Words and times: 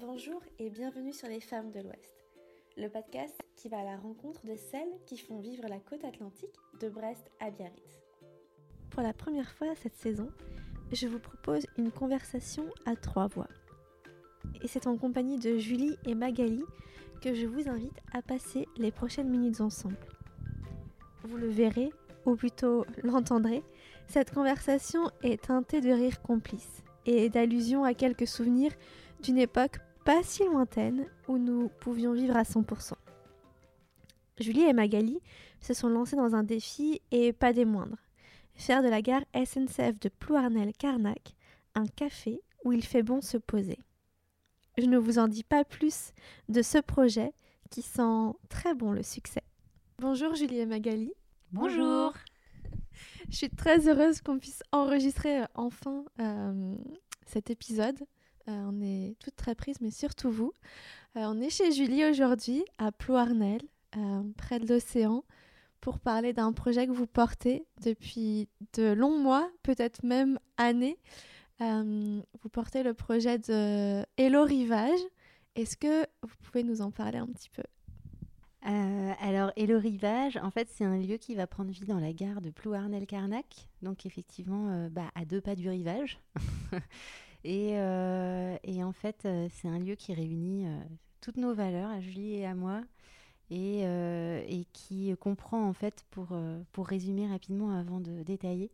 Bonjour 0.00 0.40
et 0.58 0.70
bienvenue 0.70 1.12
sur 1.12 1.28
Les 1.28 1.40
Femmes 1.40 1.72
de 1.72 1.80
l'Ouest, 1.80 2.24
le 2.78 2.88
podcast 2.88 3.38
qui 3.54 3.68
va 3.68 3.80
à 3.80 3.84
la 3.84 3.98
rencontre 3.98 4.46
de 4.46 4.56
celles 4.56 4.88
qui 5.04 5.18
font 5.18 5.40
vivre 5.40 5.68
la 5.68 5.78
côte 5.78 6.04
atlantique 6.04 6.54
de 6.80 6.88
Brest 6.88 7.30
à 7.38 7.50
Biarritz. 7.50 8.00
Pour 8.88 9.02
la 9.02 9.12
première 9.12 9.52
fois 9.52 9.74
cette 9.74 9.96
saison, 9.96 10.30
je 10.90 11.06
vous 11.06 11.18
propose 11.18 11.66
une 11.76 11.90
conversation 11.90 12.64
à 12.86 12.96
trois 12.96 13.26
voix. 13.26 13.48
Et 14.62 14.68
c'est 14.68 14.86
en 14.86 14.96
compagnie 14.96 15.38
de 15.38 15.58
Julie 15.58 15.98
et 16.06 16.14
Magali 16.14 16.64
que 17.20 17.34
je 17.34 17.46
vous 17.46 17.68
invite 17.68 18.00
à 18.14 18.22
passer 18.22 18.66
les 18.78 18.92
prochaines 18.92 19.28
minutes 19.28 19.60
ensemble. 19.60 19.98
Vous 21.24 21.36
le 21.36 21.48
verrez, 21.48 21.90
ou 22.24 22.36
plutôt 22.36 22.86
l'entendrez, 23.02 23.62
cette 24.08 24.32
conversation 24.32 25.10
est 25.22 25.42
teintée 25.42 25.82
de 25.82 25.90
rires 25.90 26.22
complices 26.22 26.82
et 27.04 27.28
d'allusions 27.28 27.84
à 27.84 27.92
quelques 27.92 28.26
souvenirs 28.26 28.72
d'une 29.22 29.38
époque 29.38 29.76
pas 30.04 30.22
si 30.22 30.44
lointaine 30.44 31.06
où 31.28 31.38
nous 31.38 31.68
pouvions 31.80 32.12
vivre 32.12 32.36
à 32.36 32.42
100%. 32.42 32.94
Julie 34.38 34.62
et 34.62 34.72
Magali 34.72 35.20
se 35.60 35.74
sont 35.74 35.88
lancées 35.88 36.16
dans 36.16 36.34
un 36.34 36.42
défi 36.42 37.02
et 37.10 37.32
pas 37.32 37.52
des 37.52 37.64
moindres. 37.64 37.98
Faire 38.54 38.82
de 38.82 38.88
la 38.88 39.02
gare 39.02 39.24
SNCF 39.34 39.98
de 40.00 40.08
Plouarnel-Carnac 40.08 41.34
un 41.74 41.86
café 41.86 42.40
où 42.64 42.72
il 42.72 42.84
fait 42.84 43.02
bon 43.02 43.20
se 43.20 43.36
poser. 43.36 43.78
Je 44.78 44.86
ne 44.86 44.98
vous 44.98 45.18
en 45.18 45.28
dis 45.28 45.44
pas 45.44 45.64
plus 45.64 46.12
de 46.48 46.62
ce 46.62 46.78
projet 46.78 47.32
qui 47.70 47.82
sent 47.82 48.32
très 48.48 48.74
bon 48.74 48.92
le 48.92 49.02
succès. 49.02 49.42
Bonjour 49.98 50.34
Julie 50.34 50.58
et 50.58 50.66
Magali. 50.66 51.12
Bonjour. 51.52 52.14
Je 53.28 53.36
suis 53.36 53.50
très 53.50 53.88
heureuse 53.88 54.20
qu'on 54.20 54.38
puisse 54.38 54.62
enregistrer 54.72 55.42
enfin 55.54 56.04
euh, 56.20 56.74
cet 57.26 57.50
épisode. 57.50 57.98
Euh, 58.50 58.70
on 58.70 58.80
est 58.82 59.16
toutes 59.20 59.36
très 59.36 59.54
prises, 59.54 59.80
mais 59.80 59.90
surtout 59.90 60.30
vous. 60.30 60.52
on 61.14 61.40
est 61.40 61.50
chez 61.50 61.72
Julie 61.72 62.04
aujourd'hui, 62.04 62.64
à 62.78 62.92
Plouarnel, 62.92 63.60
près 64.36 64.58
de 64.58 64.66
l'océan, 64.66 65.24
pour 65.80 65.98
parler 65.98 66.32
d'un 66.32 66.52
projet 66.52 66.86
que 66.86 66.92
vous 66.92 67.06
portez 67.06 67.64
depuis 67.82 68.48
de 68.74 68.92
longs 68.92 69.18
mois, 69.18 69.50
peut-être 69.62 70.04
même 70.04 70.38
années. 70.56 70.98
vous 71.60 72.48
portez 72.52 72.82
le 72.82 72.94
projet 72.94 73.38
de 73.38 74.04
Hello 74.16 74.44
Rivage. 74.44 75.00
Est-ce 75.56 75.76
que 75.76 76.02
vous 76.22 76.36
pouvez 76.42 76.62
nous 76.62 76.80
en 76.82 76.90
parler 76.90 77.18
un 77.18 77.26
petit 77.26 77.50
peu? 77.50 77.62
Euh, 78.66 79.12
alors, 79.20 79.52
le 79.56 79.76
rivage, 79.76 80.36
en 80.36 80.50
fait, 80.50 80.68
c'est 80.70 80.84
un 80.84 80.98
lieu 80.98 81.16
qui 81.16 81.34
va 81.34 81.46
prendre 81.46 81.70
vie 81.70 81.86
dans 81.86 81.98
la 81.98 82.12
gare 82.12 82.40
de 82.40 82.50
Plouarnel-Carnac, 82.50 83.68
donc 83.82 84.04
effectivement 84.04 84.70
euh, 84.70 84.88
bah, 84.90 85.10
à 85.14 85.24
deux 85.24 85.40
pas 85.40 85.54
du 85.54 85.68
rivage. 85.68 86.18
Euh, 87.46 88.56
et, 88.62 88.84
en 88.84 88.92
fait, 88.92 89.26
c'est 89.50 89.68
un 89.68 89.78
lieu 89.78 89.94
qui 89.94 90.14
réunit 90.14 90.66
toutes 91.20 91.36
nos 91.36 91.54
valeurs, 91.54 91.90
à 91.90 92.00
Julie 92.00 92.34
et 92.34 92.46
à 92.46 92.54
moi, 92.54 92.82
et, 93.50 93.80
et 93.82 94.66
qui 94.72 95.14
comprend, 95.20 95.66
en 95.66 95.72
fait, 95.72 96.04
pour, 96.10 96.28
pour 96.72 96.86
résumer 96.86 97.26
rapidement 97.26 97.72
avant 97.72 98.00
de 98.00 98.22
détailler, 98.22 98.70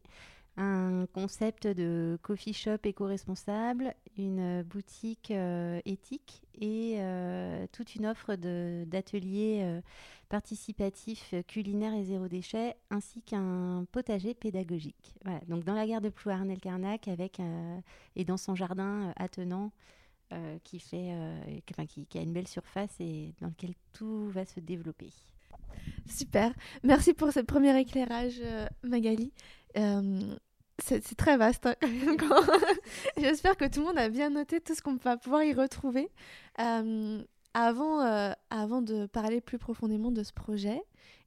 un 0.57 1.07
concept 1.12 1.67
de 1.67 2.19
coffee 2.23 2.55
shop 2.55 2.79
éco-responsable, 2.85 3.95
une 4.17 4.63
boutique 4.63 5.31
euh, 5.31 5.81
éthique 5.85 6.43
et 6.59 6.95
euh, 6.98 7.67
toute 7.73 7.95
une 7.95 8.07
offre 8.07 8.37
d'ateliers 8.37 9.61
euh, 9.63 9.81
participatifs 10.31 11.35
culinaires 11.47 11.95
et 11.95 12.05
zéro 12.05 12.27
déchet, 12.29 12.77
ainsi 12.91 13.21
qu'un 13.23 13.85
potager 13.93 14.35
pédagogique. 14.35 15.15
Voilà, 15.25 15.41
donc 15.47 15.65
dans 15.65 15.75
la 15.75 15.87
gare 15.87 16.01
de 16.01 16.09
Plouarnel-Carnac 16.09 17.09
avec 17.09 17.41
et 18.17 18.25
dans 18.25 18.37
son 18.37 18.55
jardin 18.55 19.13
attenant 19.17 19.70
qui 20.65 20.81
fait, 20.81 21.13
qui, 21.87 22.07
qui 22.07 22.19
a 22.19 22.23
une 22.23 22.33
belle 22.33 22.48
surface 22.48 22.97
et 22.98 23.35
dans 23.41 23.47
lequel 23.47 23.75
tout 23.93 24.29
va 24.31 24.45
se 24.45 24.59
développer. 24.59 25.11
Super. 26.09 26.53
Merci 26.83 27.15
pour 27.15 27.31
ce 27.31 27.39
premier 27.39 27.79
éclairage, 27.79 28.42
Magali. 28.83 29.33
C'est 30.79 31.17
très 31.17 31.37
vaste. 31.37 31.67
Hein, 31.67 31.75
J'espère 33.17 33.57
que 33.57 33.64
tout 33.64 33.81
le 33.81 33.87
monde 33.87 33.98
a 33.98 34.09
bien 34.09 34.31
noté 34.31 34.61
tout 34.61 34.75
ce 34.75 34.83
qu'on 34.83 34.97
va 34.97 35.17
pouvoir 35.17 35.42
y 35.42 35.53
retrouver. 35.55 36.11
Euh, 36.61 37.23
avant, 37.55 38.03
euh, 38.03 38.33
avant 38.51 38.83
de 38.83 39.07
parler 39.07 39.41
plus 39.41 39.59
profondément 39.59 40.13
de 40.13 40.23
ce 40.23 40.33
projet, 40.33 40.83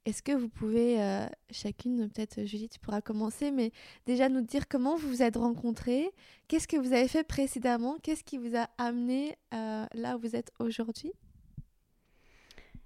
est-ce 0.06 0.22
que 0.22 0.32
vous 0.32 0.48
pouvez, 0.48 1.02
euh, 1.02 1.26
chacune, 1.50 2.08
peut-être 2.08 2.44
Julie, 2.44 2.68
tu 2.68 2.78
pourras 2.78 3.00
commencer, 3.00 3.50
mais 3.50 3.72
déjà 4.06 4.28
nous 4.28 4.40
dire 4.40 4.68
comment 4.68 4.96
vous 4.96 5.08
vous 5.08 5.22
êtes 5.22 5.36
rencontrés, 5.36 6.10
qu'est-ce 6.46 6.68
que 6.68 6.76
vous 6.76 6.92
avez 6.92 7.08
fait 7.08 7.24
précédemment, 7.24 7.96
qu'est-ce 8.02 8.24
qui 8.24 8.38
vous 8.38 8.56
a 8.56 8.68
amené 8.78 9.36
là 9.52 10.16
où 10.16 10.20
vous 10.20 10.36
êtes 10.36 10.52
aujourd'hui? 10.60 11.12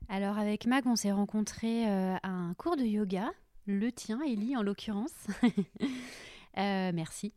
Alors 0.09 0.39
avec 0.39 0.67
Mag, 0.67 0.87
on 0.87 0.97
s'est 0.97 1.13
rencontrés 1.13 1.87
à 1.87 2.29
un 2.29 2.55
cours 2.55 2.77
de 2.77 2.85
yoga, 2.85 3.31
le 3.67 3.93
tien, 3.93 4.21
Ellie 4.23 4.57
en 4.57 4.63
l'occurrence. 4.63 5.13
Euh, 6.59 6.93
merci. 6.95 7.33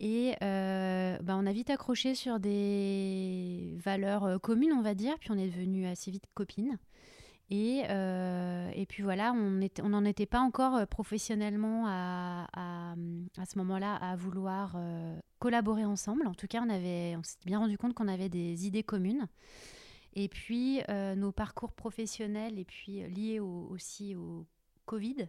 Et 0.00 0.34
euh, 0.42 1.18
bah, 1.22 1.36
on 1.36 1.46
a 1.46 1.52
vite 1.52 1.70
accroché 1.70 2.14
sur 2.14 2.40
des 2.40 3.74
valeurs 3.76 4.24
euh, 4.24 4.38
communes, 4.38 4.72
on 4.72 4.82
va 4.82 4.94
dire, 4.94 5.18
puis 5.18 5.30
on 5.30 5.38
est 5.38 5.48
devenus 5.48 5.86
assez 5.86 6.10
vite 6.10 6.24
copines. 6.34 6.78
Et, 7.52 7.80
et 7.80 8.86
puis 8.86 9.02
voilà, 9.02 9.32
on 9.32 9.88
n'en 9.88 10.04
était 10.04 10.24
pas 10.24 10.38
encore 10.38 10.86
professionnellement 10.86 11.86
à, 11.88 12.46
à, 12.52 12.94
ce 13.44 13.58
moment-là 13.58 13.96
à 13.96 14.14
vouloir 14.14 14.78
collaborer 15.40 15.84
ensemble. 15.84 16.28
En 16.28 16.34
tout 16.34 16.46
cas, 16.46 16.62
on, 16.62 16.70
on 16.70 17.22
s'est 17.24 17.38
bien 17.44 17.58
rendu 17.58 17.76
compte 17.76 17.94
qu'on 17.94 18.06
avait 18.06 18.28
des 18.28 18.68
idées 18.68 18.84
communes. 18.84 19.26
Et 20.14 20.28
puis, 20.28 20.80
nos 21.16 21.32
parcours 21.32 21.72
professionnels 21.72 22.56
et 22.56 22.64
puis 22.64 23.02
liés 23.08 23.40
aussi 23.40 24.14
au 24.14 24.46
Covid 24.86 25.26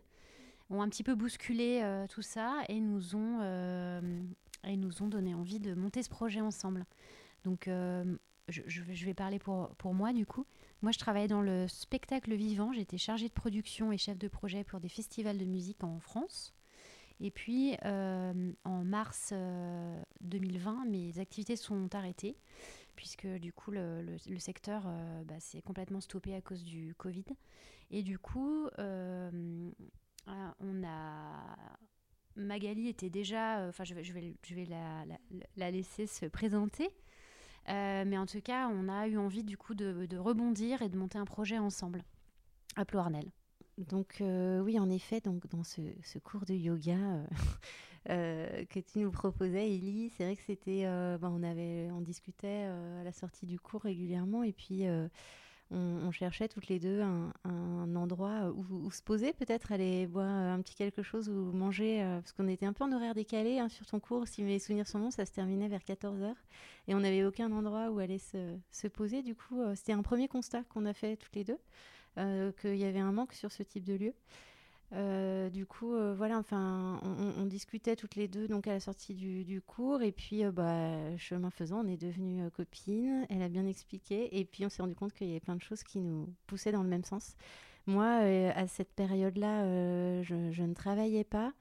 ont 0.72 0.82
un 0.82 0.90
petit 0.90 1.04
peu 1.04 1.16
bousculé 1.16 1.82
euh, 1.84 2.08
tout 2.08 2.22
ça 2.22 2.64
et 2.70 2.80
nous 2.80 3.16
ont 3.16 3.40
euh, 3.42 4.22
et 4.64 4.78
nous 4.78 5.04
ont 5.04 5.08
donné 5.08 5.34
envie 5.34 5.60
de 5.60 5.74
monter 5.74 6.02
ce 6.04 6.10
projet 6.10 6.42
ensemble. 6.42 6.86
Donc 7.44 7.68
euh, 7.68 8.06
je, 8.48 9.06
vais 9.06 9.14
parler 9.14 9.40
pour, 9.40 9.70
pour 9.76 9.94
moi 9.94 10.14
du 10.14 10.26
coup. 10.26 10.46
Moi 10.82 10.92
je 10.92 11.00
travaillais 11.00 11.28
dans 11.28 11.42
le 11.42 11.68
spectacle 11.68 12.34
vivant, 12.34 12.74
j'étais 12.74 12.98
chargée 12.98 13.28
de 13.28 13.34
production 13.34 13.92
et 13.92 13.98
chef 13.98 14.18
de 14.18 14.28
projet 14.28 14.64
pour 14.64 14.80
des 14.80 14.90
festivals 14.90 15.38
de 15.38 15.46
musique 15.46 15.84
en 15.84 16.00
France. 16.00 16.54
Et 17.20 17.30
puis 17.30 17.78
en 17.84 18.84
mars 18.84 19.32
2020, 20.22 20.86
mes 20.86 21.20
activités 21.20 21.56
sont 21.56 21.94
arrêtées 21.94 22.36
puisque 22.96 23.28
du 23.28 23.54
coup 23.54 23.70
le, 23.70 24.02
le, 24.02 24.40
secteur 24.40 24.84
bah, 25.26 25.40
s'est 25.40 25.62
complètement 25.62 26.02
stoppé 26.02 26.34
à 26.34 26.42
cause 26.42 26.64
du 26.64 26.96
Covid. 26.98 27.26
Et 27.92 28.02
du 28.02 28.18
coup, 28.18 28.68
on 30.28 30.84
a 30.84 31.78
Magali 32.36 32.88
était 32.88 33.10
déjà, 33.10 33.60
euh, 33.60 33.70
enfin 33.70 33.84
je 33.84 33.94
vais, 33.94 34.66
la, 34.66 35.06
la, 35.58 35.72
laisser 35.72 36.08
se 36.08 36.26
présenter, 36.26 36.90
euh, 37.70 38.04
mais 38.06 38.18
en 38.18 38.26
tout 38.26 38.42
cas 38.42 38.70
on 38.70 38.88
a 38.90 39.08
eu 39.08 39.18
envie 39.18 39.44
du 39.44 39.58
coup 39.58 39.76
de, 39.76 40.18
rebondir 40.18 40.82
et 40.82 40.90
de 40.90 40.98
monter 40.98 41.18
un 41.18 41.26
projet 41.26 41.58
ensemble 41.58 42.04
à 42.76 42.86
Ploarnel. 42.86 43.26
Donc 43.78 44.18
euh, 44.22 44.62
oui, 44.62 44.80
en 44.80 44.90
effet, 44.90 45.22
donc 45.22 45.48
dans 45.48 45.64
ce, 45.64 45.82
cours 46.20 46.46
de 46.46 46.54
yoga 46.54 47.26
que 48.08 48.80
tu 48.80 49.00
nous 49.00 49.12
proposais, 49.12 49.74
Ellie, 49.74 50.12
c'est 50.16 50.24
vrai 50.24 50.36
que 50.36 50.44
c'était, 50.44 50.84
ben, 50.84 51.30
on 51.30 51.44
avait, 51.44 51.90
on 51.92 52.02
discutait 52.02 52.64
à 52.64 53.04
la 53.04 53.12
sortie 53.12 53.46
du 53.46 53.60
cours 53.60 53.82
régulièrement 53.82 54.44
et 54.44 54.54
puis 54.54 54.86
on, 55.72 56.12
cherchait 56.12 56.48
toutes 56.48 56.68
les 56.68 56.80
deux 56.80 57.02
un, 57.02 57.96
endroit 57.96 58.52
où, 58.52 58.92
se 58.92 59.02
poser, 59.02 59.34
peut-être 59.34 59.72
aller 59.72 60.08
boire 60.08 60.28
un 60.28 60.62
petit 60.62 60.76
quelque 60.76 61.04
chose 61.04 61.30
ou 61.30 61.52
manger, 61.52 62.02
euh, 62.02 62.20
parce 62.20 62.34
qu'on 62.34 62.48
était 62.48 62.66
un 62.66 62.74
peu 62.74 62.84
en 62.84 62.92
horaire 62.92 63.14
décalé 63.14 63.60
hein, 63.60 63.70
sur 63.70 63.86
ton 63.86 64.00
cours. 64.00 64.28
Si 64.28 64.44
mes 64.44 64.60
souvenirs 64.60 64.88
sont 64.88 65.00
bons, 65.00 65.12
ça 65.12 65.26
se 65.26 65.32
terminait 65.32 65.68
vers 65.68 65.82
14h 65.82 66.34
et 66.88 66.96
on 66.96 67.00
n'avait 67.00 67.24
aucun 67.24 67.52
endroit 67.52 67.90
où 67.90 68.00
aller 68.00 68.20
se, 68.20 68.88
poser. 68.88 69.22
Du 69.22 69.36
coup, 69.36 69.62
euh, 69.62 69.76
c'était 69.76 69.94
un 69.94 70.02
premier 70.02 70.28
constat 70.28 70.64
qu'on 70.64 70.86
a 70.86 70.94
fait 70.94 71.16
toutes 71.16 71.36
les 71.36 71.44
deux, 71.44 71.60
euh, 72.18 72.52
qu'il 72.62 72.78
y 72.78 72.86
avait 72.86 73.00
un 73.00 73.12
manque 73.12 73.34
sur 73.34 73.52
ce 73.52 73.64
type 73.64 73.84
de 73.84 73.94
lieu. 73.94 74.14
Euh, 74.94 75.50
du 75.50 75.66
coup, 75.66 75.94
euh, 75.94 76.14
voilà, 76.14 76.38
enfin, 76.38 77.00
on, 77.04 77.46
discutait 77.46 77.96
toutes 77.96 78.16
les 78.16 78.28
deux 78.28 78.48
donc 78.50 78.68
à 78.68 78.74
la 78.74 78.82
sortie 78.82 79.14
du, 79.14 79.62
cours 79.66 80.02
et 80.02 80.12
puis, 80.12 80.44
euh, 80.44 80.52
bah, 80.52 81.16
chemin 81.18 81.50
faisant, 81.50 81.86
on 81.86 81.88
est 81.88 81.98
devenues 81.98 82.50
copines. 82.52 83.26
Elle 83.30 83.42
a 83.42 83.50
bien 83.50 83.66
expliqué 83.66 84.38
et 84.38 84.46
puis 84.46 84.66
on 84.66 84.70
s'est 84.70 84.82
rendu 84.82 84.96
compte 84.96 85.14
qu'il 85.14 85.28
y 85.28 85.32
avait 85.32 85.40
plein 85.40 85.56
de 85.56 85.62
choses 85.62 85.84
qui 85.84 86.02
nous 86.02 86.34
poussaient 86.48 86.72
dans 86.72 86.84
le 86.84 86.90
même 86.90 87.06
sens. 87.06 87.36
Moi, 87.88 88.06
à 88.06 88.68
cette 88.68 88.94
période-là, 88.94 89.64
je, 90.24 90.62
ne 90.62 90.74
travaillais 90.74 91.24
pas. 91.24 91.54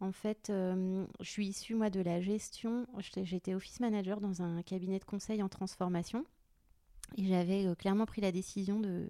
En 0.00 0.12
fait, 0.12 0.50
je 0.50 1.06
suis 1.28 1.46
issue 1.46 1.74
moi 1.74 1.90
de 1.90 2.00
la 2.00 2.20
gestion. 2.20 2.86
J'étais 3.22 3.54
office 3.54 3.80
manager 3.80 4.20
dans 4.20 4.42
un 4.42 4.62
cabinet 4.62 4.98
de 4.98 5.04
conseil 5.04 5.42
en 5.42 5.48
transformation 5.48 6.24
et 7.16 7.24
j'avais 7.24 7.66
clairement 7.76 8.06
pris 8.06 8.20
la 8.20 8.32
décision 8.32 8.80
de 8.80 9.08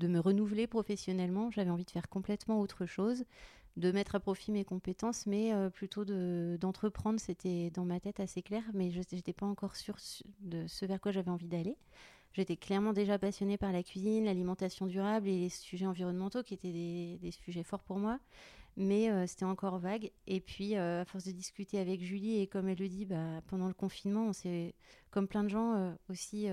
de 0.00 0.08
me 0.08 0.18
renouveler 0.18 0.66
professionnellement. 0.66 1.50
J'avais 1.50 1.70
envie 1.70 1.84
de 1.84 1.90
faire 1.90 2.08
complètement 2.08 2.60
autre 2.60 2.86
chose. 2.86 3.24
de 3.76 3.92
mettre 3.92 4.16
à 4.16 4.20
profit 4.20 4.50
mes 4.50 4.64
compétences, 4.64 5.26
mais 5.26 5.52
plutôt 5.70 6.04
d'entreprendre. 6.04 7.20
C'était 7.20 7.70
dans 7.70 7.84
ma 7.84 8.00
tête 8.00 8.18
assez 8.18 8.42
clair, 8.42 8.64
mais 8.74 8.90
je 8.90 9.00
n'étais 9.12 9.32
pas 9.32 9.46
encore 9.46 9.76
sûre 9.76 9.96
de 10.40 10.66
ce 10.66 10.84
vers 10.86 11.00
quoi 11.00 11.12
j'avais 11.12 11.30
envie 11.30 11.46
d'aller. 11.46 11.76
J'étais 12.32 12.56
clairement 12.56 12.92
déjà 12.92 13.18
passionnée 13.18 13.56
par 13.56 13.72
la 13.72 13.82
cuisine, 13.82 14.24
l'alimentation 14.24 14.86
durable 14.86 15.28
et 15.28 15.38
les 15.38 15.48
sujets 15.48 15.86
environnementaux 15.86 16.42
qui 16.44 16.54
étaient 16.54 16.72
des, 16.72 17.30
sujets 17.32 17.64
forts 17.64 17.82
pour 17.82 17.98
moi. 17.98 18.20
Mais 18.76 19.10
euh, 19.10 19.26
c'était 19.26 19.44
encore 19.44 19.78
vague. 19.78 20.12
Et 20.28 20.40
puis, 20.40 20.76
euh, 20.76 21.02
à 21.02 21.04
force 21.04 21.24
de 21.24 21.32
discuter 21.32 21.80
avec 21.80 22.00
Julie, 22.02 22.40
et 22.40 22.46
comme 22.46 22.68
elle 22.68 22.78
le 22.78 22.88
dit, 22.88 23.04
bah, 23.04 23.40
pendant 23.48 23.66
le 23.66 23.74
confinement, 23.74 24.26
on 24.26 24.32
s'est, 24.32 24.74
comme 25.10 25.26
plein 25.26 25.42
de 25.42 25.48
gens, 25.48 25.74
euh, 25.74 25.92
aussi 26.08 26.46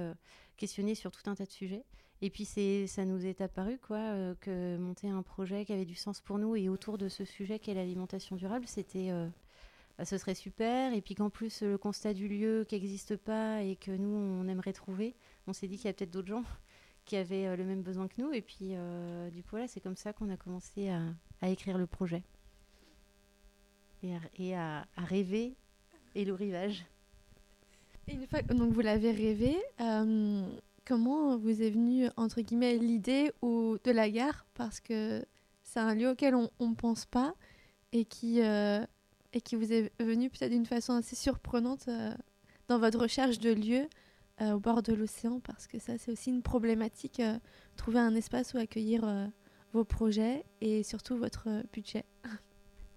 questionné 0.58 0.96
sur 0.96 1.12
tout 1.12 1.30
un 1.30 1.36
tas 1.36 1.46
de 1.46 1.52
sujets. 1.52 1.84
Et 2.22 2.30
puis, 2.30 2.46
c'est, 2.46 2.88
ça 2.88 3.06
nous 3.06 3.26
est 3.26 3.42
apparu 3.42 3.78
quoi, 3.78 4.36
que 4.42 4.78
monter 4.78 5.10
un 5.10 5.22
projet 5.22 5.66
qui 5.66 5.74
avait 5.74 5.86
du 5.86 5.96
sens 5.96 6.20
pour 6.20 6.40
nous 6.40 6.56
et 6.56 6.68
autour 6.70 6.98
de 6.98 7.10
ce 7.10 7.26
sujet 7.26 7.60
qu'est 7.60 7.76
l'alimentation 7.76 8.36
durable, 8.36 8.66
c'était 8.68 9.12
bah, 9.98 10.06
ce 10.06 10.18
serait 10.18 10.36
super. 10.36 10.94
Et 10.94 11.02
puis 11.02 11.16
qu'en 11.16 11.30
plus, 11.30 11.62
le 11.62 11.78
constat 11.78 12.14
du 12.14 12.28
lieu 12.28 12.66
qui 12.68 12.76
n'existe 12.76 13.16
pas 13.16 13.64
et 13.64 13.76
que 13.76 13.92
nous, 13.92 14.10
on 14.10 14.48
aimerait 14.48 14.74
trouver, 14.74 15.16
on 15.48 15.54
s'est 15.54 15.68
dit 15.68 15.78
qu'il 15.78 15.86
y 15.86 15.90
a 15.90 15.94
peut-être 15.94 16.12
d'autres 16.12 16.28
gens 16.28 16.44
qui 17.06 17.16
avaient 17.16 17.48
euh, 17.48 17.56
le 17.56 17.66
même 17.66 17.82
besoin 17.82 18.08
que 18.08 18.22
nous. 18.22 18.32
Et 18.34 18.42
puis, 18.42 18.72
euh, 18.74 19.30
du 19.32 19.42
coup, 19.42 19.52
voilà, 19.52 19.68
c'est 19.68 19.80
comme 19.80 19.96
ça 19.96 20.14
qu'on 20.14 20.30
a 20.30 20.38
commencé 20.38 20.90
à, 20.90 21.50
écrire 21.50 21.78
le 21.78 21.88
projet 21.88 22.24
et 24.04 24.56
à, 24.56 24.88
rêver 24.96 25.56
et 26.16 26.24
le 26.24 26.34
rivage. 26.34 26.86
une 28.08 28.26
fois 28.28 28.42
donc 28.44 28.72
vous 28.72 28.82
l'avez 28.82 29.12
rêvé, 29.12 29.58
euh, 29.82 30.48
comment 30.88 31.38
vous 31.38 31.62
est 31.62 31.70
venue 31.70 32.08
entre 32.16 32.42
guillemets 32.42 32.78
l'idée 32.78 33.32
de 33.44 33.92
la 33.92 34.10
gare? 34.10 34.46
Parce 34.54 34.80
que 34.80 35.26
c'est 35.64 35.80
un 35.80 35.94
lieu 35.94 36.10
auquel 36.10 36.36
on 36.36 36.50
ne 36.60 36.76
pense 36.76 37.06
pas 37.06 37.34
et 37.92 38.06
qui 38.06 38.40
et 38.40 39.42
qui 39.42 39.56
vous 39.56 39.74
est 39.74 39.92
venu 40.00 40.30
peut-être 40.30 40.52
d'une 40.52 40.66
façon 40.66 40.94
assez 40.94 41.16
surprenante 41.16 41.90
dans 42.68 42.80
votre 42.80 43.00
recherche 43.00 43.40
de 43.40 43.54
lieux 43.54 43.88
euh, 44.42 44.52
au 44.54 44.60
bord 44.60 44.84
de 44.84 44.94
l'océan 44.94 45.40
parce 45.40 45.66
que 45.66 45.80
ça 45.80 45.98
c'est 45.98 46.12
aussi 46.12 46.30
une 46.30 46.44
problématique, 46.44 47.20
euh, 47.20 47.40
trouver 47.76 48.00
un 48.00 48.14
espace 48.14 48.54
où 48.54 48.58
accueillir 48.58 49.04
euh, 49.04 49.26
vos 49.74 49.84
projets 49.84 50.46
et 50.62 50.84
surtout 50.84 51.18
votre 51.18 51.64
budget. 51.74 52.06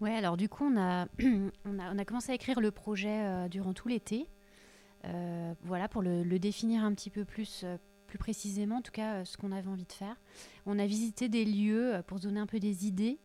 Ouais, 0.01 0.15
alors 0.15 0.37
du 0.37 0.51
coup 0.51 0.65
on 0.65 0.77
a, 0.79 1.07
on 1.65 1.79
a, 1.79 1.95
on 1.95 1.99
a 1.99 2.05
commencé 2.05 2.33
à 2.33 2.35
écrire 2.35 2.61
le 2.61 2.71
projet 2.71 3.49
durant 3.49 3.73
tout 3.73 3.89
l'été. 3.89 4.29
Voilà, 5.63 5.89
pour 5.89 6.03
le, 6.03 6.39
définir 6.39 6.85
un 6.85 6.95
petit 6.95 7.11
peu 7.11 7.25
plus, 7.25 7.65
plus 8.07 8.19
précisément, 8.19 8.77
en 8.77 8.83
tout 8.83 8.93
cas 8.93 9.25
ce 9.25 9.37
qu'on 9.37 9.53
avait 9.53 9.69
envie 9.69 9.87
de 9.87 9.93
faire. 9.93 10.17
On 10.67 10.79
a 10.79 10.87
visité 10.87 11.29
des 11.29 11.45
lieux 11.45 12.03
pour 12.07 12.19
se 12.19 12.25
donner 12.25 12.41
un 12.41 12.47
peu 12.47 12.59
des 12.59 12.87
idées. 12.87 13.19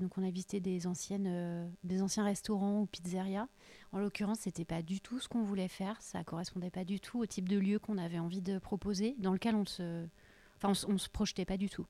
donc 0.00 0.16
on 0.16 0.24
a 0.26 0.30
visité 0.30 0.60
des, 0.60 0.86
anciennes, 0.86 1.70
des 1.84 2.02
anciens 2.02 2.24
restaurants 2.24 2.80
ou 2.80 2.86
pizzerias. 2.86 3.48
En 3.92 3.98
l'occurrence, 3.98 4.40
c'était 4.40 4.64
pas 4.64 4.82
du 4.82 5.00
tout 5.00 5.18
ce 5.18 5.28
qu'on 5.28 5.42
voulait 5.42 5.68
faire. 5.68 6.00
Ça 6.00 6.22
correspondait 6.24 6.70
pas 6.70 6.84
du 6.84 7.00
tout 7.00 7.18
au 7.20 7.26
type 7.26 7.48
de 7.48 7.58
lieu 7.58 7.78
qu'on 7.78 7.98
avait 7.98 8.18
envie 8.18 8.42
de 8.42 8.58
proposer, 8.58 9.14
dans 9.18 9.32
lequel 9.32 9.54
on 9.54 9.64
se, 9.64 10.06
enfin, 10.56 10.72
on, 10.88 10.98
se 10.98 11.08
projetait 11.08 11.44
pas 11.44 11.56
du 11.56 11.70
tout. 11.70 11.86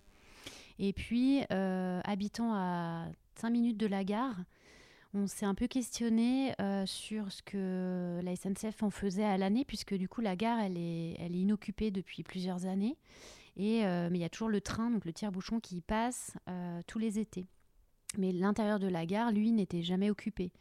Et 0.79 0.93
puis, 0.93 1.43
euh, 1.53 2.01
habitant 2.05 2.55
à 2.55 3.07
5 3.37 3.51
minutes 3.51 3.77
de 3.77 3.87
la 3.87 4.05
gare, 4.05 4.37
on 5.15 5.27
s'est 5.27 5.47
un 5.47 5.55
peu 5.55 5.67
questionné 5.67 6.55
euh, 6.61 6.85
sur 6.87 7.33
ce 7.33 7.43
que 7.43 8.21
la 8.23 8.37
SNCF 8.37 8.83
en 8.83 8.91
faisait 8.91 9.25
à 9.25 9.39
l'année, 9.39 9.65
puisque 9.65 9.95
du 9.95 10.09
coup, 10.09 10.21
la 10.21 10.37
gare, 10.37 10.61
elle 10.61 10.77
est, 10.77 11.17
elle 11.19 11.35
est 11.35 11.41
inoccupée 11.41 11.91
depuis 11.91 12.23
plusieurs 12.23 12.67
années. 12.67 12.97
Et, 13.57 13.85
euh, 13.85 14.09
mais 14.11 14.19
il 14.19 14.21
y 14.21 14.25
a 14.25 14.29
toujours 14.29 14.51
le 14.51 14.61
train, 14.61 14.91
donc 14.91 15.05
le 15.05 15.13
tire-bouchon, 15.13 15.61
qui 15.61 15.81
passe 15.81 16.35
tous 16.87 16.99
les 16.99 17.19
étés. 17.19 17.47
Mais 18.17 18.33
l'intérieur 18.33 18.79
de 18.79 18.87
la 18.87 19.05
gare, 19.05 19.33
lui, 19.33 19.53
n'était 19.53 19.83
jamais 19.83 20.09
occupé. 20.09 20.53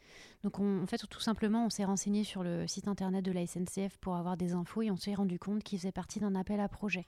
Donc, 0.44 0.60
en 0.60 0.86
fait, 0.86 0.98
tout 1.10 1.22
simplement, 1.22 1.66
on 1.66 1.70
s'est 1.70 1.86
renseigné 1.86 2.24
sur 2.24 2.44
le 2.44 2.68
site 2.68 2.88
internet 2.90 3.24
de 3.24 3.32
la 3.32 3.48
SNCF 3.48 3.98
pour 4.00 4.16
avoir 4.16 4.36
des 4.36 4.54
infos 4.54 4.82
et 4.82 4.92
on 4.92 4.98
s'est 4.98 5.14
rendu 5.14 5.40
compte 5.40 5.64
qu'il 5.64 5.80
faisait 5.80 5.94
partie 5.94 6.20
d'un 6.20 6.36
appel 6.36 6.60
à 6.60 6.68
projet. 6.68 7.08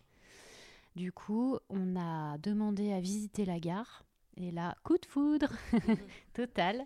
Du 0.96 1.12
coup, 1.12 1.58
on 1.70 1.96
a 1.98 2.38
demandé 2.38 2.94
à 2.94 3.02
visiter 3.02 3.46
la 3.46 3.60
gare. 3.60 4.06
Et 4.38 4.52
là, 4.52 4.76
coup 4.84 4.98
de 4.98 5.06
foudre 5.06 5.50
total. 6.34 6.86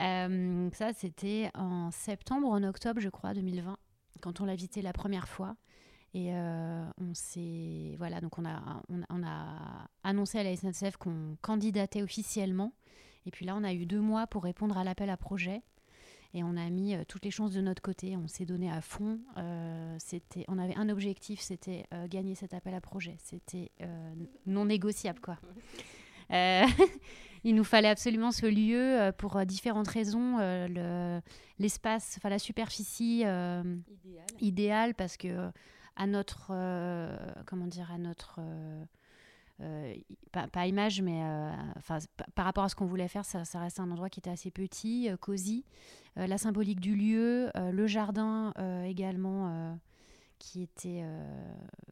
Euh, 0.00 0.70
ça, 0.72 0.92
c'était 0.92 1.50
en 1.54 1.90
septembre, 1.90 2.48
en 2.48 2.62
octobre, 2.62 3.00
je 3.00 3.08
crois, 3.08 3.34
2020, 3.34 3.76
quand 4.20 4.40
on 4.40 4.44
l'a 4.44 4.54
visité 4.54 4.82
la 4.82 4.92
première 4.92 5.28
fois. 5.28 5.56
Et 6.12 6.34
euh, 6.34 6.84
on 7.00 7.14
s'est 7.14 7.94
voilà 7.98 8.20
donc 8.20 8.36
on 8.36 8.44
a 8.44 8.82
on, 8.88 9.22
a 9.22 9.88
annoncé 10.02 10.40
à 10.40 10.42
la 10.42 10.56
SNCF 10.56 10.96
qu'on 10.96 11.36
candidatait 11.40 12.02
officiellement. 12.02 12.72
Et 13.26 13.30
puis 13.30 13.46
là, 13.46 13.54
on 13.56 13.62
a 13.62 13.72
eu 13.72 13.86
deux 13.86 14.00
mois 14.00 14.26
pour 14.26 14.42
répondre 14.42 14.76
à 14.76 14.82
l'appel 14.82 15.10
à 15.10 15.16
projet. 15.16 15.62
Et 16.32 16.42
on 16.42 16.56
a 16.56 16.68
mis 16.70 16.94
euh, 16.94 17.04
toutes 17.06 17.24
les 17.24 17.30
chances 17.30 17.52
de 17.52 17.60
notre 17.60 17.82
côté. 17.82 18.16
On 18.16 18.26
s'est 18.26 18.46
donné 18.46 18.70
à 18.70 18.80
fond. 18.80 19.20
Euh, 19.36 19.96
c'était, 19.98 20.44
on 20.48 20.58
avait 20.58 20.76
un 20.76 20.88
objectif, 20.88 21.40
c'était 21.40 21.84
gagner 22.08 22.34
cet 22.34 22.54
appel 22.54 22.74
à 22.74 22.80
projet. 22.80 23.16
C'était 23.18 23.70
non 24.46 24.64
négociable, 24.64 25.20
quoi. 25.20 25.38
il 27.44 27.54
nous 27.54 27.64
fallait 27.64 27.88
absolument 27.88 28.32
ce 28.32 28.46
lieu 28.46 29.12
pour 29.18 29.44
différentes 29.46 29.88
raisons. 29.88 30.38
l'espace, 31.58 32.14
enfin 32.18 32.28
la 32.28 32.38
superficie 32.38 33.24
idéale, 34.40 34.94
parce 34.94 35.16
que 35.16 35.50
à 36.00 36.06
notre, 36.06 36.50
euh, 36.50 37.14
comment 37.46 37.66
dire, 37.66 37.92
à 37.92 37.98
notre, 37.98 38.36
euh, 38.38 38.84
euh, 39.60 39.94
pas, 40.32 40.66
image, 40.66 41.02
mais 41.02 41.22
enfin, 41.76 41.98
par 42.34 42.46
rapport 42.46 42.64
à 42.64 42.70
ce 42.70 42.74
qu'on 42.74 42.86
voulait 42.86 43.08
faire, 43.08 43.26
ça, 43.26 43.44
ça 43.44 43.60
reste 43.60 43.80
un 43.80 43.90
endroit 43.90 44.08
qui 44.08 44.20
était 44.20 44.30
assez 44.30 44.50
petit, 44.50 45.10
cosy. 45.20 45.66
la 46.16 46.38
symbolique 46.38 46.80
du 46.80 46.96
lieu, 46.96 47.50
le 47.54 47.86
jardin 47.86 48.54
également 48.86 49.78
qui 50.38 50.62
était, 50.62 51.04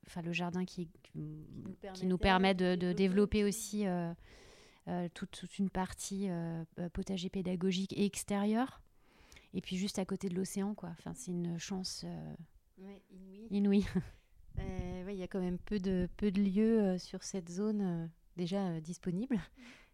enfin 0.06 0.22
le 0.22 0.32
jardin 0.32 0.64
qui, 0.64 0.88
qui 1.02 2.06
nous 2.06 2.16
permet 2.16 2.54
de, 2.54 2.92
développer 2.94 3.44
aussi 3.44 3.84
toute, 5.14 5.30
toute, 5.30 5.58
une 5.58 5.70
partie 5.70 6.28
potager 6.92 7.28
pédagogique 7.28 7.92
et 7.92 8.04
extérieur. 8.04 8.80
Et 9.54 9.60
puis 9.60 9.76
juste 9.76 9.98
à 9.98 10.04
côté 10.04 10.28
de 10.28 10.34
l'océan, 10.34 10.74
quoi. 10.74 10.90
Enfin, 10.90 11.14
c'est 11.14 11.30
une 11.30 11.58
chance 11.58 12.04
inouï. 13.50 13.84
Euh, 14.60 15.04
il 15.08 15.16
y 15.16 15.22
a 15.22 15.28
quand 15.28 15.40
même 15.40 15.58
peu 15.58 15.78
de, 15.78 16.08
peu 16.16 16.30
de 16.30 16.40
lieux 16.40 16.80
euh, 16.80 16.98
sur 16.98 17.22
cette 17.22 17.48
zone 17.48 17.80
euh, 17.80 18.06
déjà 18.36 18.80
disponibles. 18.80 19.38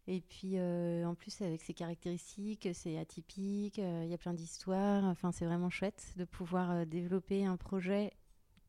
Et 0.06 0.20
puis 0.20 0.60
en 0.60 1.14
plus 1.14 1.40
avec 1.40 1.62
ses 1.62 1.72
caractéristiques, 1.72 2.68
c'est 2.74 2.98
atypique, 2.98 3.78
il 3.78 4.06
y 4.06 4.12
a 4.12 4.18
plein 4.18 4.34
d'histoires. 4.34 5.02
Enfin, 5.04 5.32
c'est 5.32 5.46
vraiment 5.46 5.70
chouette 5.70 6.12
de 6.16 6.26
pouvoir 6.26 6.84
développer 6.84 7.46
un 7.46 7.56
projet 7.56 8.12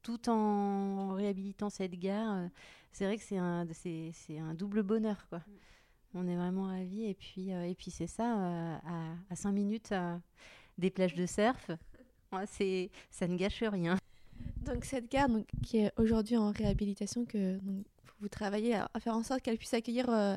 tout 0.01 0.29
en 0.29 1.13
réhabilitant 1.13 1.69
cette 1.69 1.99
gare. 1.99 2.47
c'est 2.93 3.03
vrai 3.03 3.17
que 3.17 3.23
c'est 3.23 3.37
un, 3.37 3.67
c'est, 3.73 4.39
un 4.39 4.53
double 4.53 4.81
bonheur, 4.81 5.27
quoi. 5.27 5.39
Mm. 5.39 5.51
On 6.15 6.27
est 6.27 6.35
vraiment 6.35 6.63
ravis. 6.63 7.05
Et 7.05 7.13
puis, 7.13 7.49
et 7.49 7.75
puis 7.75 7.91
c'est 7.91 8.07
ça, 8.07 8.23
à, 8.25 9.15
à 9.29 9.35
5 9.35 9.51
minutes 9.51 9.93
des 10.77 10.89
plages 10.89 11.15
de 11.15 11.25
surf, 11.25 11.71
c'est, 12.45 12.89
ça 13.11 13.27
ne 13.27 13.37
gâche 13.37 13.63
rien. 13.63 13.97
Donc 14.65 14.83
cette 14.83 15.09
gare 15.09 15.29
qui 15.63 15.77
est 15.77 15.91
aujourd'hui 15.97 16.37
en 16.37 16.51
réhabilitation, 16.51 17.25
que 17.25 17.59
vous 18.19 18.29
travaillez 18.29 18.75
à, 18.75 18.89
faire 18.99 19.15
en 19.15 19.23
sorte 19.23 19.41
qu'elle 19.41 19.57
puisse 19.57 19.73
accueillir 19.73 20.09
euh, 20.09 20.35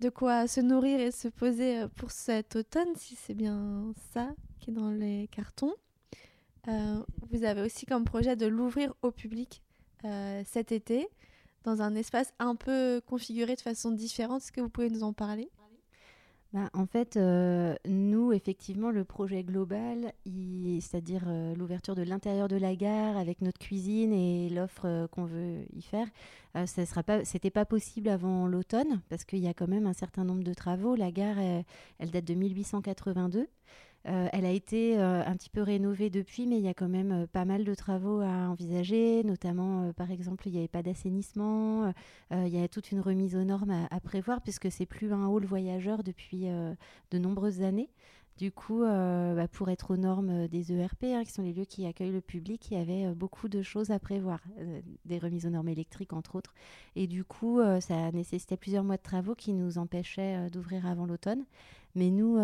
de 0.00 0.08
quoi 0.08 0.46
se 0.46 0.60
nourrir 0.60 1.00
et 1.00 1.10
se 1.10 1.28
poser 1.28 1.80
euh, 1.80 1.88
pour 1.88 2.10
cet 2.10 2.56
automne, 2.56 2.88
si 2.96 3.14
c'est 3.16 3.34
bien 3.34 3.92
ça 4.12 4.30
qui 4.58 4.70
est 4.70 4.74
dans 4.74 4.90
les 4.90 5.28
cartons. 5.30 5.74
Euh, 6.66 7.02
vous 7.30 7.44
avez 7.44 7.62
aussi 7.62 7.86
comme 7.86 8.04
projet 8.04 8.36
de 8.36 8.46
l'ouvrir 8.46 8.92
au 9.02 9.10
public 9.10 9.62
cet 10.44 10.70
été 10.70 11.08
dans 11.68 11.82
un 11.82 11.94
espace 11.94 12.32
un 12.38 12.54
peu 12.54 13.00
configuré 13.06 13.54
de 13.54 13.60
façon 13.60 13.90
différente. 13.90 14.42
Est-ce 14.42 14.52
que 14.52 14.60
vous 14.60 14.70
pouvez 14.70 14.90
nous 14.90 15.02
en 15.02 15.12
parler? 15.12 15.50
Bah, 16.54 16.70
en 16.72 16.86
fait, 16.86 17.18
euh, 17.18 17.74
nous, 17.86 18.32
effectivement, 18.32 18.90
le 18.90 19.04
projet 19.04 19.42
global, 19.42 20.14
c'est-à-dire 20.24 21.24
euh, 21.26 21.54
l'ouverture 21.54 21.94
de 21.94 22.00
l'intérieur 22.00 22.48
de 22.48 22.56
la 22.56 22.74
gare 22.74 23.18
avec 23.18 23.42
notre 23.42 23.58
cuisine 23.58 24.14
et 24.14 24.48
l'offre 24.48 24.86
euh, 24.86 25.06
qu'on 25.08 25.26
veut 25.26 25.66
y 25.74 25.82
faire, 25.82 26.06
ce 26.66 26.86
sera 26.86 27.02
pas, 27.02 27.20
pas 27.52 27.64
possible 27.66 28.08
avant 28.08 28.46
l'automne 28.46 29.02
parce 29.10 29.24
qu'il 29.24 29.40
y 29.40 29.46
a 29.46 29.54
quand 29.54 29.68
même 29.68 29.86
un 29.86 29.92
certain 29.92 30.24
nombre 30.24 30.42
de 30.42 30.54
travaux. 30.54 30.96
La 30.96 31.12
gare, 31.12 31.36
elle 31.98 32.10
date 32.10 32.24
de 32.24 32.34
1882. 32.34 33.46
Euh, 34.08 34.28
elle 34.32 34.46
a 34.46 34.50
été 34.50 34.98
euh, 34.98 35.22
un 35.24 35.36
petit 35.36 35.50
peu 35.50 35.60
rénovée 35.60 36.08
depuis, 36.08 36.46
mais 36.46 36.56
il 36.56 36.64
y 36.64 36.68
a 36.68 36.74
quand 36.74 36.88
même 36.88 37.12
euh, 37.12 37.26
pas 37.26 37.44
mal 37.44 37.64
de 37.64 37.74
travaux 37.74 38.20
à 38.20 38.48
envisager, 38.48 39.22
notamment, 39.22 39.92
par 39.92 40.10
exemple, 40.10 40.48
il 40.48 40.52
n'y 40.52 40.58
avait 40.58 40.68
pas 40.68 40.82
d'assainissement, 40.82 41.92
il 42.30 42.48
y 42.48 42.62
a 42.62 42.68
toute 42.68 42.92
une 42.92 43.00
remise 43.00 43.36
aux 43.36 43.44
normes 43.44 43.86
à, 43.90 44.00
prévoir, 44.00 44.40
puisque 44.40 44.70
c'est 44.70 44.86
plus 44.86 45.12
un 45.12 45.26
hall 45.26 45.44
voyageur 45.44 46.02
depuis 46.02 46.46
de 47.10 47.18
nombreuses 47.18 47.62
années. 47.62 47.90
Du 48.36 48.52
coup, 48.52 48.80
bah, 48.80 49.48
pour 49.48 49.68
être 49.68 49.92
aux 49.92 49.96
normes 49.96 50.46
des 50.48 50.72
ERP, 50.72 51.04
hein, 51.04 51.24
qui 51.24 51.32
sont 51.32 51.42
les 51.42 51.52
lieux 51.52 51.64
qui 51.64 51.86
accueillent 51.86 52.12
le 52.12 52.20
public, 52.20 52.70
il 52.70 52.78
y 52.78 52.80
avait 52.80 53.12
beaucoup 53.14 53.48
de 53.48 53.62
choses 53.62 53.90
à 53.90 53.98
prévoir, 53.98 54.40
des 55.04 55.18
remises 55.18 55.46
aux 55.46 55.50
normes 55.50 55.68
électriques 55.68 56.12
entre 56.12 56.36
autres. 56.36 56.54
Et 56.96 57.06
du 57.06 57.24
coup, 57.24 57.60
ça 57.80 58.10
nécessitait 58.12 58.56
plusieurs 58.56 58.84
mois 58.84 58.96
de 58.96 59.02
travaux 59.02 59.34
qui 59.34 59.52
nous 59.52 59.78
empêchaient 59.78 60.48
d'ouvrir 60.50 60.86
avant 60.86 61.06
l'automne. 61.06 61.44
Mais 61.94 62.10
nous, 62.10 62.34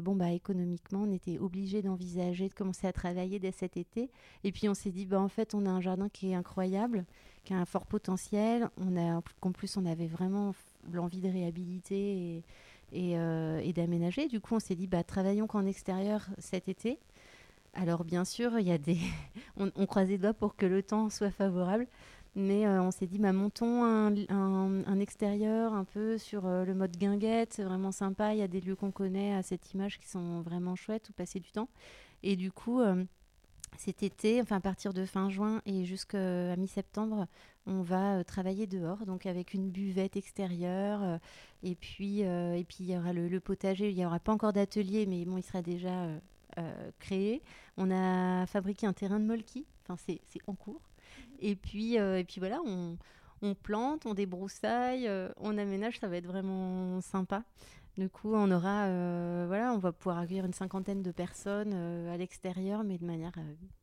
bon, 0.00 0.16
bah, 0.16 0.30
économiquement, 0.30 1.02
on 1.02 1.12
était 1.12 1.38
obligés 1.38 1.82
d'envisager 1.82 2.48
de 2.48 2.54
commencer 2.54 2.86
à 2.86 2.92
travailler 2.92 3.38
dès 3.38 3.52
cet 3.52 3.76
été. 3.76 4.10
Et 4.42 4.52
puis 4.52 4.68
on 4.68 4.74
s'est 4.74 4.90
dit, 4.90 5.06
bah, 5.06 5.20
en 5.20 5.28
fait, 5.28 5.54
on 5.54 5.66
a 5.66 5.70
un 5.70 5.80
jardin 5.80 6.08
qui 6.08 6.30
est 6.30 6.34
incroyable, 6.34 7.04
qui 7.44 7.54
a 7.54 7.58
un 7.58 7.64
fort 7.66 7.86
potentiel. 7.86 8.68
On 8.78 8.96
a, 8.96 9.20
en 9.42 9.52
plus, 9.52 9.76
on 9.76 9.86
avait 9.86 10.08
vraiment 10.08 10.54
l'envie 10.92 11.20
de 11.20 11.28
réhabiliter 11.28 12.36
et 12.36 12.42
euh, 12.94 13.60
et, 13.62 13.72
d'aménager. 13.72 14.28
Du 14.28 14.40
coup, 14.40 14.54
on 14.54 14.60
s'est 14.60 14.74
dit, 14.74 14.86
bah, 14.86 15.04
travaillons 15.04 15.46
qu'en 15.46 15.66
extérieur 15.66 16.26
cet 16.38 16.68
été. 16.68 16.98
Alors, 17.74 18.04
bien 18.04 18.24
sûr, 18.24 18.58
y 18.58 18.72
a 18.72 18.78
des... 18.78 18.98
on, 19.56 19.70
on 19.76 19.86
croise 19.86 20.08
les 20.08 20.18
doigts 20.18 20.32
pour 20.32 20.56
que 20.56 20.64
le 20.64 20.82
temps 20.82 21.10
soit 21.10 21.30
favorable. 21.30 21.86
Mais 22.34 22.66
euh, 22.66 22.82
on 22.82 22.90
s'est 22.90 23.06
dit, 23.06 23.18
bah, 23.18 23.32
montons 23.32 23.84
un, 23.84 25.00
extérieur 25.00 25.72
un 25.72 25.84
peu 25.84 26.18
sur 26.18 26.46
euh, 26.46 26.64
le 26.64 26.74
mode 26.74 26.96
guinguette, 26.96 27.54
c'est 27.54 27.64
vraiment 27.64 27.92
sympa. 27.92 28.34
Il 28.34 28.38
y 28.38 28.42
a 28.42 28.48
des 28.48 28.60
lieux 28.60 28.76
qu'on 28.76 28.92
connaît 28.92 29.34
à 29.34 29.42
cette 29.42 29.72
image 29.72 29.98
qui 29.98 30.08
sont 30.08 30.40
vraiment 30.42 30.76
chouettes 30.76 31.08
où 31.10 31.12
passer 31.12 31.40
du 31.40 31.50
temps. 31.50 31.68
Et 32.22 32.36
du 32.36 32.50
coup, 32.52 32.80
cet 33.76 34.02
été, 34.02 34.40
enfin 34.40 34.56
à 34.56 34.60
partir 34.60 34.92
de 34.92 35.04
fin 35.04 35.30
juin 35.30 35.62
et 35.66 35.84
jusqu'à 35.84 36.56
mi-septembre, 36.56 37.26
on 37.68 37.82
va 37.82 38.16
euh, 38.16 38.24
travailler 38.24 38.66
dehors, 38.66 39.04
donc 39.06 39.26
avec 39.26 39.54
une 39.54 39.70
buvette 39.70 40.16
extérieure. 40.16 41.02
Euh, 41.02 41.18
et 41.62 41.74
puis, 41.74 42.24
euh, 42.24 42.54
et 42.54 42.64
puis 42.64 42.78
il 42.80 42.90
y 42.90 42.96
aura 42.96 43.12
le, 43.12 43.40
potager. 43.40 43.90
Il 43.90 43.96
n'y 43.96 44.06
aura 44.06 44.18
pas 44.18 44.32
encore 44.32 44.52
d'atelier, 44.52 45.06
mais 45.06 45.24
bon, 45.24 45.36
il 45.36 45.42
sera 45.42 45.62
déjà 45.62 46.08
créé. 46.98 47.40
On 47.76 47.88
a 47.92 48.44
fabriqué 48.46 48.84
un 48.84 48.92
terrain 48.92 49.20
de 49.20 49.24
molki. 49.24 49.64
Enfin, 49.86 49.96
c'est 49.96 50.40
en 50.48 50.54
cours. 50.54 50.87
Et 51.40 51.56
puis, 51.56 51.94
et 51.94 52.24
puis 52.24 52.40
voilà, 52.40 52.60
on, 52.66 52.96
on 53.42 53.54
plante, 53.54 54.06
on 54.06 54.14
débroussaille, 54.14 55.10
on 55.36 55.58
aménage. 55.58 55.98
Ça 55.98 56.08
va 56.08 56.16
être 56.16 56.26
vraiment 56.26 57.00
sympa. 57.00 57.44
Du 57.96 58.08
coup, 58.08 58.34
on 58.34 58.50
aura, 58.50 58.86
voilà, 59.46 59.72
on 59.72 59.78
va 59.78 59.92
pouvoir 59.92 60.18
accueillir 60.18 60.44
une 60.44 60.52
cinquantaine 60.52 61.02
de 61.02 61.12
personnes 61.12 61.74
à 62.08 62.16
l'extérieur, 62.16 62.84
mais 62.84 62.98
de 62.98 63.04
manière 63.04 63.32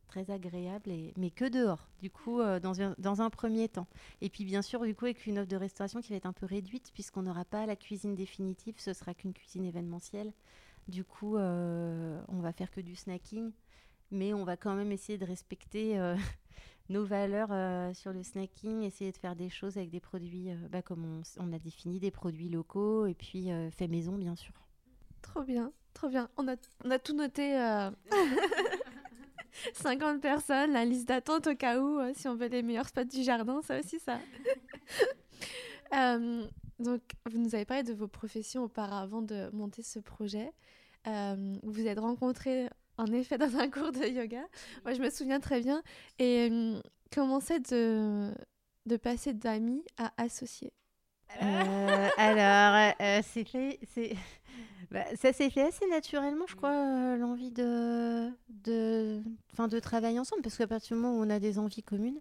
très 0.06 0.30
agréable, 0.32 0.90
mais 1.16 1.30
que 1.30 1.44
dehors, 1.44 1.88
du 2.00 2.10
coup, 2.10 2.40
euh, 2.40 2.60
dans, 2.60 3.20
un, 3.20 3.30
premier 3.30 3.68
temps. 3.68 3.86
Et 4.20 4.30
puis, 4.30 4.44
bien 4.44 4.62
sûr, 4.62 4.84
du 4.84 4.94
coup, 4.94 5.04
avec 5.04 5.26
une 5.26 5.38
offre 5.38 5.48
de 5.48 5.56
restauration 5.56 6.00
qui 6.00 6.10
va 6.10 6.16
être 6.16 6.26
un 6.26 6.32
peu 6.32 6.46
réduite, 6.46 6.90
puisqu'on 6.94 7.22
n'aura 7.22 7.44
pas 7.44 7.66
la 7.66 7.76
cuisine 7.76 8.14
définitive, 8.14 8.74
ce 8.78 8.92
sera 8.92 9.14
qu'une 9.14 9.32
cuisine 9.32 9.64
événementielle. 9.64 10.32
Du 10.88 11.04
coup, 11.04 11.36
euh, 11.36 12.20
on 12.28 12.40
va 12.40 12.52
faire 12.52 12.70
que 12.70 12.80
du 12.80 12.94
snacking, 12.94 13.52
mais 14.10 14.32
on 14.32 14.44
va 14.44 14.56
quand 14.56 14.74
même 14.74 14.92
essayer 14.92 15.18
de 15.18 15.24
respecter 15.24 15.98
euh, 15.98 16.16
nos 16.88 17.04
valeurs 17.04 17.94
sur 17.94 18.12
le 18.12 18.22
snacking, 18.22 18.82
essayer 18.82 19.12
de 19.12 19.16
faire 19.16 19.36
des 19.36 19.48
choses 19.48 19.76
avec 19.76 19.90
des 19.90 20.00
produits, 20.00 20.50
bah, 20.70 20.82
comme 20.82 21.04
on, 21.04 21.22
on, 21.42 21.52
a 21.52 21.58
défini, 21.58 21.98
des 21.98 22.10
produits 22.10 22.48
locaux, 22.48 23.06
et 23.06 23.14
puis 23.14 23.48
fait 23.72 23.88
maison, 23.88 24.16
bien 24.16 24.36
sûr. 24.36 24.54
Trop 25.22 25.42
bien, 25.42 25.72
trop 25.94 26.08
bien. 26.08 26.28
On 26.36 26.46
a, 26.48 26.56
on 26.84 26.90
a 26.90 26.98
tout 26.98 27.14
noté. 27.14 27.56
50 29.74 30.20
personnes, 30.20 30.72
la 30.72 30.84
liste 30.84 31.08
d'attente 31.08 31.46
au 31.46 31.54
cas 31.54 31.78
où, 31.80 31.98
euh, 31.98 32.12
si 32.14 32.28
on 32.28 32.34
veut 32.34 32.48
les 32.48 32.62
meilleurs 32.62 32.88
spots 32.88 33.04
du 33.04 33.22
jardin, 33.22 33.60
ça 33.62 33.78
aussi, 33.78 33.98
ça. 33.98 34.18
Euh, 35.94 36.44
donc, 36.80 37.00
vous 37.30 37.38
nous 37.38 37.54
avez 37.54 37.64
parlé 37.64 37.84
de 37.84 37.94
vos 37.94 38.08
professions 38.08 38.64
auparavant 38.64 39.22
de 39.22 39.48
monter 39.52 39.84
ce 39.84 40.00
projet. 40.00 40.52
Euh, 41.06 41.56
vous 41.62 41.70
vous 41.70 41.86
êtes 41.86 42.00
rencontrés, 42.00 42.68
en 42.98 43.06
effet, 43.06 43.38
dans 43.38 43.56
un 43.56 43.70
cours 43.70 43.92
de 43.92 44.06
yoga. 44.06 44.44
Moi, 44.84 44.94
je 44.94 45.00
me 45.00 45.10
souviens 45.10 45.40
très 45.40 45.60
bien. 45.60 45.82
Et 46.18 46.74
comment 47.12 47.40
c'est 47.40 47.70
de, 47.72 48.32
de 48.86 48.96
passer 48.96 49.32
d'amis 49.32 49.84
à 49.98 50.12
associés? 50.16 50.72
Alors, 51.40 52.94
c'est 53.22 53.44
fait... 53.44 53.78
Bah, 54.90 55.04
ça 55.16 55.32
s'est 55.32 55.50
fait 55.50 55.62
assez 55.62 55.86
naturellement, 55.88 56.46
je 56.46 56.54
crois, 56.54 56.70
euh, 56.70 57.16
l'envie 57.16 57.50
de, 57.50 58.30
de, 58.48 59.20
de 59.58 59.80
travailler 59.80 60.18
ensemble, 60.18 60.42
parce 60.42 60.56
qu'à 60.56 60.66
partir 60.66 60.96
du 60.96 61.02
moment 61.02 61.18
où 61.18 61.24
on 61.24 61.30
a 61.30 61.40
des 61.40 61.58
envies 61.58 61.82
communes, 61.82 62.20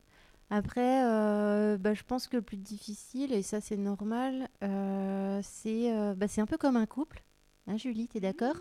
après, 0.50 1.04
euh, 1.06 1.78
bah, 1.78 1.94
je 1.94 2.04
pense 2.04 2.28
que 2.28 2.38
le 2.38 2.42
plus 2.42 2.58
difficile, 2.58 3.34
et 3.34 3.44
ça 3.44 3.62
c'est 3.62 3.78
normal, 3.78 4.50
euh, 4.64 5.40
c'est 5.44 5.92
bah, 6.16 6.26
un 6.38 6.46
peu 6.46 6.58
comme 6.58 6.76
un 6.76 6.86
couple. 6.86 7.24
Hein, 7.68 7.78
Julie, 7.78 8.08
tu 8.08 8.18
es 8.18 8.22
d'accord 8.22 8.56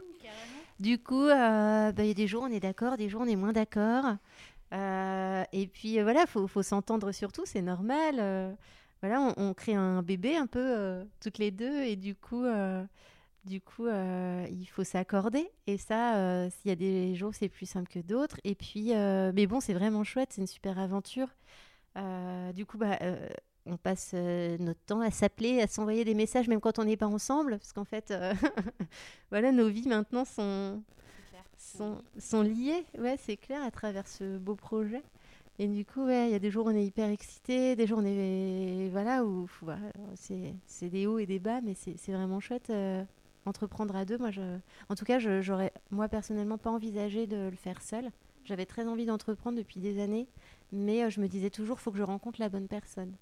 Du 0.81 0.99
coup, 0.99 1.27
bah, 1.27 1.93
il 1.99 2.07
y 2.07 2.11
a 2.11 2.15
des 2.15 2.27
jours 2.27 2.43
on 2.43 2.53
est 2.53 2.61
d'accord, 2.61 2.97
des 2.97 3.09
jours 3.09 3.23
on 3.23 3.27
est 3.27 3.37
moins 3.37 3.53
d'accord. 3.53 4.17
et 4.73 5.67
puis 5.73 6.01
voilà, 6.01 6.23
il 6.23 6.29
faut, 6.29 6.47
faut 6.47 6.63
s'entendre 6.63 7.13
surtout, 7.13 7.43
c'est 7.47 7.63
normal. 7.63 8.57
voilà, 9.03 9.35
on, 9.37 9.55
crée 9.55 9.75
un 9.75 10.03
bébé 10.03 10.37
un 10.37 10.47
peu 10.47 11.05
toutes 11.21 11.39
les 11.39 11.51
deux, 11.51 11.83
et 11.83 11.97
du 11.97 12.15
coup 12.15 12.45
du 13.45 13.61
coup, 13.61 13.87
euh, 13.87 14.47
il 14.51 14.67
faut 14.67 14.85
s'accorder. 14.85 15.51
Et 15.67 15.77
ça, 15.77 16.17
euh, 16.17 16.49
s'il 16.51 16.71
y 16.71 16.73
a 16.73 16.77
des 16.77 17.15
jours, 17.15 17.35
c'est 17.35 17.49
plus 17.49 17.67
simple 17.67 17.89
que 17.89 17.99
d'autres. 17.99 18.39
Et 18.45 18.55
puis, 18.55 18.95
euh, 18.95 19.33
mais 19.35 19.47
bon, 19.47 19.61
c'est 19.61 19.75
vraiment 19.75 20.05
chouette, 20.05 20.31
c'est 20.33 20.41
une 20.41 20.47
super 20.47 20.79
aventure. 20.79 21.29
du 22.55 22.67
coup, 22.67 22.79
bah, 22.79 22.99
on 23.67 23.77
passe 23.77 24.15
notre 24.15 24.81
temps 24.87 25.01
à 25.01 25.11
s'appeler, 25.11 25.61
à 25.61 25.67
s'envoyer 25.67 26.05
des 26.05 26.15
messages, 26.15 26.49
même 26.49 26.61
quand 26.61 26.79
on 26.79 26.85
n'est 26.85 26.97
pas 26.97 27.07
ensemble. 27.07 27.59
Parce 27.59 27.73
qu'en 27.73 27.85
fait, 27.85 28.13
voilà, 29.31 29.53
nos 29.53 29.69
vies 29.69 29.89
maintenant 29.89 30.25
sont, 30.25 30.83
sont, 31.57 31.99
sont 32.19 32.43
liées. 32.43 32.85
Ouais, 32.99 33.17
c'est 33.19 33.37
clair, 33.37 33.63
à 33.63 33.71
travers 33.71 34.07
ce 34.07 34.39
beau 34.39 34.55
projet. 34.55 35.03
Et 35.59 35.69
du 35.69 35.85
coup, 35.85 36.09
il 36.09 36.31
y 36.31 36.35
a 36.35 36.39
des 36.39 36.51
jours 36.51 36.67
où 36.67 36.71
on 36.71 36.75
est 36.75 36.85
hyper 36.85 37.09
excité, 37.09 37.77
des 37.77 37.87
jours 37.87 37.99
où 37.99 38.03
on 38.03 38.07
est. 38.07 38.89
Voilà, 38.91 39.25
où 39.25 39.49
c'est 40.15 40.89
des 40.89 41.07
hauts 41.07 41.19
et 41.19 41.27
des 41.27 41.39
bas, 41.39 41.61
mais 41.63 41.75
c'est 41.75 42.13
vraiment 42.13 42.41
chouette 42.41 42.71
entreprendre 43.47 43.95
à 43.97 44.05
deux, 44.05 44.19
moi, 44.19 44.31
je, 44.31 44.43
en 44.89 44.95
tout 44.95 45.05
cas, 45.05 45.19
j'aurais, 45.19 45.73
moi 45.91 46.09
personnellement, 46.09 46.59
pas 46.59 46.71
envisagé 46.71 47.27
de 47.27 47.49
le 47.51 47.57
faire 47.57 47.83
seul. 47.83 48.11
J'avais 48.45 48.67
très 48.67 48.87
envie 48.87 49.07
d'entreprendre 49.07 49.57
depuis 49.57 49.81
des 49.81 50.03
années, 50.03 50.27
mais 50.73 51.05
euh, 51.05 51.11
je 51.11 51.21
me 51.21 51.29
disais 51.29 51.51
toujours, 51.51 51.81
faut 51.81 51.91
que 51.91 51.99
je 51.99 52.03
rencontre 52.03 52.41
la 52.41 52.49
bonne 52.49 52.69
personne. 52.69 53.13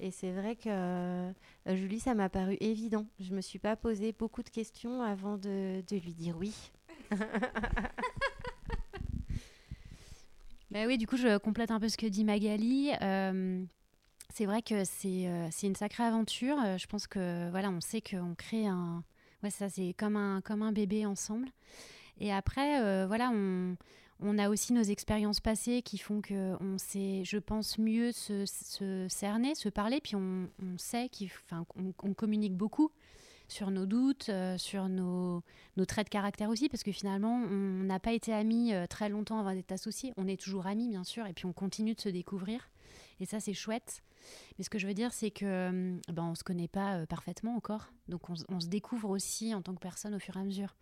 Et 0.00 0.10
c'est 0.10 0.32
vrai 0.32 0.56
que 0.56 0.68
euh, 0.68 1.30
Julie, 1.66 2.00
ça 2.00 2.14
m'a 2.14 2.28
paru 2.28 2.56
évident. 2.60 3.06
Je 3.20 3.32
me 3.34 3.40
suis 3.40 3.58
pas 3.58 3.76
posé 3.76 4.12
beaucoup 4.18 4.42
de 4.42 4.48
questions 4.48 5.02
avant 5.02 5.36
de, 5.36 5.82
lui 5.90 6.14
dire 6.14 6.36
oui. 6.38 6.54
bah 10.70 10.86
oui, 10.86 10.98
du 10.98 11.06
coup, 11.06 11.16
je 11.16 11.38
complète 11.38 11.70
un 11.70 11.78
peu 11.78 11.88
ce 11.88 11.96
que 11.96 12.06
dit 12.06 12.24
Magali. 12.24 12.90
Euh, 13.02 13.62
c'est 14.32 14.46
vrai 14.46 14.62
que 14.62 14.84
c'est, 14.84 15.30
c'est 15.50 15.66
une 15.66 15.76
sacrée 15.76 16.04
aventure. 16.04 16.56
Je 16.78 16.86
pense 16.86 17.06
que 17.06 17.50
voilà, 17.50 17.70
on 17.70 17.80
sait 17.80 18.00
qu'on 18.00 18.34
crée 18.34 18.66
un, 18.66 19.04
Ouais, 19.42 19.50
ça, 19.50 19.70
c'est 19.70 19.94
comme 19.96 20.16
un, 20.16 20.42
comme 20.42 20.62
un 20.62 20.72
bébé 20.72 21.06
ensemble. 21.06 21.48
Et 22.18 22.32
après, 22.32 22.82
euh, 22.82 23.06
voilà, 23.06 23.30
on, 23.32 23.76
on, 24.22 24.38
a 24.38 24.48
aussi 24.48 24.72
nos 24.72 24.82
expériences 24.82 25.40
passées 25.40 25.82
qui 25.82 25.98
font 25.98 26.22
qu'on 26.22 26.78
sait, 26.78 27.22
je 27.24 27.38
pense, 27.38 27.78
mieux 27.78 28.12
se, 28.12 28.44
cerner, 29.08 29.54
se 29.54 29.68
parler, 29.68 30.00
puis 30.00 30.16
on, 30.16 30.48
on 30.62 30.78
sait 30.78 31.10
qu'on 31.48 31.94
on, 32.02 32.14
communique 32.14 32.56
beaucoup 32.56 32.90
sur 33.48 33.70
nos 33.70 33.86
doutes, 33.86 34.28
euh, 34.28 34.56
sur 34.58 34.88
nos, 34.88 35.42
nos, 35.76 35.84
traits 35.84 36.06
de 36.06 36.10
caractère 36.10 36.50
aussi, 36.50 36.68
parce 36.68 36.82
que 36.82 36.92
finalement, 36.92 37.34
on 37.34 37.84
n'a 37.84 37.98
pas 37.98 38.12
été 38.12 38.32
amis 38.32 38.72
euh, 38.72 38.86
très 38.86 39.08
longtemps 39.08 39.40
avant 39.40 39.54
d'être 39.54 39.72
associés. 39.72 40.12
On 40.16 40.28
est 40.28 40.40
toujours 40.40 40.66
amis, 40.66 40.88
bien 40.88 41.04
sûr, 41.04 41.26
et 41.26 41.32
puis 41.32 41.46
on 41.46 41.52
continue 41.52 41.94
de 41.94 42.00
se 42.00 42.08
découvrir. 42.08 42.68
Et 43.20 43.26
ça, 43.26 43.38
c'est 43.38 43.54
chouette. 43.54 44.02
Mais 44.58 44.64
ce 44.64 44.70
que 44.70 44.78
je 44.78 44.86
veux 44.86 44.94
dire, 44.94 45.12
c'est 45.12 45.30
que 45.30 45.44
euh, 45.44 46.00
ben, 46.08 46.24
on 46.24 46.34
se 46.34 46.44
connaît 46.44 46.68
pas 46.68 46.96
euh, 46.96 47.06
parfaitement 47.06 47.54
encore. 47.54 47.92
Donc 48.08 48.28
on, 48.28 48.60
se 48.60 48.66
découvre 48.66 49.10
aussi 49.10 49.54
en 49.54 49.62
tant 49.62 49.74
que 49.74 49.80
personne 49.80 50.14
au 50.14 50.18
fur 50.18 50.36
et 50.36 50.40
à 50.40 50.44
mesure. 50.44 50.76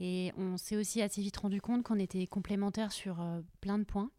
Et 0.00 0.32
on 0.36 0.56
s'est 0.56 0.76
aussi 0.76 1.02
assez 1.02 1.20
vite 1.20 1.36
rendu 1.36 1.60
compte 1.60 1.82
qu'on 1.82 1.98
était 1.98 2.26
complémentaires 2.26 2.92
sur 2.92 3.20
euh, 3.20 3.40
plein 3.60 3.78
de 3.78 3.84
points. 3.84 4.10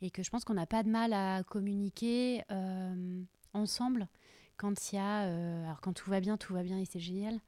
Et 0.00 0.10
que 0.10 0.22
je 0.22 0.30
pense 0.30 0.44
qu'on 0.44 0.54
n'a 0.54 0.66
pas 0.66 0.82
de 0.82 0.88
mal 0.88 1.12
à 1.12 1.42
communiquer 1.42 2.44
ensemble 3.52 4.06
quand 4.56 4.92
il 4.92 4.94
y 4.94 4.98
a. 4.98 5.22
alors 5.64 5.80
quand 5.80 5.92
tout 5.92 6.08
va 6.08 6.20
bien, 6.20 6.36
tout 6.36 6.54
va 6.54 6.62
bien 6.62 6.78
et 6.78 6.84
c'est 6.84 7.00
génial. 7.00 7.40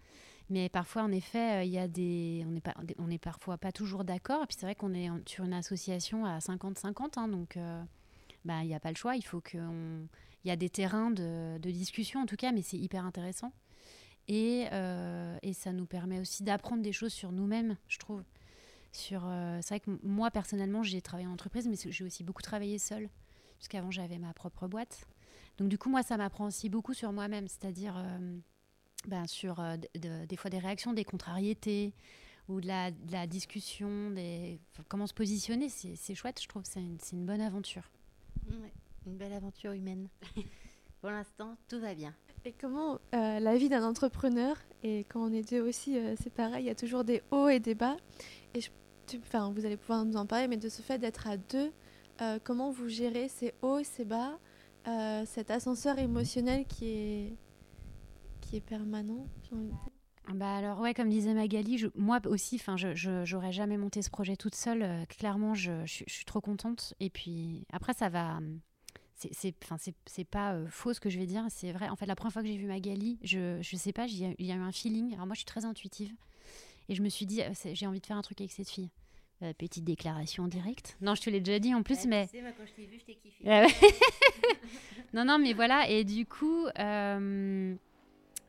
Mais 0.49 0.69
parfois, 0.69 1.03
en 1.03 1.13
effet, 1.13 1.65
il 1.69 1.73
y 1.73 1.79
a 1.79 1.87
des, 1.87 2.45
on 2.45 2.51
n'est 3.07 3.19
pas, 3.19 3.31
parfois 3.31 3.57
pas 3.57 3.71
toujours 3.71 4.03
d'accord. 4.03 4.43
Et 4.43 4.47
puis 4.47 4.57
c'est 4.59 4.67
vrai 4.67 4.75
qu'on 4.75 4.95
est 4.95 5.09
sur 5.29 5.45
une 5.45 5.53
association 5.53 6.25
à 6.25 6.39
50-50, 6.39 7.21
hein, 7.21 7.29
donc 7.29 7.57
bah, 8.45 8.63
il 8.63 8.69
n'y 8.69 8.75
a 8.75 8.81
pas 8.81 8.91
le 8.91 8.97
choix. 8.97 9.17
Il 9.17 9.25
faut 9.25 9.41
qu'on. 9.41 10.07
Il 10.45 10.49
y 10.49 10.51
a 10.51 10.57
des 10.57 10.71
terrains 10.71 11.11
de, 11.11 11.59
discussion, 11.59 12.21
en 12.21 12.27
tout 12.27 12.37
cas, 12.37 12.51
mais 12.53 12.63
c'est 12.63 12.79
hyper 12.79 13.05
intéressant. 13.05 13.53
Et, 14.27 14.67
euh, 14.73 15.37
et, 15.43 15.53
ça 15.53 15.73
nous 15.73 15.87
permet 15.87 16.19
aussi 16.19 16.45
d'apprendre 16.45 16.83
des 16.83 16.93
choses 16.93 17.13
sur 17.13 17.31
nous-mêmes, 17.31 17.77
je 17.89 17.99
trouve. 17.99 18.23
Sur, 18.93 19.27
euh, 19.27 19.59
c'est 19.61 19.75
vrai 19.75 19.81
que 19.81 19.91
moi, 20.03 20.31
personnellement, 20.31 20.83
j'ai 20.83 21.03
travaillé 21.03 21.29
en 21.29 21.33
entreprise, 21.33 21.69
mais 21.69 21.77
j'ai 21.77 22.05
aussi 22.05 22.25
beaucoup 22.25 22.41
travaillé 22.43 22.79
seule, 22.79 23.11
puisqu'avant, 23.59 23.91
j'avais 23.91 24.19
ma 24.19 24.33
propre 24.33 24.67
boîte. 24.67 25.07
Donc, 25.59 25.69
du 25.69 25.77
coup, 25.77 25.91
moi, 25.91 26.03
ça 26.03 26.17
m'apprend 26.17 26.47
aussi 26.47 26.71
beaucoup 26.71 26.95
sur 26.95 27.13
moi-même, 27.13 27.47
c'est-à-dire 27.49 27.99
euh, 27.99 28.39
ben, 29.09 29.27
sur 29.27 29.63
des 29.95 30.37
fois 30.37 30.49
des 30.49 30.59
réactions, 30.59 30.95
des 30.95 31.05
contrariétés, 31.05 31.93
ou 32.51 32.61
de 32.61 32.67
la, 32.67 33.27
discussion, 33.27 34.11
des, 34.11 34.61
comment 34.89 35.07
se 35.07 35.15
positionner, 35.15 35.69
c'est 35.69 36.15
chouette, 36.15 36.41
je 36.43 36.49
trouve, 36.49 36.63
c'est 36.65 36.81
une, 36.81 37.27
bonne 37.27 37.41
aventure. 37.41 37.89
Une 39.07 39.17
belle 39.17 39.33
aventure 39.33 39.73
humaine. 39.73 40.09
Pour 41.01 41.11
l'instant, 41.11 41.57
tout 41.69 41.81
va 41.81 41.95
bien. 41.95 42.15
Et 42.45 42.53
comment 42.53 42.99
euh, 43.15 43.41
la 43.41 43.57
vie 43.57 43.69
d'un 43.69 43.85
entrepreneur, 43.85 44.57
et 44.83 45.05
quand 45.05 45.21
on 45.21 45.33
est 45.33 45.49
deux 45.49 45.61
aussi, 45.61 45.99
euh, 45.99 46.15
c'est 46.23 46.33
pareil, 46.33 46.65
il 46.65 46.67
y 46.67 46.71
a 46.71 46.75
toujours 46.75 47.05
des 47.05 47.23
hauts 47.31 47.49
et 47.49 47.61
des 47.61 47.75
bas. 47.75 47.97
Et 48.55 48.61
je, 48.61 48.71
enfin, 49.19 49.51
vous 49.51 49.65
allez 49.65 49.77
pouvoir 49.77 50.05
nous 50.05 50.17
en 50.17 50.27
parler, 50.27 50.49
mais 50.49 50.57
de 50.57 50.69
ce 50.69 50.83
fait 50.83 50.99
d'être 50.99 51.27
à 51.27 51.37
deux, 51.37 51.73
euh, 52.21 52.39
comment 52.43 52.71
vous 52.71 52.89
gérez 52.89 53.29
ces 53.29 53.55
hauts 53.63 53.83
ces 53.83 54.05
bas, 54.05 54.39
cet 55.27 55.51
ascenseur 55.51 55.99
émotionnel 55.99 56.65
qui 56.67 56.87
est, 56.89 57.37
qui 58.41 58.57
est 58.57 58.61
permanent 58.61 59.27
bah 60.35 60.57
alors 60.57 60.81
ouais, 60.81 60.95
comme 60.95 61.09
disait 61.09 61.35
Magali, 61.35 61.85
moi 61.95 62.21
aussi, 62.27 62.57
enfin, 62.57 62.77
je 62.77 63.23
j'aurais 63.25 63.53
jamais 63.53 63.77
monté 63.77 64.03
ce 64.03 64.11
projet 64.11 64.37
toute 64.37 64.55
seule. 64.55 65.07
clairement, 65.09 65.55
je, 65.55 65.85
je, 65.85 66.05
suis 66.07 66.25
trop 66.25 66.41
contente. 66.41 66.95
Et 67.01 67.11
puis 67.11 67.67
après, 67.73 67.95
ça 67.95 68.09
va, 68.09 68.41
c'est 69.31 69.55
enfin 69.63 69.77
c'est 70.07 70.25
pas 70.25 70.55
euh, 70.55 70.67
faux 70.69 70.95
ce 70.95 71.01
que 71.01 71.11
je 71.11 71.19
vais 71.19 71.27
dire 71.27 71.45
c'est 71.49 71.73
vrai. 71.73 71.89
En 71.89 71.97
fait 71.97 72.07
la 72.07 72.17
première 72.17 72.33
fois 72.33 72.43
que 72.43 72.49
j'ai 72.49 72.57
vu 72.57 72.67
Magali 72.67 73.19
je 73.23 73.59
je 73.61 73.77
sais 73.77 73.93
pas 73.93 74.07
il 74.07 74.19
y, 74.39 74.53
a 74.53 74.55
eu 74.55 74.59
un 74.59 74.73
feeling. 74.73 75.13
Alors 75.15 75.27
moi 75.27 75.35
je 75.35 75.41
suis 75.41 75.47
très 75.47 75.65
intuitive. 75.65 76.13
Et 76.89 76.95
je 76.95 77.03
me 77.03 77.09
suis 77.09 77.27
dit 77.27 77.43
euh, 77.43 77.51
j'ai 77.73 77.87
envie 77.87 78.01
de 78.01 78.07
faire 78.07 78.17
un 78.17 78.23
truc 78.23 78.41
avec 78.41 78.53
cette 78.53 78.71
fille. 78.71 78.91
Euh, 79.43 79.55
petite 79.55 79.85
déclaration 79.85 80.45
en 80.45 80.49
direct 80.49 80.99
non 81.01 81.15
je 81.15 81.23
te 81.23 81.31
l'ai 81.31 81.41
déjà 81.41 81.59
dit 81.59 81.75
en 81.75 81.83
plus 81.83 82.05
mais 82.05 82.29
moi, 82.43 82.51
quand 82.59 82.67
je 82.67 82.73
t'ai 82.73 82.85
vu 82.85 82.99
je 82.99 83.05
t'ai 83.07 83.15
kiffé 83.15 83.43
non 85.15 85.25
non 85.25 85.39
mais 85.39 85.55
voilà. 85.55 85.89
Et 85.89 86.05
du 86.05 86.27
coup 86.27 86.67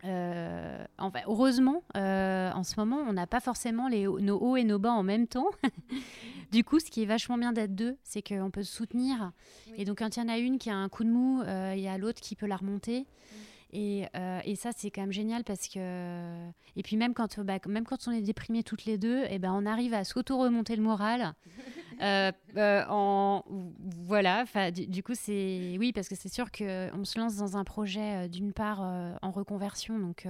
heureusement, 0.03 1.83
en 1.95 2.63
ce 2.63 2.79
moment, 2.79 2.97
on 3.07 3.13
n'a 3.13 3.27
pas 3.27 3.39
forcément 3.39 3.87
les, 3.87 4.05
nos 4.05 4.37
hauts 4.37 4.57
et 4.57 4.63
nos 4.63 4.79
bas 4.79 4.91
en 4.91 5.03
même 5.03 5.27
temps. 5.27 5.49
du 6.51 6.63
coup, 6.63 6.79
ce 6.79 6.85
qui 6.85 7.03
est 7.03 7.05
vachement 7.05 7.37
bien 7.37 7.53
d'être 7.53 7.75
deux, 7.75 7.97
c'est 8.03 8.21
qu'on 8.21 8.51
peut 8.51 8.63
se 8.63 8.73
soutenir. 8.73 9.31
Et 9.77 9.85
donc, 9.85 9.99
quand 9.99 10.15
il 10.15 10.19
y 10.19 10.23
en 10.23 10.29
a 10.29 10.37
une 10.37 10.57
qui 10.57 10.69
a 10.69 10.75
un 10.75 10.89
coup 10.89 11.03
de 11.03 11.09
mou, 11.09 11.41
euh, 11.41 11.73
il 11.75 11.81
y 11.81 11.87
a 11.87 11.97
l'autre 11.97 12.21
qui 12.21 12.35
peut 12.35 12.47
la 12.47 12.57
remonter. 12.57 13.05
Et, 13.71 14.05
euh, 14.15 14.39
et, 14.43 14.55
ça, 14.55 14.71
c'est 14.75 14.91
quand 14.91 15.01
même 15.01 15.11
génial 15.11 15.43
parce 15.43 15.67
que. 15.67 16.49
Et 16.75 16.83
puis, 16.83 16.97
même 16.97 17.13
quand, 17.13 17.39
bah, 17.39 17.59
même 17.67 17.85
quand 17.85 18.07
on 18.07 18.11
est 18.11 18.21
déprimés 18.21 18.63
toutes 18.63 18.85
les 18.85 18.97
deux, 18.97 19.23
et 19.23 19.31
eh 19.31 19.39
ben, 19.39 19.53
on 19.53 19.65
arrive 19.65 19.93
à 19.93 20.03
s'auto-remonter 20.03 20.75
le 20.75 20.83
moral. 20.83 21.33
Euh, 22.01 22.31
en... 22.89 23.43
Voilà. 24.07 24.45
Du, 24.71 24.87
du, 24.87 25.03
coup, 25.03 25.13
c'est. 25.13 25.75
Oui, 25.77 25.93
parce 25.93 26.09
que 26.09 26.15
c'est 26.15 26.33
sûr 26.33 26.51
qu'on 26.51 27.05
se 27.05 27.19
lance 27.19 27.35
dans 27.35 27.57
un 27.57 27.63
projet, 27.63 28.27
d'une 28.27 28.53
part, 28.53 28.79
en 29.21 29.29
reconversion. 29.29 29.99
Donc, 29.99 30.25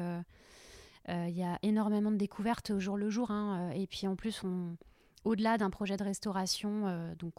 il 1.07 1.29
y 1.29 1.43
a 1.43 1.59
énormément 1.61 2.11
de 2.11 2.17
découvertes 2.17 2.71
au 2.71 2.81
jour 2.81 2.97
le 2.97 3.09
jour. 3.09 3.31
Hein, 3.31 3.69
et 3.73 3.87
puis, 3.87 4.05
en 4.05 4.17
plus, 4.17 4.43
on 4.43 4.75
au-delà 5.23 5.57
d'un 5.57 5.69
projet 5.69 5.97
de 5.97 6.03
restauration 6.03 6.87
euh, 6.87 7.13
donc 7.15 7.33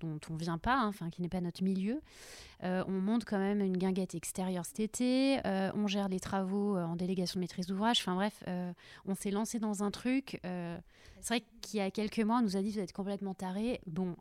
dont 0.00 0.18
on 0.30 0.34
ne 0.34 0.38
vient 0.38 0.58
pas, 0.58 0.76
hein, 1.00 1.10
qui 1.10 1.22
n'est 1.22 1.28
pas 1.28 1.40
notre 1.40 1.62
milieu, 1.62 2.00
euh, 2.62 2.82
on 2.86 2.92
monte 2.92 3.24
quand 3.24 3.38
même 3.38 3.60
une 3.60 3.76
guinguette 3.76 4.14
extérieure 4.14 4.64
cet 4.64 4.80
été, 4.80 5.38
euh, 5.46 5.70
on 5.74 5.86
gère 5.86 6.08
les 6.08 6.20
travaux 6.20 6.76
en 6.76 6.96
délégation 6.96 7.38
de 7.38 7.42
maîtrise 7.42 7.66
d'ouvrage, 7.66 7.98
enfin 8.00 8.14
bref, 8.14 8.42
on 9.06 9.14
s'est 9.14 9.30
lancé 9.30 9.58
dans 9.58 9.82
un 9.82 9.90
truc. 9.90 10.40
c'est 10.42 11.28
vrai 11.28 11.42
qu'il 11.60 11.78
y 11.78 11.82
a 11.82 11.90
quelques 11.90 12.20
mois, 12.20 12.38
on 12.38 12.42
nous 12.42 12.56
a 12.56 12.62
dit 12.62 12.70
vous 12.70 12.78
êtes 12.78 12.92
complètement 12.92 13.34
taré. 13.34 13.80
Bon, 13.86 14.16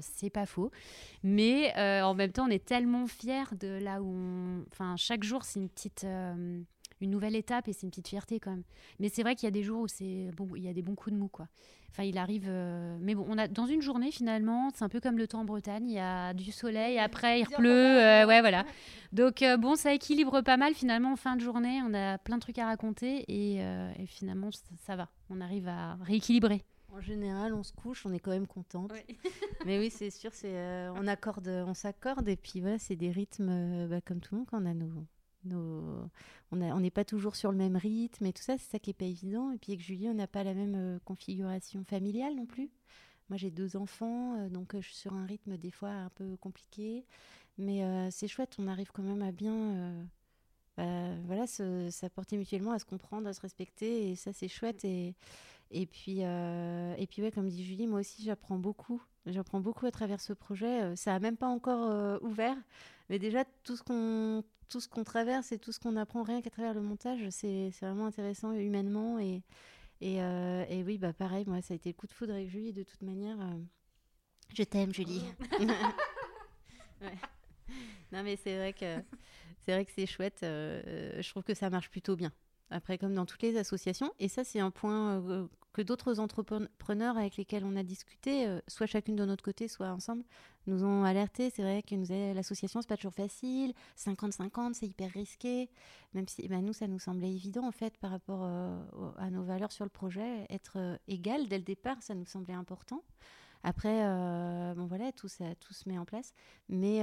c'est 0.00 0.30
pas 0.30 0.46
faux, 0.46 0.70
mais 1.22 1.72
en 2.02 2.14
même 2.14 2.32
temps, 2.32 2.46
on 2.46 2.50
est 2.50 2.64
tellement 2.64 3.06
fiers 3.06 3.54
de 3.58 3.78
là 3.82 4.02
où 4.02 4.08
on. 4.08 4.64
Enfin, 4.72 4.96
chaque 4.96 5.24
jour, 5.24 5.44
c'est 5.44 5.60
une 5.60 5.68
petite 5.68 6.06
une 7.00 7.10
nouvelle 7.10 7.36
étape 7.36 7.68
et 7.68 7.72
c'est 7.72 7.82
une 7.82 7.90
petite 7.90 8.08
fierté 8.08 8.40
quand 8.40 8.50
même. 8.50 8.64
Mais 8.98 9.08
c'est 9.08 9.22
vrai 9.22 9.34
qu'il 9.34 9.46
y 9.46 9.48
a 9.48 9.52
des 9.52 9.62
jours 9.62 9.82
où 9.82 9.88
c'est 9.88 10.30
bon, 10.36 10.48
il 10.56 10.64
y 10.64 10.68
a 10.68 10.72
des 10.72 10.82
bons 10.82 10.94
coups 10.94 11.14
de 11.14 11.18
mou 11.20 11.28
quoi. 11.28 11.48
Enfin, 11.90 12.04
il 12.04 12.18
arrive. 12.18 12.46
Euh, 12.46 12.96
mais 13.00 13.14
bon, 13.14 13.26
on 13.28 13.38
a 13.38 13.48
dans 13.48 13.66
une 13.66 13.82
journée 13.82 14.10
finalement, 14.10 14.70
c'est 14.74 14.84
un 14.84 14.88
peu 14.88 15.00
comme 15.00 15.18
le 15.18 15.26
temps 15.26 15.40
en 15.40 15.44
Bretagne. 15.44 15.88
Il 15.88 15.94
y 15.94 15.98
a 15.98 16.34
du 16.34 16.52
soleil, 16.52 16.98
après 16.98 17.40
il 17.40 17.46
pleut. 17.46 17.70
Euh, 17.70 18.26
ouais, 18.26 18.40
voilà. 18.40 18.64
Donc 19.12 19.42
euh, 19.42 19.56
bon, 19.56 19.74
ça 19.74 19.92
équilibre 19.92 20.40
pas 20.42 20.56
mal 20.56 20.74
finalement 20.74 21.12
en 21.12 21.16
fin 21.16 21.36
de 21.36 21.40
journée. 21.40 21.80
On 21.84 21.94
a 21.94 22.18
plein 22.18 22.36
de 22.36 22.42
trucs 22.42 22.58
à 22.58 22.66
raconter 22.66 23.24
et, 23.28 23.60
finalement 24.06 24.50
ça, 24.86 24.96
va. 24.96 25.08
On 25.30 25.40
arrive 25.40 25.68
à 25.68 25.96
rééquilibrer. 26.02 26.62
En 26.90 27.00
général, 27.00 27.52
on 27.52 27.62
se 27.62 27.72
couche, 27.72 28.06
on 28.06 28.12
est 28.12 28.18
quand 28.18 28.30
même 28.30 28.46
contente. 28.46 28.92
mais 29.66 29.78
oui, 29.78 29.90
c'est 29.90 30.10
sûr, 30.10 30.30
c'est 30.32 30.88
on 30.96 31.06
accorde, 31.06 31.48
on 31.48 31.74
s'accorde 31.74 32.28
et 32.28 32.36
puis 32.36 32.60
voilà, 32.60 32.78
c'est 32.78 32.96
des 32.96 33.10
rythmes 33.10 33.86
bah, 33.88 34.00
comme 34.00 34.20
tout 34.20 34.34
le 34.34 34.38
monde 34.38 34.48
quand 34.50 34.62
on 34.62 34.66
a 34.66 34.74
nos 34.74 35.04
on 35.52 36.80
n'est 36.80 36.90
pas 36.90 37.04
toujours 37.04 37.36
sur 37.36 37.50
le 37.50 37.58
même 37.58 37.76
rythme 37.76 38.26
et 38.26 38.32
tout 38.32 38.42
ça, 38.42 38.56
c'est 38.58 38.70
ça 38.70 38.78
qui 38.78 38.90
n'est 38.90 38.94
pas 38.94 39.04
évident. 39.04 39.52
Et 39.52 39.58
puis 39.58 39.72
avec 39.72 39.84
Julie, 39.84 40.08
on 40.08 40.14
n'a 40.14 40.26
pas 40.26 40.44
la 40.44 40.54
même 40.54 40.74
euh, 40.76 40.98
configuration 41.04 41.84
familiale 41.84 42.34
non 42.34 42.46
plus. 42.46 42.70
Moi, 43.28 43.36
j'ai 43.36 43.50
deux 43.50 43.76
enfants, 43.76 44.36
euh, 44.36 44.48
donc 44.48 44.74
euh, 44.74 44.80
je 44.80 44.86
suis 44.86 44.96
sur 44.96 45.12
un 45.12 45.26
rythme 45.26 45.56
des 45.58 45.70
fois 45.70 45.90
un 45.90 46.10
peu 46.10 46.36
compliqué. 46.36 47.04
Mais 47.58 47.82
c'est 48.12 48.28
chouette, 48.28 48.54
on 48.60 48.68
arrive 48.68 48.92
quand 48.92 49.02
même 49.02 49.20
à 49.20 49.32
bien 49.32 50.06
bah, 50.76 51.16
voilà, 51.26 51.44
s'apporter 51.90 52.36
mutuellement, 52.36 52.70
à 52.70 52.78
se 52.78 52.84
comprendre, 52.84 53.26
à 53.26 53.32
se 53.32 53.40
respecter. 53.40 54.12
Et 54.12 54.14
ça, 54.14 54.32
c'est 54.32 54.46
chouette. 54.46 54.84
Et, 54.84 55.16
et 55.72 55.86
puis, 55.86 56.20
et 56.20 57.06
puis 57.10 57.20
ouais, 57.20 57.32
comme 57.32 57.48
dit 57.48 57.64
Julie, 57.64 57.88
moi 57.88 57.98
aussi, 57.98 58.22
j'apprends 58.22 58.58
beaucoup. 58.58 59.02
J'apprends 59.26 59.58
beaucoup 59.58 59.86
à 59.86 59.90
travers 59.90 60.20
ce 60.20 60.32
projet. 60.32 60.94
Ça 60.94 61.10
n'a 61.10 61.18
même 61.18 61.36
pas 61.36 61.48
encore 61.48 62.22
ouvert. 62.22 62.56
Mais 63.10 63.18
déjà, 63.18 63.44
tout 63.64 63.74
ce 63.74 63.82
qu'on 63.82 64.44
tout 64.68 64.80
ce 64.80 64.88
qu'on 64.88 65.04
traverse 65.04 65.52
et 65.52 65.58
tout 65.58 65.72
ce 65.72 65.80
qu'on 65.80 65.96
apprend 65.96 66.22
rien 66.22 66.42
qu'à 66.42 66.50
travers 66.50 66.74
le 66.74 66.80
montage, 66.80 67.28
c'est 67.30 67.70
vraiment 67.80 68.06
intéressant 68.06 68.52
humainement. 68.52 69.18
Et, 69.18 69.42
et, 70.00 70.22
euh, 70.22 70.64
et, 70.68 70.82
oui, 70.82 70.98
bah 70.98 71.12
pareil, 71.12 71.44
moi, 71.46 71.60
ça 71.62 71.74
a 71.74 71.76
été 71.76 71.90
le 71.90 71.94
coup 71.94 72.06
de 72.06 72.12
foudre 72.12 72.34
avec 72.34 72.48
Julie, 72.48 72.72
de 72.72 72.82
toute 72.82 73.02
manière. 73.02 73.40
Euh, 73.40 73.58
je 74.54 74.62
t'aime, 74.62 74.92
Julie. 74.92 75.22
Non, 78.10 78.22
mais 78.22 78.36
c'est 78.36 78.56
vrai 78.56 78.72
que 78.72 79.04
c'est 79.60 79.72
vrai 79.72 79.84
que 79.84 79.92
c'est 79.94 80.06
chouette. 80.06 80.40
Euh, 80.42 81.20
je 81.20 81.28
trouve 81.28 81.42
que 81.42 81.54
ça 81.54 81.68
marche 81.68 81.90
plutôt 81.90 82.16
bien. 82.16 82.32
Après, 82.70 82.98
comme 82.98 83.14
dans 83.14 83.26
toutes 83.26 83.42
les 83.42 83.56
associations, 83.56 84.12
et 84.18 84.28
ça, 84.28 84.44
c'est 84.44 84.60
un 84.60 84.70
point 84.70 85.48
que 85.78 85.82
d'autres 85.82 86.18
entrepreneurs 86.18 87.16
avec 87.16 87.36
lesquels 87.36 87.64
on 87.64 87.76
a 87.76 87.82
discuté, 87.82 88.46
euh, 88.46 88.60
soit 88.66 88.86
chacune 88.86 89.16
de 89.16 89.24
notre 89.24 89.44
côté, 89.44 89.68
soit 89.68 89.90
ensemble, 89.90 90.24
nous 90.66 90.84
ont 90.84 91.04
alerté. 91.04 91.50
C'est 91.50 91.62
vrai 91.62 91.82
que 91.82 91.94
l'association, 92.34 92.80
c'est 92.82 92.88
pas 92.88 92.96
toujours 92.96 93.14
facile. 93.14 93.74
50-50, 93.96 94.74
c'est 94.74 94.86
hyper 94.86 95.10
risqué. 95.12 95.70
Même 96.14 96.26
si 96.26 96.46
ben, 96.48 96.64
nous, 96.64 96.72
ça 96.72 96.88
nous 96.88 96.98
semblait 96.98 97.30
évident, 97.30 97.64
en 97.64 97.70
fait, 97.72 97.96
par 97.98 98.10
rapport 98.10 98.40
euh, 98.42 98.76
à 99.18 99.30
nos 99.30 99.44
valeurs 99.44 99.70
sur 99.70 99.84
le 99.84 99.90
projet. 99.90 100.46
Être 100.50 100.78
euh, 100.78 100.96
égal 101.06 101.48
dès 101.48 101.58
le 101.58 101.64
départ, 101.64 102.02
ça 102.02 102.14
nous 102.14 102.26
semblait 102.26 102.54
important. 102.54 103.04
Après, 103.64 104.04
bon 104.76 104.86
voilà, 104.86 105.10
tout, 105.10 105.26
ça, 105.26 105.56
tout 105.56 105.74
se 105.74 105.88
met 105.88 105.98
en 105.98 106.04
place. 106.04 106.32
Mais. 106.68 107.02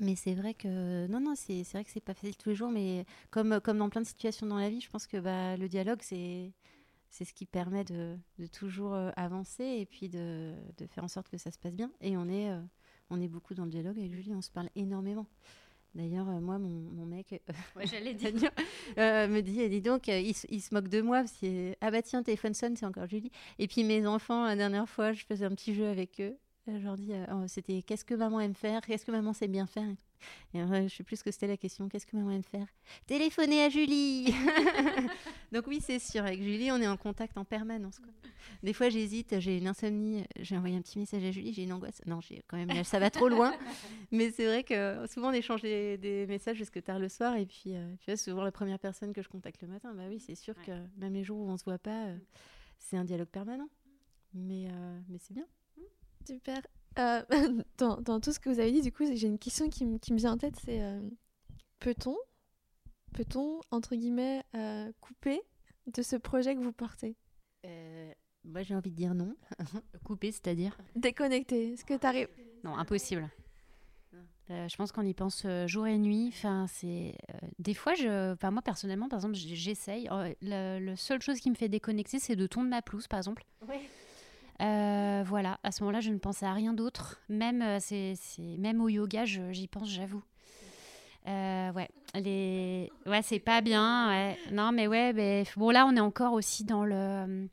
Mais 0.00 0.14
c'est 0.14 0.34
vrai 0.34 0.54
que 0.54 1.06
non, 1.08 1.20
non, 1.20 1.34
c'est 1.34 1.62
vrai 1.72 1.84
que 1.84 1.90
c'est 1.90 2.00
pas 2.00 2.14
facile 2.14 2.36
tous 2.36 2.50
les 2.50 2.54
jours, 2.54 2.70
mais 2.70 3.04
comme, 3.30 3.60
comme 3.60 3.78
dans 3.78 3.90
plein 3.90 4.00
de 4.00 4.06
situations 4.06 4.46
dans 4.46 4.58
la 4.58 4.70
vie, 4.70 4.80
je 4.80 4.88
pense 4.88 5.06
que 5.06 5.16
bah, 5.16 5.56
le 5.56 5.68
dialogue, 5.68 6.00
c'est 6.02 6.52
c'est 7.10 7.24
ce 7.24 7.32
qui 7.32 7.46
permet 7.46 7.84
de, 7.84 8.16
toujours 8.52 8.94
euh, 8.94 9.10
avancer 9.16 9.64
et 9.64 9.86
puis 9.86 10.08
de, 10.08 10.54
faire 10.90 11.04
en 11.04 11.08
sorte 11.08 11.28
que 11.28 11.38
ça 11.38 11.50
se 11.50 11.58
passe 11.58 11.74
bien. 11.74 11.90
Et 12.00 12.16
on 12.16 12.28
est, 12.28 12.50
euh, 12.50 12.60
on 13.10 13.20
est 13.20 13.28
beaucoup 13.28 13.54
dans 13.54 13.64
le 13.64 13.70
dialogue 13.70 13.98
avec 13.98 14.12
Julie, 14.12 14.34
on 14.34 14.42
se 14.42 14.50
parle 14.50 14.68
énormément. 14.76 15.26
D'ailleurs, 15.94 16.28
euh, 16.28 16.40
moi, 16.40 16.58
mon, 16.58 17.06
mec, 17.06 17.42
j'allais 17.84 18.14
dire, 18.14 18.32
me 18.96 19.40
dit, 19.40 19.68
dis 19.68 19.80
donc, 19.80 20.08
il, 20.08 20.34
se 20.34 20.74
moque 20.74 20.88
de 20.88 21.00
moi 21.00 21.20
parce 21.20 21.32
que 21.32 21.74
ah 21.80 21.90
bah 21.90 22.02
tiens, 22.02 22.22
téléphone 22.22 22.54
sonne, 22.54 22.76
c'est 22.76 22.86
encore 22.86 23.06
Julie. 23.06 23.30
Et 23.58 23.66
puis 23.66 23.84
mes 23.84 24.06
enfants, 24.06 24.44
la 24.44 24.56
dernière 24.56 24.88
fois, 24.88 25.12
je 25.12 25.24
faisais 25.24 25.46
un 25.46 25.54
petit 25.54 25.74
jeu 25.74 25.86
avec 25.86 26.20
eux. 26.20 26.36
Je 26.68 26.84
leur 26.84 26.96
dis, 26.96 27.12
oh, 27.32 27.44
c'était 27.46 27.82
qu'est-ce 27.82 28.04
que 28.04 28.14
maman 28.14 28.40
aime 28.40 28.54
faire, 28.54 28.82
qu'est-ce 28.82 29.06
que 29.06 29.12
maman 29.12 29.32
sait 29.32 29.48
bien 29.48 29.66
faire? 29.66 29.88
Et 30.54 30.58
je 30.58 30.64
ne 30.64 30.88
sais 30.88 31.04
plus 31.04 31.16
ce 31.16 31.24
que 31.24 31.30
c'était 31.30 31.46
la 31.46 31.56
question. 31.56 31.88
Qu'est-ce 31.88 32.06
que 32.06 32.16
maman 32.16 32.32
aime 32.32 32.42
faire? 32.42 32.66
Téléphoner 33.06 33.64
à 33.64 33.68
Julie 33.68 34.34
Donc 35.52 35.66
oui, 35.66 35.80
c'est 35.80 35.98
sûr. 35.98 36.24
Avec 36.24 36.42
Julie, 36.42 36.70
on 36.72 36.76
est 36.78 36.88
en 36.88 36.96
contact 36.96 37.36
en 37.38 37.44
permanence. 37.44 38.00
Des 38.62 38.72
fois, 38.72 38.88
j'hésite. 38.88 39.38
J'ai 39.40 39.58
une 39.58 39.66
insomnie. 39.66 40.24
J'ai 40.40 40.56
envoyé 40.56 40.76
un 40.76 40.82
petit 40.82 40.98
message 40.98 41.24
à 41.24 41.30
Julie. 41.30 41.52
J'ai 41.52 41.62
une 41.62 41.72
angoisse. 41.72 42.02
Non, 42.06 42.20
j'ai 42.20 42.42
quand 42.46 42.56
même. 42.56 42.84
Ça 42.84 42.98
va 42.98 43.10
trop 43.10 43.28
loin. 43.28 43.54
Mais 44.10 44.30
c'est 44.30 44.46
vrai 44.46 44.64
que 44.64 45.06
souvent, 45.06 45.30
on 45.30 45.32
échange 45.32 45.62
des, 45.62 46.26
messages 46.28 46.56
jusque 46.56 46.82
tard 46.82 46.98
le 46.98 47.08
soir. 47.08 47.36
Et 47.36 47.46
puis, 47.46 47.74
euh, 47.74 47.94
tu 48.00 48.10
vois, 48.10 48.16
souvent 48.16 48.42
la 48.42 48.52
première 48.52 48.78
personne 48.78 49.12
que 49.12 49.22
je 49.22 49.28
contacte 49.28 49.62
le 49.62 49.68
matin. 49.68 49.94
Bah 49.94 50.04
oui, 50.08 50.18
c'est 50.18 50.34
sûr 50.34 50.54
que 50.62 50.72
même 50.96 51.14
les 51.14 51.24
jours 51.24 51.38
où 51.38 51.50
on 51.50 51.56
se 51.56 51.64
voit 51.64 51.78
pas, 51.78 52.06
euh, 52.06 52.16
c'est 52.78 52.96
un 52.96 53.04
dialogue 53.04 53.28
permanent. 53.28 53.68
Mais, 54.34 54.68
euh, 54.70 55.00
mais 55.08 55.18
c'est 55.18 55.34
bien. 55.34 55.46
Super. 56.28 56.60
Euh, 56.98 57.22
dans, 57.78 58.20
tout 58.20 58.32
ce 58.32 58.38
que 58.38 58.50
vous 58.50 58.60
avez 58.60 58.70
dit, 58.70 58.82
du 58.82 58.92
coup, 58.92 59.04
j'ai 59.10 59.26
une 59.26 59.38
question 59.38 59.70
qui, 59.70 59.86
me 59.86 60.16
vient 60.16 60.32
en 60.32 60.36
tête, 60.36 60.56
c'est 60.62 60.82
euh, 60.82 61.00
peut-on, 61.80 62.16
peut-on, 63.14 63.60
entre 63.70 63.96
guillemets, 63.96 64.44
euh, 64.54 64.92
couper 65.00 65.40
de 65.86 66.02
ce 66.02 66.16
projet 66.16 66.54
que 66.54 66.60
vous 66.60 66.72
portez? 66.72 67.16
Moi, 68.44 68.62
j'ai 68.62 68.74
envie 68.74 68.90
de 68.90 68.96
dire 68.96 69.14
non. 69.14 69.34
couper, 70.04 70.30
c'est-à-dire? 70.30 70.76
Déconnecter. 70.96 71.72
Est-ce 71.72 71.84
que 71.84 71.94
tu 71.94 72.06
arrives 72.06 72.28
Non, 72.62 72.76
impossible. 72.76 73.28
je 74.50 74.76
pense 74.76 74.92
qu'on 74.92 75.02
y 75.02 75.14
pense 75.14 75.46
jour 75.66 75.86
et 75.86 75.98
nuit. 75.98 76.28
Enfin, 76.28 76.66
c'est 76.66 77.14
des 77.58 77.74
fois, 77.74 77.94
je, 77.94 78.32
enfin 78.34 78.50
moi 78.50 78.62
personnellement, 78.62 79.08
par 79.08 79.18
exemple, 79.18 79.34
j'essaye. 79.34 80.08
la, 80.42 80.96
seule 80.96 81.22
chose 81.22 81.40
qui 81.40 81.50
me 81.50 81.54
fait 81.54 81.68
déconnecter, 81.68 82.18
c'est 82.18 82.36
de 82.36 82.46
tondre 82.46 82.68
ma 82.68 82.82
pelouse, 82.82 83.06
par 83.06 83.18
exemple. 83.18 83.44
Oui. 84.60 85.24
voilà, 85.26 85.58
à 85.62 85.72
ce 85.72 85.82
moment-là, 85.82 86.00
je 86.00 86.10
ne 86.10 86.18
pense 86.18 86.42
à 86.42 86.52
rien 86.52 86.72
d'autre. 86.72 87.20
Même, 87.28 87.78
c'est, 87.80 88.14
même 88.58 88.80
au 88.80 88.88
yoga, 88.88 89.24
j'y 89.24 89.68
pense, 89.68 89.88
j'avoue. 89.88 90.22
Euh, 91.26 91.72
ouais, 91.72 91.90
les... 92.14 92.90
ouais 93.04 93.20
c'est 93.22 93.38
pas 93.38 93.60
bien. 93.60 94.34
Non, 94.50 94.72
mais 94.72 94.86
ouais, 94.86 95.44
bon, 95.56 95.70
là, 95.70 95.86
on 95.86 95.94
est 95.94 96.00
encore 96.00 96.32
aussi 96.32 96.64
dans 96.64 96.84
le. 96.84 97.48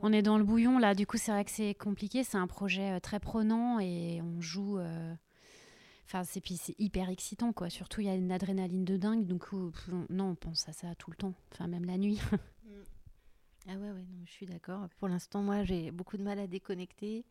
On 0.00 0.12
est 0.12 0.22
dans 0.22 0.36
le 0.38 0.44
bouillon, 0.44 0.78
là. 0.78 0.94
Du 0.94 1.06
coup, 1.06 1.16
c'est 1.16 1.30
vrai 1.30 1.44
que 1.44 1.50
c'est 1.50 1.74
compliqué. 1.74 2.24
C'est 2.24 2.36
un 2.36 2.48
projet 2.48 2.92
euh, 2.92 3.00
très 3.00 3.20
prenant 3.20 3.78
et 3.78 4.20
on 4.20 4.40
joue. 4.40 4.78
Euh, 4.78 5.14
enfin, 6.06 6.24
c'est 6.24 6.40
puis 6.40 6.56
c'est 6.56 6.74
hyper 6.78 7.08
excitant, 7.08 7.52
quoi. 7.52 7.70
Surtout, 7.70 8.00
il 8.00 8.08
y 8.08 8.10
a 8.10 8.14
une 8.14 8.32
adrénaline 8.32 8.84
de 8.84 8.96
dingue. 8.96 9.26
Donc, 9.26 9.52
non, 10.10 10.30
on 10.30 10.34
pense 10.34 10.68
à 10.68 10.72
ça 10.72 10.94
tout 10.96 11.10
le 11.10 11.16
temps. 11.16 11.34
Enfin, 11.52 11.68
même 11.68 11.84
la 11.84 11.98
nuit. 11.98 12.20
Ah 13.68 13.72
ouais, 13.72 13.90
ouais, 13.90 14.06
non, 14.12 14.24
je 14.26 14.32
suis 14.32 14.46
d'accord. 14.46 14.88
Pour 14.98 15.08
l'instant, 15.08 15.42
moi, 15.42 15.64
j'ai 15.64 15.90
beaucoup 15.90 16.16
de 16.16 16.22
mal 16.22 16.38
à 16.38 16.46
déconnecter. 16.46 17.24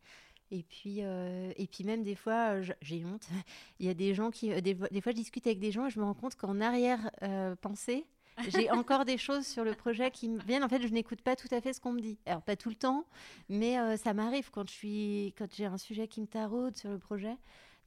Et 0.52 0.62
puis, 0.62 0.98
euh, 1.00 1.50
et 1.56 1.66
puis 1.66 1.82
même 1.82 2.02
des 2.02 2.14
fois, 2.14 2.54
euh, 2.54 2.64
j'ai 2.82 3.04
honte. 3.06 3.26
Il 3.80 3.86
y 3.86 3.88
a 3.88 3.94
des 3.94 4.14
gens 4.14 4.30
qui, 4.30 4.52
euh, 4.52 4.60
des, 4.60 4.74
fois, 4.74 5.12
je 5.12 5.16
discute 5.16 5.46
avec 5.46 5.58
des 5.58 5.72
gens 5.72 5.86
et 5.86 5.90
je 5.90 5.98
me 5.98 6.04
rends 6.04 6.14
compte 6.14 6.36
qu'en 6.36 6.60
arrière-pensée, 6.60 8.06
j'ai 8.48 8.70
encore 8.70 9.06
des 9.06 9.16
choses 9.16 9.46
sur 9.46 9.64
le 9.64 9.74
projet 9.74 10.10
qui 10.10 10.28
me 10.28 10.40
viennent. 10.42 10.62
En 10.62 10.68
fait, 10.68 10.82
je 10.82 10.92
n'écoute 10.92 11.22
pas 11.22 11.36
tout 11.36 11.48
à 11.50 11.60
fait 11.62 11.72
ce 11.72 11.80
qu'on 11.80 11.92
me 11.92 12.00
dit. 12.00 12.18
Alors, 12.26 12.42
pas 12.42 12.56
tout 12.56 12.68
le 12.68 12.74
temps, 12.74 13.06
mais 13.48 13.96
ça 13.96 14.12
m'arrive 14.12 14.50
quand 14.50 14.68
je 14.68 14.74
suis, 14.74 15.34
quand 15.36 15.52
j'ai 15.54 15.66
un 15.66 15.78
sujet 15.78 16.06
qui 16.06 16.20
me 16.20 16.26
taraude 16.26 16.76
sur 16.76 16.90
le 16.90 16.98
projet. 16.98 17.36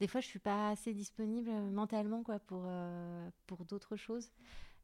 Des 0.00 0.08
fois, 0.08 0.20
je 0.20 0.26
suis 0.26 0.38
pas 0.38 0.70
assez 0.70 0.92
disponible 0.92 1.50
mentalement, 1.72 2.22
quoi, 2.22 2.38
pour, 2.40 2.68
pour 3.46 3.64
d'autres 3.64 3.96
choses. 3.96 4.30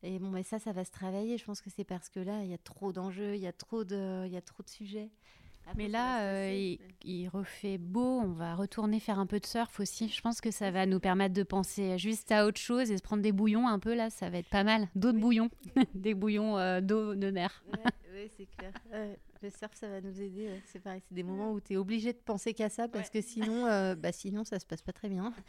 Et 0.02 0.18
bon, 0.18 0.30
mais 0.30 0.42
ça, 0.42 0.58
ça 0.58 0.72
va 0.72 0.84
se 0.84 0.90
travailler. 0.90 1.38
Je 1.38 1.44
pense 1.44 1.60
que 1.60 1.70
c'est 1.70 1.84
parce 1.84 2.08
que 2.08 2.20
là, 2.20 2.42
il 2.42 2.50
y 2.50 2.54
a 2.54 2.58
trop 2.58 2.92
d'enjeux, 2.92 3.34
il 3.34 3.40
y 3.40 3.46
a 3.46 3.52
trop 3.52 3.84
de, 3.84 4.26
il 4.26 4.32
y 4.32 4.36
a 4.36 4.42
trop 4.42 4.62
de 4.62 4.68
sujets 4.68 5.10
mais 5.76 5.88
là, 5.88 6.22
euh, 6.22 6.76
il, 7.04 7.28
refait 7.28 7.78
beau. 7.78 8.20
On 8.20 8.32
va 8.32 8.54
retourner 8.54 9.00
faire 9.00 9.18
un 9.18 9.26
peu 9.26 9.40
de 9.40 9.46
surf 9.46 9.80
aussi. 9.80 10.08
Je 10.08 10.20
pense 10.20 10.40
que 10.40 10.50
ça 10.50 10.70
va 10.70 10.86
nous 10.86 11.00
permettre 11.00 11.34
de 11.34 11.42
penser 11.42 11.96
juste 11.98 12.30
à 12.32 12.46
autre 12.46 12.60
chose 12.60 12.90
et 12.90 12.98
se 12.98 13.02
prendre 13.02 13.22
des 13.22 13.32
bouillons 13.32 13.66
un 13.66 13.78
peu 13.78 13.94
là. 13.94 14.10
Ça 14.10 14.28
va 14.28 14.38
être 14.38 14.48
pas 14.48 14.64
mal. 14.64 14.88
D'autres 14.94 15.18
bouillons, 15.18 15.50
des 15.94 16.14
bouillons 16.14 16.58
euh, 16.58 16.80
d'eau 16.80 17.14
de 17.14 17.30
mer. 17.30 17.64
oui, 18.12 18.30
c'est 18.36 18.46
clair. 18.56 18.72
le 19.42 19.50
surf, 19.50 19.74
ça 19.74 19.88
va 19.88 20.00
nous 20.00 20.20
aider. 20.20 20.50
C'est 20.66 20.80
pareil. 20.80 21.02
C'est 21.08 21.14
des 21.14 21.22
moments 21.22 21.52
où 21.52 21.60
tu 21.60 21.74
es 21.74 21.76
obligé 21.76 22.12
de 22.12 22.18
penser 22.18 22.52
qu'à 22.52 22.68
ça 22.68 22.88
parce 22.88 23.08
que 23.08 23.20
sinon, 23.20 23.66
euh, 23.66 23.94
bah, 23.94 24.12
sinon, 24.12 24.44
ça 24.44 24.58
se 24.58 24.66
passe 24.66 24.82
pas 24.82 24.92
très 24.92 25.08
bien. 25.08 25.32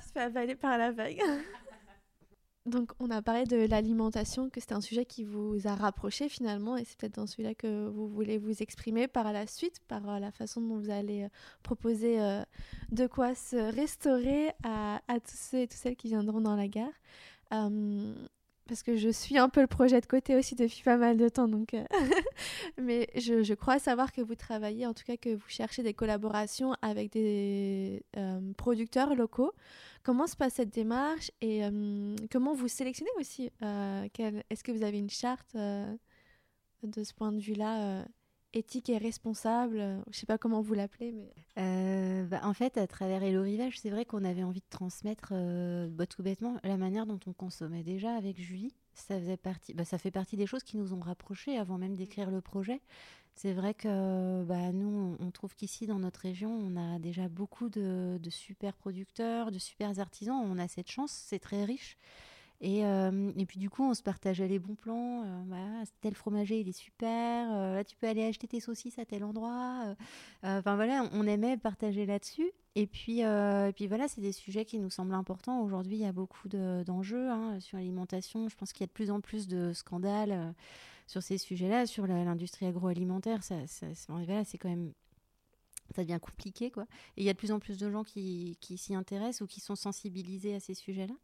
Tu 0.00 0.06
se 0.06 0.12
fait 0.12 0.20
avaler 0.20 0.54
par 0.54 0.78
la 0.78 0.92
vague. 0.92 1.20
Donc, 2.66 2.92
on 3.00 3.10
a 3.10 3.22
parlé 3.22 3.44
de 3.44 3.66
l'alimentation, 3.66 4.50
que 4.50 4.60
c'était 4.60 4.74
un 4.74 4.82
sujet 4.82 5.06
qui 5.06 5.24
vous 5.24 5.66
a 5.66 5.74
rapproché 5.74 6.28
finalement, 6.28 6.76
et 6.76 6.84
c'est 6.84 6.98
peut-être 6.98 7.14
dans 7.14 7.26
celui-là 7.26 7.54
que 7.54 7.88
vous 7.88 8.06
voulez 8.06 8.36
vous 8.36 8.62
exprimer 8.62 9.08
par 9.08 9.32
la 9.32 9.46
suite, 9.46 9.80
par 9.88 10.06
euh, 10.08 10.18
la 10.18 10.30
façon 10.30 10.60
dont 10.60 10.78
vous 10.78 10.90
allez 10.90 11.22
euh, 11.22 11.28
proposer 11.62 12.20
euh, 12.20 12.42
de 12.92 13.06
quoi 13.06 13.34
se 13.34 13.56
restaurer 13.56 14.50
à, 14.62 15.00
tous 15.08 15.36
ceux 15.36 15.60
et 15.60 15.68
toutes 15.68 15.78
celles 15.78 15.96
qui 15.96 16.08
viendront 16.08 16.42
dans 16.42 16.54
la 16.54 16.68
gare. 16.68 16.92
Parce 18.70 18.82
que 18.84 18.96
je 18.96 19.08
suis 19.08 19.36
un 19.36 19.48
peu 19.48 19.60
le 19.60 19.66
projet 19.66 20.00
de 20.00 20.06
côté 20.06 20.36
aussi 20.36 20.54
depuis 20.54 20.82
pas 20.84 20.96
mal 20.96 21.16
de 21.16 21.28
temps, 21.28 21.48
donc 21.48 21.74
mais 22.80 23.08
je, 23.16 23.54
crois 23.54 23.80
savoir 23.80 24.12
que 24.12 24.20
vous 24.20 24.36
travaillez, 24.36 24.86
en 24.86 24.94
tout 24.94 25.02
cas 25.04 25.16
que 25.16 25.34
vous 25.34 25.48
cherchez 25.48 25.82
des 25.82 25.92
collaborations 25.92 26.74
avec 26.80 27.10
des 27.12 28.04
producteurs 28.56 29.14
locaux. 29.16 29.52
Comment 30.02 30.26
se 30.26 30.36
passe 30.36 30.54
cette 30.54 30.70
démarche 30.70 31.30
et 31.42 31.64
euh, 31.64 32.16
comment 32.32 32.54
vous 32.54 32.68
sélectionnez 32.68 33.10
aussi 33.18 33.50
euh, 33.62 34.08
Est-ce 34.48 34.64
que 34.64 34.72
vous 34.72 34.82
avez 34.82 34.98
une 34.98 35.10
charte 35.10 35.54
euh, 35.56 35.94
de 36.82 37.04
ce 37.04 37.12
point 37.12 37.32
de 37.32 37.40
vue-là 37.40 38.06
éthique 38.52 38.88
et 38.88 38.98
responsable 38.98 39.78
Je 39.78 40.10
ne 40.10 40.14
sais 40.14 40.26
pas 40.26 40.38
comment 40.38 40.60
vous 40.60 40.74
l'appelez. 40.74 41.12
mais 41.12 42.24
bah, 42.24 42.40
En 42.44 42.54
fait, 42.54 42.76
à 42.78 42.86
travers 42.86 43.22
Hello 43.22 43.42
Rivage, 43.42 43.78
c'est 43.78 43.90
vrai 43.90 44.04
qu'on 44.04 44.24
avait 44.24 44.42
envie 44.42 44.60
de 44.60 44.70
transmettre 44.70 45.32
bah, 45.90 46.06
tout 46.06 46.22
bêtement 46.22 46.56
la 46.62 46.76
manière 46.76 47.06
dont 47.06 47.20
on 47.26 47.32
consommait 47.32 47.82
déjà 47.82 48.14
avec 48.14 48.40
Julie. 48.40 48.74
Ça, 48.94 49.18
faisait 49.18 49.36
partie, 49.36 49.72
bah, 49.74 49.84
ça 49.84 49.98
fait 49.98 50.10
partie 50.10 50.36
des 50.36 50.46
choses 50.46 50.62
qui 50.62 50.76
nous 50.76 50.92
ont 50.92 51.00
rapprochés 51.00 51.56
avant 51.56 51.78
même 51.78 51.96
d'écrire 51.96 52.30
le 52.30 52.40
projet. 52.40 52.80
C'est 53.36 53.54
vrai 53.54 53.72
que 53.72 54.44
bah, 54.44 54.70
nous, 54.72 55.16
on 55.18 55.30
trouve 55.30 55.54
qu'ici, 55.54 55.86
dans 55.86 55.98
notre 55.98 56.20
région, 56.20 56.50
on 56.50 56.76
a 56.76 56.98
déjà 56.98 57.28
beaucoup 57.28 57.70
de, 57.70 58.18
super 58.28 58.76
producteurs, 58.76 59.50
de 59.50 59.58
super 59.58 59.98
artisans. 59.98 60.42
On 60.44 60.58
a 60.58 60.68
cette 60.68 60.90
chance, 60.90 61.12
c'est 61.12 61.38
très 61.38 61.64
riche. 61.64 61.96
Et, 62.62 62.84
euh, 62.84 63.32
et, 63.38 63.46
puis 63.46 63.58
du 63.58 63.70
coup, 63.70 63.84
on 63.84 63.94
se 63.94 64.02
partageait 64.02 64.46
les 64.46 64.58
bons 64.58 64.74
plans. 64.74 65.24
Euh, 65.24 65.84
tel 66.02 66.14
fromager, 66.14 66.60
il 66.60 66.68
est 66.68 66.78
super. 66.78 67.48
Euh, 67.50 67.76
là, 67.76 67.84
tu 67.84 67.96
peux 67.96 68.06
aller 68.06 68.24
acheter 68.24 68.46
tes 68.46 68.60
saucisses 68.60 68.98
à 68.98 69.06
tel 69.06 69.24
endroit. 69.24 69.94
Enfin 70.42 70.76
voilà, 70.76 71.08
on 71.12 71.26
aimait 71.26 71.56
partager 71.56 72.04
là-dessus. 72.04 72.50
Et 72.74 72.86
puis, 72.86 73.20
et 73.20 73.72
puis 73.74 73.86
voilà, 73.86 74.08
c'est 74.08 74.20
des 74.20 74.32
sujets 74.32 74.64
qui 74.64 74.78
nous 74.78 74.90
semblent 74.90 75.14
importants. 75.14 75.62
Aujourd'hui, 75.62 75.96
il 75.96 76.02
y 76.02 76.06
a 76.06 76.12
beaucoup 76.12 76.48
d'enjeux 76.48 77.30
hein, 77.30 77.58
sur 77.60 77.78
l'alimentation. 77.78 78.48
Je 78.48 78.56
pense 78.56 78.72
qu'il 78.72 78.82
y 78.82 78.84
a 78.84 78.88
de 78.88 78.92
plus 78.92 79.10
en 79.10 79.20
plus 79.20 79.48
de 79.48 79.72
scandales 79.72 80.54
sur 81.06 81.22
ces 81.22 81.38
sujets-là, 81.38 81.86
sur 81.86 82.06
l'industrie 82.06 82.66
agroalimentaire, 82.66 83.42
ça, 83.42 83.56
c'est 83.66 84.58
quand 84.58 84.68
même 84.68 84.92
ça 85.94 86.02
devient 86.02 86.18
compliqué, 86.20 86.70
quoi. 86.70 86.84
Et 87.16 87.22
il 87.22 87.24
y 87.24 87.30
a 87.30 87.32
de 87.32 87.38
plus 87.38 87.52
en 87.52 87.58
plus 87.58 87.78
de 87.78 87.90
gens 87.90 88.04
qui, 88.04 88.56
s'y 88.60 88.94
intéressent 88.94 89.42
ou 89.42 89.46
qui 89.46 89.60
sont 89.60 89.74
sensibilisés 89.74 90.54
à 90.54 90.60
ces 90.60 90.74
sujets-là. 90.74 91.14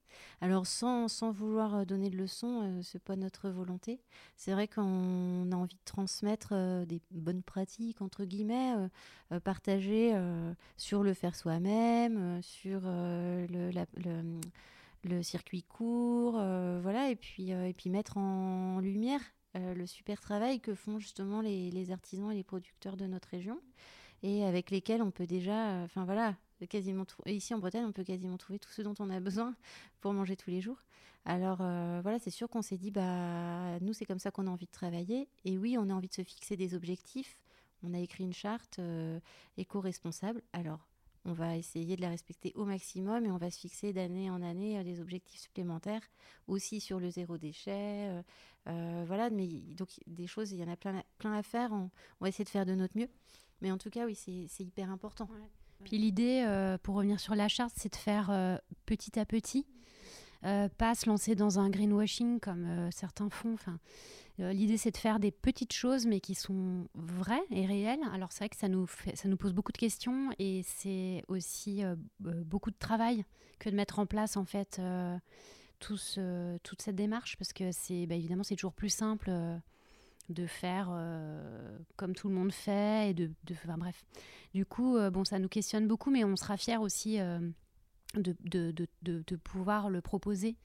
Alors, 0.41 0.67
sans, 0.67 1.07
vouloir 1.31 1.75
euh, 1.75 1.85
donner 1.85 2.11
de 2.11 2.17
leçons, 2.17 2.61
ce 2.61 2.67
euh, 2.67 2.83
c'est 2.83 3.03
pas 3.03 3.17
notre 3.17 3.49
volonté. 3.49 4.01
C'est 4.37 4.53
vrai 4.53 4.69
qu'on 4.69 5.51
a 5.53 5.57
envie 5.57 5.77
de 5.77 5.85
transmettre 5.85 6.51
euh, 6.53 6.85
des 6.85 7.01
bonnes 7.11 7.43
pratiques, 7.43 8.03
entre 8.03 8.25
guillemets, 8.25 8.75
partager 9.45 10.15
sur 10.77 11.03
le 11.03 11.15
faire 11.15 11.35
soi-même, 11.35 12.41
sur 12.43 12.83
le, 12.85 13.73
circuit 15.23 15.63
court, 15.63 16.33
voilà, 16.33 17.11
et 17.11 17.17
puis, 17.17 17.51
et 17.51 17.75
puis 17.75 17.91
mettre 17.91 18.17
en 18.17 18.81
lumière 18.81 19.21
euh, 19.57 19.75
le 19.75 19.87
super 19.87 20.21
travail 20.21 20.61
que 20.61 20.75
font 20.75 20.99
justement 20.99 21.41
les, 21.41 21.91
artisans 21.91 22.31
et 22.31 22.35
les 22.35 22.43
producteurs 22.43 22.97
de 22.97 23.07
notre 23.07 23.29
région 23.29 23.61
et 24.23 24.45
avec 24.45 24.71
lesquels 24.71 25.03
on 25.03 25.11
peut 25.11 25.27
déjà, 25.27 25.71
euh, 25.71 25.85
enfin 25.85 26.05
voilà, 26.05 26.37
quasiment 26.69 27.05
ici 27.27 27.55
en 27.55 27.59
Bretagne, 27.59 27.85
on 27.85 27.93
peut 27.93 28.05
quasiment 28.05 28.37
trouver 28.37 28.59
tout 28.59 28.71
ce 28.71 28.83
dont 28.83 28.95
on 28.99 29.11
a 29.11 29.21
besoin 29.21 29.55
pour 30.01 30.13
manger 30.13 30.37
tous 30.37 30.51
les 30.51 30.61
jours. 30.61 30.79
Alors 31.25 31.59
euh, 31.61 32.01
voilà, 32.03 32.19
c'est 32.19 32.31
sûr 32.31 32.49
qu'on 32.49 32.63
s'est 32.63 32.79
dit, 32.79 32.91
bah 32.91 33.79
nous 33.81 33.93
c'est 33.93 34.05
comme 34.05 34.19
ça 34.19 34.31
qu'on 34.31 34.47
a 34.47 34.51
envie 34.51 34.67
de 34.67 34.73
travailler. 34.73 35.29
Et 35.45 35.59
oui, 35.59 35.77
on 35.79 35.91
a 35.91 35.93
envie 35.93 36.09
de 36.09 36.15
se 36.15 36.23
fixer 36.23 36.57
des 36.57 36.75
objectifs. 36.75 37.39
On 37.83 37.93
a 37.95 37.99
écrit 37.99 38.25
une 38.25 38.33
charte 38.33 38.81
éco-responsable. 39.59 40.43
Alors 40.53 40.87
on 41.25 41.33
va 41.33 41.57
essayer 41.57 41.97
de 41.97 42.01
la 42.01 42.09
respecter 42.09 42.53
au 42.55 42.65
maximum 42.65 43.27
et 43.27 43.31
on 43.31 43.37
va 43.37 43.51
se 43.51 43.59
fixer 43.59 43.93
d'année 43.93 44.31
en 44.31 44.41
année 44.43 44.83
des 44.85 45.01
objectifs 45.01 45.41
supplémentaires 45.41 46.03
aussi 46.47 46.81
sur 46.81 47.01
le 47.01 47.11
zéro 47.11 47.37
déchet, 47.37 48.23
euh, 48.69 49.05
voilà, 49.07 49.31
mais 49.31 49.47
donc 49.47 49.91
des 50.07 50.27
choses, 50.27 50.53
il 50.53 50.59
y 50.59 50.65
en 50.65 50.71
a 50.71 50.77
plein, 50.77 51.03
plein 51.19 51.33
à 51.33 51.43
faire. 51.43 51.73
On, 51.73 51.91
va 52.21 52.29
essayer 52.29 52.45
de 52.45 52.51
faire 52.51 52.67
de 52.67 52.75
notre 52.75 52.97
mieux. 52.99 53.09
Mais 53.61 53.71
en 53.71 53.79
tout 53.79 53.91
cas, 53.91 54.07
oui, 54.07 54.15
c'est 54.15 54.65
hyper 54.65 54.91
important. 54.91 55.29
Puis 55.85 55.99
l'idée, 55.99 56.45
euh, 56.47 56.79
pour 56.79 56.97
revenir 56.97 57.21
sur 57.21 57.35
la 57.35 57.49
charte, 57.49 57.75
c'est 57.77 57.93
de 57.93 57.97
faire 57.97 58.31
euh, 58.31 58.57
petit 58.87 59.19
à 59.19 59.25
petit, 59.25 59.67
pas 60.79 60.95
se 60.95 61.09
lancer 61.09 61.35
dans 61.35 61.59
un 61.59 61.69
greenwashing 61.71 62.39
comme 62.39 62.89
certains 62.93 63.29
font. 63.31 63.55
Enfin, 63.55 63.79
l'idée, 64.39 64.77
c'est 64.77 64.93
de 64.93 64.97
faire 64.97 65.19
des 65.19 65.33
petites 65.33 65.73
choses, 65.73 66.07
mais 66.07 66.21
qui 66.21 66.37
sont 66.37 66.87
vraies 66.95 67.43
et 67.51 67.67
réelles. 67.67 68.05
Alors 68.13 68.31
c'est 68.31 68.41
vrai 68.41 68.49
que 68.49 68.57
ça 68.57 68.69
nous, 68.69 68.87
fait, 68.87 69.17
ça 69.17 69.29
nous 69.29 69.37
pose 69.37 69.53
beaucoup 69.53 69.73
de 69.73 69.79
questions 69.79 70.31
et 70.39 70.63
c'est 70.65 71.25
aussi 71.27 71.83
beaucoup 72.21 72.71
de 72.71 72.79
travail 72.79 73.25
que 73.59 73.71
de 73.71 73.75
mettre 73.75 73.99
en 73.99 74.07
place 74.07 74.37
en 74.37 74.45
fait 74.45 74.81
toute 75.81 76.83
cette 76.83 76.97
démarche 76.97 77.37
parce 77.37 77.53
que 77.53 77.71
c'est 77.73 78.07
bah, 78.07 78.15
évidemment 78.15 78.43
c'est 78.43 78.57
toujours 78.57 78.73
plus 78.73 78.89
simple 78.89 79.29
euh, 79.31 79.57
de 80.29 80.47
faire 80.47 80.89
euh, 80.91 81.79
comme 81.97 82.15
tout 82.15 82.29
le 82.29 82.35
monde 82.35 82.53
fait 82.53 83.11
et 83.11 83.15
de, 83.15 83.31
enfin, 83.53 83.79
bref. 83.79 84.05
Du 84.55 84.65
coup 84.67 84.97
euh, 84.97 85.11
bon 85.11 85.25
ça 85.25 85.39
nous 85.39 85.49
questionne 85.49 85.87
beaucoup 85.87 86.11
mais 86.11 86.25
on 86.25 86.37
sera 86.37 86.57
fier 86.57 86.81
aussi 86.81 87.19
de, 88.15 88.37
de, 88.45 89.37
pouvoir 89.37 89.91
le 89.91 90.01
proposer. 90.01 90.57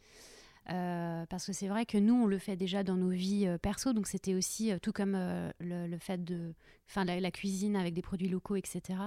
Parce 0.66 1.46
que 1.46 1.54
c'est 1.54 1.68
vrai 1.68 1.86
que 1.86 1.98
nous 1.98 2.14
on 2.14 2.26
le 2.26 2.38
fait 2.38 2.56
déjà 2.56 2.84
dans 2.84 2.96
nos 2.96 3.10
vies 3.10 3.48
perso. 3.62 3.94
Donc 3.94 4.08
c'était 4.08 4.36
aussi 4.36 4.72
tout 4.82 4.92
comme 4.92 5.14
le, 5.60 5.98
fait 6.00 6.24
de 6.24 6.54
enfin 6.88 7.04
la, 7.04 7.20
la, 7.20 7.32
cuisine 7.32 7.76
avec 7.76 7.94
des 7.94 8.02
produits 8.02 8.30
locaux 8.30 8.56
etc 8.56 9.00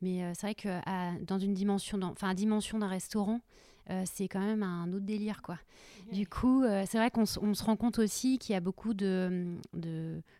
mais 0.00 0.32
c'est 0.34 0.46
vrai 0.46 0.54
que 0.54 1.24
dans 1.24 1.38
une 1.38 1.54
dimension 1.54 2.00
enfin 2.02 2.32
dimension 2.34 2.78
d'un 2.78 2.86
restaurant 2.86 3.40
c'est 4.04 4.28
quand 4.28 4.40
même 4.40 4.62
un 4.62 4.92
autre 4.92 5.04
délire, 5.04 5.42
quoi. 5.42 5.58
Du 6.12 6.26
coup, 6.26 6.64
c'est 6.86 6.98
vrai 6.98 7.10
qu'on 7.10 7.26
se 7.26 7.62
rend 7.62 7.76
compte 7.76 7.98
aussi 7.98 8.38
qu'il 8.38 8.54
y 8.54 8.56
a 8.56 8.60
beaucoup 8.60 8.94
de... 8.94 9.56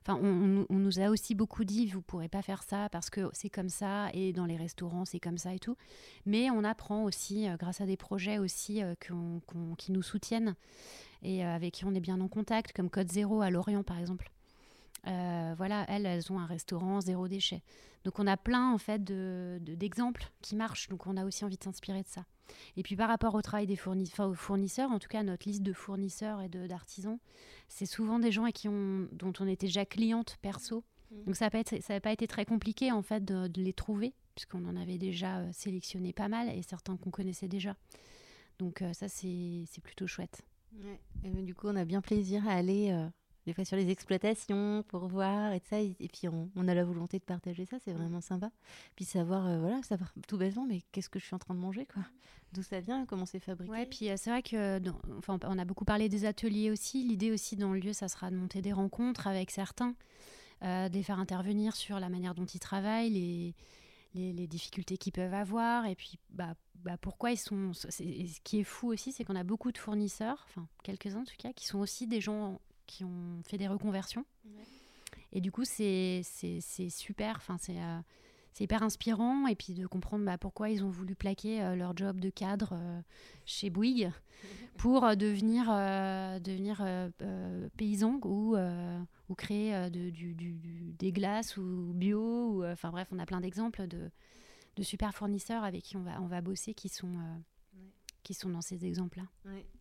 Enfin, 0.03 0.19
on, 0.23 0.67
nous 0.71 1.01
a 1.01 1.11
aussi 1.11 1.35
beaucoup 1.35 1.65
dit, 1.65 1.87
vous 1.87 2.03
pourrez 2.03 2.29
pas 2.29 2.43
faire 2.43 2.63
ça 2.63 2.89
parce 2.91 3.11
que 3.11 3.29
c'est 3.33 3.51
comme 3.51 3.69
ça, 3.69 4.09
et 4.15 4.33
dans 4.33 4.47
les 4.47 4.57
restaurants, 4.57 5.05
c'est 5.05 5.21
comme 5.21 5.39
ça 5.39 5.53
et 5.55 5.59
tout. 5.59 5.77
Mais 6.27 6.51
on 6.51 6.65
apprend 6.65 7.05
aussi, 7.05 7.47
grâce 7.59 7.81
à 7.81 7.87
des 7.87 7.97
projets 7.97 8.39
aussi 8.39 8.83
qui 9.79 9.93
nous 9.93 10.03
soutiennent 10.03 10.55
et 11.23 11.45
avec 11.45 11.75
qui 11.75 11.85
on 11.85 11.95
est 11.95 12.01
bien 12.01 12.21
en 12.21 12.29
contact, 12.29 12.73
comme 12.73 12.91
Code 12.91 13.11
Zéro 13.11 13.41
à 13.41 13.51
Lorient, 13.51 13.83
par 13.83 13.99
exemple. 13.99 14.31
Euh, 15.07 15.55
voilà, 15.57 15.85
elles, 15.89 16.07
elles 16.07 16.33
ont 16.33 16.39
un 16.39 16.47
restaurant 16.47 17.01
zéro 17.01 17.29
déchet. 17.29 17.63
Donc 18.05 18.19
on 18.19 18.27
a 18.27 18.37
plein 18.37 18.73
en 18.73 18.79
fait 18.79 19.03
d'exemples 19.05 20.23
de, 20.23 20.29
qui 20.43 20.57
marchent. 20.57 20.89
Donc 20.89 21.07
on 21.07 21.17
a 21.17 21.25
aussi 21.25 21.45
envie 21.45 21.57
de 21.57 21.65
s'inspirer 21.65 22.03
de 22.03 22.09
ça. 22.09 22.25
Et 22.77 22.83
puis 22.83 22.97
par 22.97 23.09
rapport 23.09 23.35
au 23.35 23.43
travail 23.43 23.67
des 23.67 23.77
fournisseurs, 23.77 24.91
en 24.91 24.99
tout 24.99 25.09
cas 25.09 25.23
notre 25.23 25.47
liste 25.47 25.63
de 25.63 25.73
fournisseurs 25.73 26.41
et 26.41 26.49
d'artisans, 26.49 27.19
c'est 27.69 27.87
souvent 27.87 28.19
des 28.19 28.33
gens 28.33 28.47
qui 28.47 28.69
ont, 28.69 29.09
dont 29.13 29.33
on 29.41 29.47
était 29.47 29.67
déjà 29.67 29.85
cliente 29.85 30.37
perso. 30.41 30.85
Mmh. 31.11 31.25
Donc 31.25 31.37
ça 31.37 31.47
n'a 31.47 31.51
pas, 31.51 32.01
pas, 32.01 32.13
été 32.13 32.27
très 32.27 32.45
compliqué 32.45 32.93
en 32.93 33.03
fait 33.03 33.25
de, 33.25 33.51
les 33.61 33.73
trouver 33.73 34.15
puisqu'on 34.35 34.65
en 34.67 34.77
avait 34.77 34.99
déjà 34.99 35.39
euh, 35.39 35.51
sélectionné 35.53 36.13
pas 36.13 36.29
mal 36.29 36.49
et 36.49 36.63
certains 36.63 36.97
qu'on 36.97 37.11
connaissait 37.11 37.49
déjà. 37.49 37.77
Donc 38.59 38.83
euh, 38.83 38.93
ça 38.93 39.09
c'est 39.09 39.67
plutôt 39.83 40.07
chouette. 40.07 40.43
Et 41.25 41.31
du 41.43 41.55
coup 41.55 41.67
on 41.69 41.77
a 41.77 41.85
bien 41.85 42.01
plaisir 42.01 42.47
à 42.47 42.53
aller 42.53 43.09
des 43.49 43.55
fois 43.55 43.65
sur 43.65 43.79
les 43.79 43.89
exploitations 43.89 44.85
pour 44.89 45.09
voir 45.09 45.55
et 45.55 45.63
ça. 45.71 45.81
Et, 45.81 45.95
puis 46.13 46.29
on, 46.29 46.69
a 46.69 46.75
la 46.75 46.85
volonté 46.85 47.19
de 47.19 47.25
partager 47.25 47.65
ça, 47.65 47.79
c'est 47.83 47.95
vraiment 47.95 48.21
sympa. 48.21 48.51
Puis 48.95 49.07
savoir, 49.07 49.47
euh, 49.47 49.59
voilà, 49.59 49.83
savoir 49.83 50.13
tout 50.29 50.37
bêtement, 50.37 50.67
mais 50.67 50.83
qu'est-ce 50.93 51.09
que 51.09 51.19
je 51.19 51.25
suis 51.25 51.35
en 51.35 51.39
train 51.39 51.55
de 51.55 51.59
manger, 51.59 51.87
quoi? 51.87 52.03
D'où 52.53 52.63
ça 52.63 52.81
vient, 52.81 53.07
comment 53.07 53.25
c'est 53.25 53.41
fabriqué? 53.41 53.71
Ouais, 53.71 53.87
puis 53.87 54.11
euh, 54.11 54.17
c'est 54.19 54.29
vrai 54.29 54.43
que, 54.43 54.79
enfin, 55.17 55.39
on 55.45 55.59
a 55.59 55.65
beaucoup 55.65 55.87
parlé 55.87 56.11
des 56.11 56.27
ateliers 56.27 56.71
aussi. 56.71 57.03
L'idée 57.05 57.33
aussi 57.33 57.57
dans 57.57 57.73
le 57.73 57.79
lieu, 57.79 57.95
ça 57.95 58.09
sera 58.09 58.31
de 58.31 58.37
monter 58.37 58.61
des 58.61 58.75
rencontres 58.75 59.27
avec 59.27 59.51
certains, 59.51 59.95
euh, 60.63 60.91
de 60.91 60.95
les 60.95 61.03
faire 61.03 61.19
intervenir 61.19 61.75
sur 61.75 62.01
la 62.01 62.11
manière 62.11 62.35
dont 62.35 62.47
ils 62.47 62.61
travaillent, 62.61 63.11
les, 63.11 63.55
les, 64.15 64.47
difficultés 64.47 64.99
qu'ils 64.99 65.13
peuvent 65.13 65.35
avoir, 65.35 65.87
et 65.87 65.95
puis 65.95 66.19
bah, 66.29 66.55
bah 66.75 66.99
pourquoi 66.99 67.31
ils 67.31 67.39
sont. 67.39 67.73
Ce 67.73 68.41
qui 68.45 68.61
est 68.61 68.65
fou 68.65 68.89
aussi, 68.89 69.13
c'est 69.13 69.25
qu'on 69.25 69.37
a 69.37 69.45
beaucoup 69.45 69.73
de 69.73 69.79
fournisseurs, 69.79 70.45
enfin 70.49 70.69
quelques-uns 70.83 71.21
en 71.21 71.25
tout 71.25 71.37
cas, 71.39 71.55
qui 71.55 71.67
sont 71.67 71.79
aussi 71.79 72.07
des 72.07 72.21
gens 72.21 72.61
qui 72.89 73.05
ont 73.05 73.43
fait 73.45 73.59
des 73.59 73.69
reconversions. 73.69 74.25
Et 75.33 75.41
du 75.41 75.53
coup, 75.53 75.65
c'est 75.65 76.23
super. 76.89 77.37
Enfin, 77.37 77.57
c'est 77.61 77.79
euh, 77.79 78.01
hyper 78.59 78.83
inspirant. 78.83 79.47
Et 79.47 79.55
puis 79.55 79.75
de 79.75 79.87
comprendre 79.87 80.25
bah, 80.25 80.39
pourquoi 80.39 80.71
ils 80.71 80.83
ont 80.83 80.91
voulu 80.91 81.15
plaquer 81.15 81.63
euh, 81.63 81.77
leur 81.77 81.97
job 81.97 82.19
de 82.19 82.31
cadre 82.31 82.71
euh, 82.73 83.01
chez 83.45 83.71
Bouygues 83.71 84.11
pour 84.79 85.17
devenir, 85.17 85.67
devenir 86.41 86.85
paysan 87.77 88.19
ou, 88.25 88.57
ou 89.29 89.35
créer 89.35 89.91
de, 89.91 90.11
du, 90.11 90.35
du, 90.35 90.95
des 90.99 91.13
glaces 91.13 91.57
ou 91.57 91.93
bio. 91.95 92.65
Enfin 92.65 92.91
bref, 92.91 93.09
on 93.13 93.19
a 93.19 93.27
plein 93.27 93.41
d'exemples 93.41 93.87
de, 93.87 94.11
de 94.77 94.83
super 94.83 95.15
fournisseurs 95.15 95.65
avec 95.65 95.83
qui 95.83 95.97
on 95.97 96.03
va, 96.03 96.23
on 96.23 96.27
va 96.27 96.41
bosser 96.41 96.75
qui 96.75 96.89
sont 96.89 97.13
qui 98.23 98.35
sont 98.35 98.51
dans 98.51 98.61
ces 98.61 98.85
exemples-là. 98.85 99.27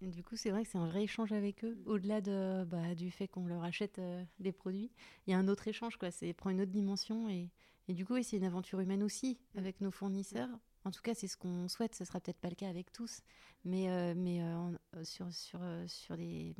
Du 0.01 0.23
coup, 0.23 0.35
c'est 0.35 0.51
vrai 0.51 0.63
que 0.63 0.69
c'est 0.69 0.77
un 0.77 0.87
vrai 0.87 1.03
échange 1.03 1.31
avec 1.31 1.63
eux. 1.63 1.77
Au-delà 1.85 2.21
de, 2.21 2.63
bah, 2.65 2.95
du 2.95 3.11
fait 3.11 3.27
qu'on 3.27 3.45
leur 3.45 3.63
achète 3.63 3.99
euh, 3.99 4.23
des 4.39 4.51
produits, 4.51 4.91
il 5.25 5.31
y 5.31 5.33
a 5.33 5.37
un 5.37 5.47
autre 5.47 5.67
échange, 5.67 5.97
quoi. 5.97 6.11
C'est 6.11 6.33
prend 6.33 6.49
une 6.49 6.61
autre 6.61 6.71
dimension 6.71 7.29
et, 7.29 7.49
et 7.87 7.93
du 7.93 8.05
coup, 8.05 8.21
c'est 8.21 8.37
une 8.37 8.45
aventure 8.45 8.79
humaine 8.79 9.03
aussi 9.03 9.39
avec 9.55 9.81
nos 9.81 9.91
fournisseurs. 9.91 10.49
En 10.85 10.91
tout 10.91 11.01
cas, 11.01 11.13
c'est 11.13 11.27
ce 11.27 11.35
qu'on 11.35 11.67
souhaite. 11.67 11.95
Ce 11.95 12.05
sera 12.05 12.19
peut-être 12.19 12.39
pas 12.39 12.49
le 12.49 12.55
cas 12.55 12.69
avec 12.69 12.91
tous, 12.93 13.21
mais 13.65 13.89
euh, 13.89 14.13
mais 14.15 14.41
euh, 14.41 15.03
sur 15.03 15.31
sur 15.33 15.59
sur 15.87 16.15
les 16.15 16.55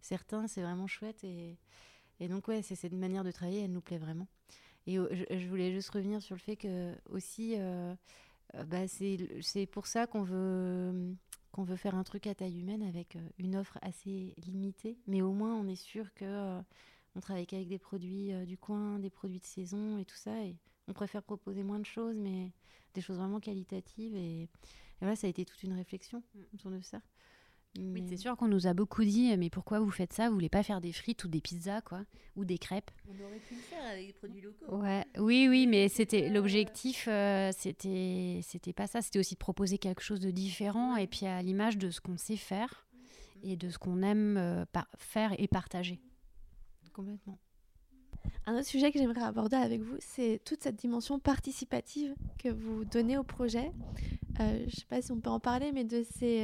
certains, 0.00 0.48
c'est 0.48 0.62
vraiment 0.62 0.88
chouette 0.88 1.22
et 1.22 1.56
et 2.18 2.26
donc 2.26 2.48
ouais, 2.48 2.62
c'est 2.62 2.74
cette 2.74 2.94
manière 2.94 3.22
de 3.22 3.30
travailler, 3.30 3.62
elle 3.62 3.72
nous 3.72 3.80
plaît 3.80 3.98
vraiment. 3.98 4.26
Et 4.88 4.96
je, 4.96 5.24
je, 5.30 5.48
voulais 5.48 5.70
juste 5.70 5.90
revenir 5.90 6.22
sur 6.22 6.34
le 6.34 6.40
fait 6.40 6.56
que 6.56 6.94
aussi. 7.10 7.54
Bah, 8.66 8.88
c'est 8.88 9.66
pour 9.66 9.86
ça 9.86 10.06
qu'on 10.06 10.22
veut 10.22 11.14
qu'on 11.52 11.64
veut 11.64 11.76
faire 11.76 11.94
un 11.94 12.04
truc 12.04 12.26
à 12.26 12.34
taille 12.34 12.60
humaine 12.60 12.82
avec 12.82 13.16
euh, 13.16 13.28
une 13.38 13.56
offre 13.56 13.78
assez 13.82 14.34
limitée, 14.46 14.98
mais 15.06 15.22
au 15.22 15.32
moins 15.32 15.54
on 15.54 15.66
est 15.66 15.76
sûr 15.76 16.12
que 16.14 16.24
euh, 16.24 16.60
on 17.14 17.20
travaille 17.20 17.46
avec 17.50 17.68
des 17.68 17.78
produits 17.78 18.32
euh, 18.32 18.44
du 18.44 18.58
coin, 18.58 18.98
des 18.98 19.10
produits 19.10 19.40
de 19.40 19.44
saison 19.44 19.98
et 19.98 20.04
tout 20.04 20.16
ça, 20.16 20.44
et 20.44 20.56
on 20.88 20.92
préfère 20.92 21.22
proposer 21.22 21.62
moins 21.62 21.78
de 21.78 21.86
choses, 21.86 22.16
mais 22.16 22.52
des 22.94 23.00
choses 23.00 23.16
vraiment 23.16 23.40
qualitatives. 23.40 24.14
Et, 24.16 24.48
voilà, 25.00 25.16
ça 25.16 25.26
a 25.26 25.30
été 25.30 25.44
toute 25.44 25.62
une 25.62 25.74
réflexion 25.74 26.22
mm. 26.34 26.40
autour 26.54 26.70
de 26.70 26.80
ça. 26.80 27.00
Oui, 27.76 28.04
c'est 28.08 28.16
sûr 28.16 28.36
qu'on 28.36 28.48
nous 28.48 28.66
a 28.66 28.74
beaucoup 28.74 29.04
dit, 29.04 29.36
mais 29.36 29.50
pourquoi 29.50 29.78
vous 29.78 29.90
faites 29.90 30.12
ça? 30.12 30.28
Vous 30.28 30.34
voulez 30.34 30.48
pas 30.48 30.62
faire 30.62 30.80
des 30.80 30.92
frites 30.92 31.24
ou 31.24 31.28
des 31.28 31.40
pizzas, 31.40 31.80
quoi, 31.80 32.02
ou 32.34 32.44
des 32.44 32.58
crêpes? 32.58 32.90
On 33.06 33.24
aurait 33.24 33.38
pu 33.38 33.54
le 33.54 33.60
faire 33.60 33.84
avec 33.86 34.06
des 34.06 34.12
produits 34.12 34.40
locaux. 34.40 34.76
Ouais, 34.78 35.04
oui, 35.18 35.46
oui, 35.48 35.66
mais 35.66 35.88
c'était 35.88 36.28
l'objectif, 36.28 37.06
euh, 37.08 37.50
c'était, 37.56 38.40
c'était 38.42 38.72
pas 38.72 38.86
ça. 38.86 39.00
C'était 39.00 39.20
aussi 39.20 39.34
de 39.34 39.38
proposer 39.38 39.78
quelque 39.78 40.02
chose 40.02 40.20
de 40.20 40.30
différent 40.30 40.96
et 40.96 41.06
puis 41.06 41.26
à 41.26 41.40
l'image 41.42 41.78
de 41.78 41.90
ce 41.90 42.00
qu'on 42.00 42.16
sait 42.16 42.36
faire 42.36 42.86
et 43.42 43.56
de 43.56 43.68
ce 43.70 43.78
qu'on 43.78 44.02
aime 44.02 44.36
euh, 44.36 44.64
faire 44.96 45.32
et 45.38 45.46
partager. 45.46 46.00
Complètement. 46.92 47.38
Un 48.46 48.54
autre 48.54 48.66
sujet 48.66 48.90
que 48.90 48.98
j'aimerais 48.98 49.22
aborder 49.22 49.56
avec 49.56 49.82
vous, 49.82 49.96
c'est 50.00 50.40
toute 50.44 50.62
cette 50.62 50.76
dimension 50.76 51.20
participative 51.20 52.14
que 52.38 52.48
vous 52.48 52.84
donnez 52.84 53.16
au 53.16 53.22
projet. 53.22 53.70
Euh, 54.40 54.58
je 54.60 54.64
ne 54.64 54.70
sais 54.70 54.86
pas 54.88 55.00
si 55.00 55.12
on 55.12 55.20
peut 55.20 55.30
en 55.30 55.38
parler, 55.38 55.70
mais 55.72 55.84
de 55.84 56.02
ces 56.02 56.42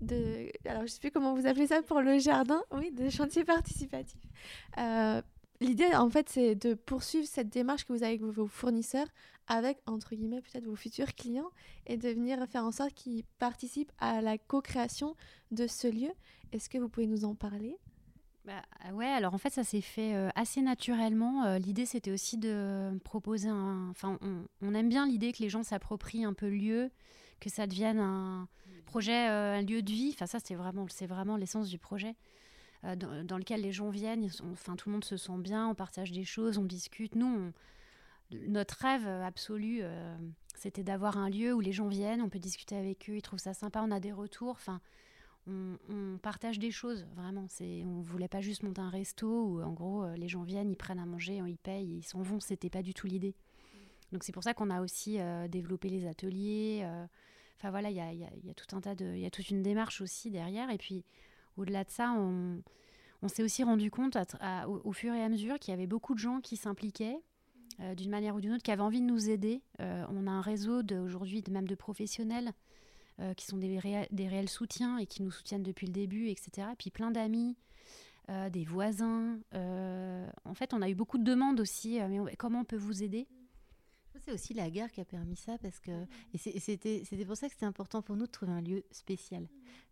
de, 0.00 0.50
alors 0.66 0.82
je 0.82 0.88
sais 0.88 1.00
plus 1.00 1.10
comment 1.10 1.34
vous 1.34 1.46
appelez 1.46 1.66
ça 1.66 1.82
pour 1.82 2.00
le 2.00 2.18
jardin, 2.18 2.62
oui, 2.72 2.90
de 2.92 3.08
chantier 3.08 3.44
participatif. 3.44 4.20
Euh, 4.78 5.22
l'idée, 5.60 5.94
en 5.94 6.10
fait, 6.10 6.28
c'est 6.28 6.54
de 6.54 6.74
poursuivre 6.74 7.26
cette 7.26 7.48
démarche 7.48 7.84
que 7.84 7.92
vous 7.92 8.02
avez 8.02 8.14
avec 8.14 8.22
vos 8.22 8.46
fournisseurs, 8.46 9.08
avec, 9.48 9.78
entre 9.86 10.14
guillemets, 10.14 10.40
peut-être 10.40 10.66
vos 10.66 10.76
futurs 10.76 11.14
clients, 11.14 11.50
et 11.86 11.96
de 11.96 12.08
venir 12.08 12.44
faire 12.46 12.64
en 12.64 12.72
sorte 12.72 12.92
qu'ils 12.94 13.24
participent 13.38 13.92
à 13.98 14.20
la 14.20 14.38
co-création 14.38 15.16
de 15.50 15.66
ce 15.66 15.88
lieu. 15.88 16.10
Est-ce 16.52 16.68
que 16.68 16.78
vous 16.78 16.88
pouvez 16.88 17.06
nous 17.06 17.24
en 17.24 17.34
parler? 17.34 17.78
Bah, 18.44 18.62
ouais, 18.92 19.06
alors 19.06 19.34
en 19.34 19.38
fait, 19.38 19.50
ça 19.50 19.64
s'est 19.64 19.80
fait 19.80 20.14
euh, 20.14 20.28
assez 20.36 20.62
naturellement. 20.62 21.44
Euh, 21.44 21.58
l'idée, 21.58 21.86
c'était 21.86 22.12
aussi 22.12 22.38
de 22.38 22.96
proposer 23.02 23.48
un. 23.48 23.88
Enfin, 23.90 24.18
on, 24.20 24.44
on 24.62 24.74
aime 24.74 24.88
bien 24.88 25.06
l'idée 25.06 25.32
que 25.32 25.42
les 25.42 25.48
gens 25.48 25.64
s'approprient 25.64 26.24
un 26.24 26.32
peu 26.32 26.48
le 26.48 26.56
lieu, 26.56 26.90
que 27.40 27.50
ça 27.50 27.66
devienne 27.66 27.98
un, 27.98 28.48
projet, 28.86 29.28
euh, 29.28 29.58
un 29.58 29.62
lieu 29.62 29.82
de 29.82 29.90
vie. 29.90 30.10
Enfin, 30.14 30.26
ça, 30.26 30.38
c'est 30.42 30.54
vraiment, 30.54 30.86
c'est 30.88 31.06
vraiment 31.06 31.36
l'essence 31.36 31.68
du 31.68 31.78
projet. 31.78 32.16
Euh, 32.84 32.94
dans, 32.96 33.38
lequel 33.38 33.62
les 33.62 33.72
gens 33.72 33.90
viennent, 33.90 34.28
enfin 34.52 34.76
tout 34.76 34.88
le 34.88 34.94
monde 34.94 35.04
se 35.04 35.16
sent 35.16 35.38
bien, 35.38 35.66
on 35.68 35.74
partage 35.74 36.12
des 36.12 36.24
choses, 36.24 36.58
on 36.58 36.64
discute. 36.64 37.14
Nous, 37.14 37.52
notre 38.30 38.76
rêve 38.78 39.06
absolu, 39.06 39.80
euh, 39.82 40.16
c'était 40.54 40.84
d'avoir 40.84 41.16
un 41.16 41.30
lieu 41.30 41.52
où 41.54 41.60
les 41.60 41.72
gens 41.72 41.88
viennent, 41.88 42.22
on 42.22 42.28
peut 42.28 42.38
discuter 42.38 42.76
avec 42.76 43.08
eux, 43.10 43.16
ils 43.16 43.22
trouvent 43.22 43.40
ça 43.40 43.54
sympa, 43.54 43.82
on 43.82 43.90
a 43.90 43.98
des 43.98 44.12
retours. 44.12 44.50
Enfin, 44.50 44.80
on, 45.46 46.18
partage 46.22 46.58
des 46.58 46.70
choses, 46.70 47.06
vraiment. 47.14 47.46
C'est, 47.48 47.82
on 47.84 48.00
voulait 48.00 48.28
pas 48.28 48.40
juste 48.40 48.62
monter 48.62 48.80
un 48.80 48.90
resto 48.90 49.26
où, 49.26 49.62
en 49.62 49.72
gros, 49.72 50.06
les 50.16 50.28
gens 50.28 50.42
viennent, 50.42 50.70
ils 50.70 50.76
prennent 50.76 50.98
à 50.98 51.06
manger, 51.06 51.40
ils 51.46 51.58
payent, 51.58 51.98
ils 51.98 52.02
s'en 52.02 52.22
vont. 52.22 52.40
C'était 52.40 52.70
pas 52.70 52.82
du 52.82 52.94
tout 52.94 53.06
l'idée. 53.06 53.34
Donc 54.12 54.22
c'est 54.22 54.32
pour 54.32 54.44
ça 54.44 54.54
qu'on 54.54 54.70
a 54.70 54.80
aussi 54.80 55.18
développé 55.48 55.88
les 55.88 56.06
ateliers. 56.06 56.86
Enfin 57.58 57.70
voilà, 57.70 57.90
il 57.90 57.96
y 57.96 58.00
a, 58.00 58.54
tout 58.54 58.76
un 58.76 58.80
tas 58.80 58.94
de, 58.94 59.14
il 59.14 59.20
y 59.20 59.26
a 59.26 59.30
toute 59.30 59.48
une 59.50 59.62
démarche 59.62 60.00
aussi 60.00 60.30
derrière. 60.30 60.70
Et 60.70 60.78
puis 60.78 61.04
au-delà 61.56 61.84
de 61.84 61.90
ça, 61.90 62.12
on, 62.12 62.62
s'est 63.28 63.42
aussi 63.42 63.64
rendu 63.64 63.90
compte 63.90 64.16
au, 64.84 64.92
fur 64.92 65.12
et 65.12 65.22
à 65.22 65.28
mesure 65.28 65.58
qu'il 65.58 65.72
y 65.72 65.74
avait 65.74 65.86
beaucoup 65.86 66.14
de 66.14 66.18
gens 66.18 66.40
qui 66.40 66.56
s'impliquaient 66.56 67.18
euh, 67.80 67.94
d'une 67.94 68.10
manière 68.10 68.36
ou 68.36 68.40
d'une 68.40 68.52
autre, 68.52 68.62
qui 68.62 68.70
avaient 68.70 68.82
envie 68.82 69.00
de 69.00 69.06
nous 69.06 69.30
aider. 69.30 69.62
Euh, 69.80 70.04
on 70.10 70.26
a 70.26 70.30
un 70.30 70.40
réseau 70.40 70.82
aujourd'hui, 71.02 71.42
même 71.50 71.66
de 71.66 71.74
professionnels 71.74 72.52
euh, 73.20 73.34
qui 73.34 73.46
sont 73.46 73.56
des, 73.56 73.78
réels 73.78 74.48
soutiens 74.48 74.98
et 74.98 75.06
qui 75.06 75.22
nous 75.22 75.30
soutiennent 75.30 75.62
depuis 75.62 75.86
le 75.86 75.92
début, 75.92 76.28
etc. 76.28 76.68
Et 76.72 76.76
puis 76.76 76.90
plein 76.90 77.10
d'amis. 77.10 77.56
des 78.28 78.64
voisins. 78.64 79.38
en 79.52 80.54
fait, 80.54 80.72
on 80.72 80.82
a 80.82 80.88
eu 80.88 80.94
beaucoup 80.94 81.18
de 81.18 81.24
demandes 81.24 81.60
aussi. 81.60 81.98
mais 82.08 82.36
comment 82.36 82.60
on 82.60 82.64
peut 82.64 82.76
vous 82.76 83.02
aider? 83.02 83.26
C'est 84.24 84.32
aussi 84.32 84.54
la 84.54 84.70
guerre 84.70 84.90
qui 84.90 85.00
a 85.00 85.04
permis 85.04 85.36
ça 85.36 85.58
parce 85.58 85.78
que 85.78 85.90
et 86.34 86.38
c'était 86.38 87.02
c'était 87.04 87.24
pour 87.24 87.36
ça 87.36 87.46
que 87.46 87.52
c'était 87.52 87.66
important 87.66 88.02
pour 88.02 88.16
nous 88.16 88.26
de 88.26 88.30
trouver 88.30 88.52
un 88.52 88.60
lieu 88.60 88.84
spécial. 88.90 89.46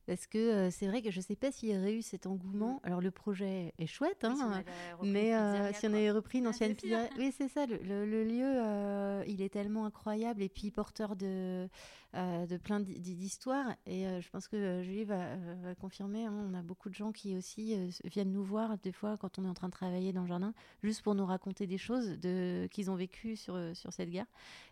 Parce 0.07 0.27
que 0.27 0.39
euh, 0.39 0.71
c'est 0.71 0.87
vrai 0.87 1.01
que 1.01 1.11
je 1.11 1.19
ne 1.19 1.23
sais 1.23 1.37
pas 1.37 1.51
s'il 1.51 1.71
y 1.71 1.79
aurait 1.79 1.95
eu 1.95 2.03
cet 2.03 2.27
engouement. 2.27 2.81
Alors 2.85 3.01
le 3.01 3.11
projet 3.11 3.73
est 3.79 3.87
chouette, 3.87 4.25
hein, 4.25 4.63
mais 5.03 5.35
euh, 5.35 5.73
si 5.73 5.87
on 5.87 5.95
avait 5.95 6.11
repris 6.11 6.39
une 6.39 6.47
ancienne 6.47 6.75
pizzeria, 6.75 7.09
oui 7.17 7.33
c'est 7.37 7.49
ça. 7.49 7.65
Le, 7.67 8.05
lieu, 8.25 8.45
euh, 8.45 9.25
il 9.27 9.41
est 9.41 9.49
tellement 9.49 9.87
incroyable. 9.87 10.43
Et 10.43 10.51
puis 10.51 10.71
porteur 10.71 11.17
de 11.17 11.69
de 12.14 12.57
plein 12.57 12.81
d'histoires. 12.81 13.74
Et 13.87 14.05
je 14.20 14.29
pense 14.31 14.48
que 14.48 14.83
Julie 14.83 15.05
va, 15.05 15.37
confirmer. 15.81 16.24
Hein, 16.24 16.46
on 16.50 16.55
a 16.55 16.62
beaucoup 16.62 16.88
de 16.88 16.94
gens 16.94 17.12
qui 17.12 17.37
aussi 17.37 17.77
viennent 18.05 18.33
nous 18.33 18.44
voir 18.44 18.79
des 18.79 18.92
fois 18.92 19.16
quand 19.16 19.38
on 19.38 19.44
est 19.44 19.48
en 19.48 19.55
train 19.55 19.68
de 19.68 19.72
travailler 19.72 20.12
dans 20.12 20.22
le 20.22 20.29
jardin, 20.29 20.55
juste 20.83 21.03
pour 21.03 21.14
nous 21.14 21.27
raconter 21.27 21.66
des 21.66 21.79
choses 21.79 22.18
de 22.20 22.68
qu'ils 22.70 22.90
ont 22.90 22.96
vécues 22.96 23.37
sur 23.37 23.59
sur 23.74 23.92
cette 23.92 24.11
guerre. 24.11 24.27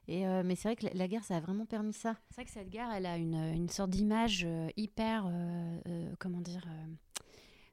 Et 0.08 0.24
mais 0.44 0.54
c'est 0.54 0.68
vrai 0.68 0.76
que 0.76 0.96
la, 0.96 1.08
guerre, 1.08 1.24
ça 1.24 1.36
a 1.36 1.40
vraiment 1.40 1.66
permis 1.66 1.92
ça. 1.92 2.16
C'est 2.30 2.36
vrai 2.36 2.44
que 2.44 2.50
cette 2.50 2.70
guerre, 2.70 2.90
elle 2.92 3.06
a 3.06 3.16
une, 3.16 3.34
une 3.34 3.68
sorte 3.68 3.90
d'image 3.90 4.46
hyper 4.76 5.26
euh, 5.26 5.80
euh, 5.88 6.12
comment 6.18 6.40
dire 6.40 6.64
euh, 6.66 6.94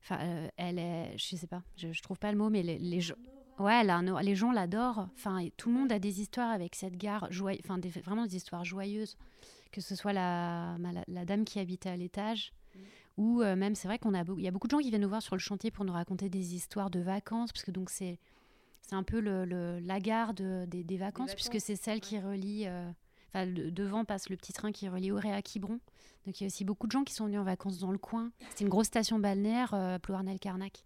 Enfin, 0.01 0.49
elle 0.55 0.79
est, 0.79 1.17
je 1.17 1.35
sais 1.35 1.45
pas, 1.45 1.61
je, 1.75 1.91
je, 1.91 2.01
trouve 2.01 2.17
pas 2.17 2.31
le 2.31 2.37
mot, 2.37 2.49
mais 2.49 2.63
les, 2.63 3.01
gens, 3.01 3.15
ouais, 3.59 3.83
les 4.23 4.33
gens 4.33 4.51
l'adorent. 4.51 5.09
Enfin, 5.13 5.45
tout 5.57 5.69
le 5.69 5.75
monde 5.75 5.91
a 5.91 5.99
des 5.99 6.21
histoires 6.21 6.49
avec 6.49 6.73
cette 6.73 6.95
gare, 6.95 7.27
enfin, 7.29 7.79
vraiment 8.03 8.25
des 8.25 8.37
histoires 8.37 8.63
joyeuses, 8.63 9.17
que 9.71 9.81
ce 9.81 9.95
soit 9.95 10.13
la, 10.13 10.77
la, 11.07 11.25
dame 11.25 11.45
qui 11.45 11.59
habitait 11.59 11.89
à 11.89 11.95
l'étage, 11.95 12.53
mm. 12.75 12.79
ou 13.17 13.39
même, 13.43 13.75
c'est 13.75 13.87
vrai 13.87 13.99
qu'on 13.99 14.13
a, 14.13 14.23
il 14.37 14.43
y 14.43 14.47
a 14.47 14.51
beaucoup 14.51 14.67
de 14.67 14.71
gens 14.71 14.79
qui 14.79 14.89
viennent 14.89 15.01
nous 15.01 15.09
voir 15.09 15.21
sur 15.21 15.35
le 15.35 15.39
chantier 15.39 15.71
pour 15.71 15.85
nous 15.85 15.93
raconter 15.93 16.29
des 16.29 16.55
histoires 16.55 16.89
de 16.89 16.99
vacances, 16.99 17.51
parce 17.51 17.63
que 17.63 17.71
donc 17.71 17.89
c'est, 17.89 18.19
c'est 18.81 18.95
un 18.95 19.03
peu 19.03 19.19
le, 19.19 19.79
la 19.79 19.99
gare 19.99 20.33
de, 20.33 20.65
des, 20.65 20.97
vacances, 20.97 21.35
puisque 21.35 21.59
c'est 21.59 21.75
celle 21.75 22.01
qui 22.01 22.19
relie. 22.19 22.67
Enfin, 23.29 23.45
devant 23.45 24.05
passe 24.05 24.29
le 24.29 24.37
petit 24.37 24.53
train 24.53 24.71
qui 24.71 24.89
relie 24.89 25.11
Auray 25.11 25.31
à 25.31 25.41
Quiberon. 25.43 25.79
Donc 26.25 26.39
il 26.39 26.43
y 26.43 26.45
a 26.45 26.47
aussi 26.47 26.65
beaucoup 26.65 26.87
de 26.87 26.91
gens 26.91 27.03
qui 27.03 27.13
sont 27.13 27.25
venus 27.25 27.39
en 27.39 27.43
vacances 27.43 27.79
dans 27.79 27.91
le 27.91 27.97
coin. 27.97 28.31
C'est 28.49 28.63
une 28.63 28.69
grosse 28.69 28.87
station 28.87 29.19
balnéaire, 29.19 29.73
euh, 29.73 29.99
Plouarnel-Carnac, 29.99 30.83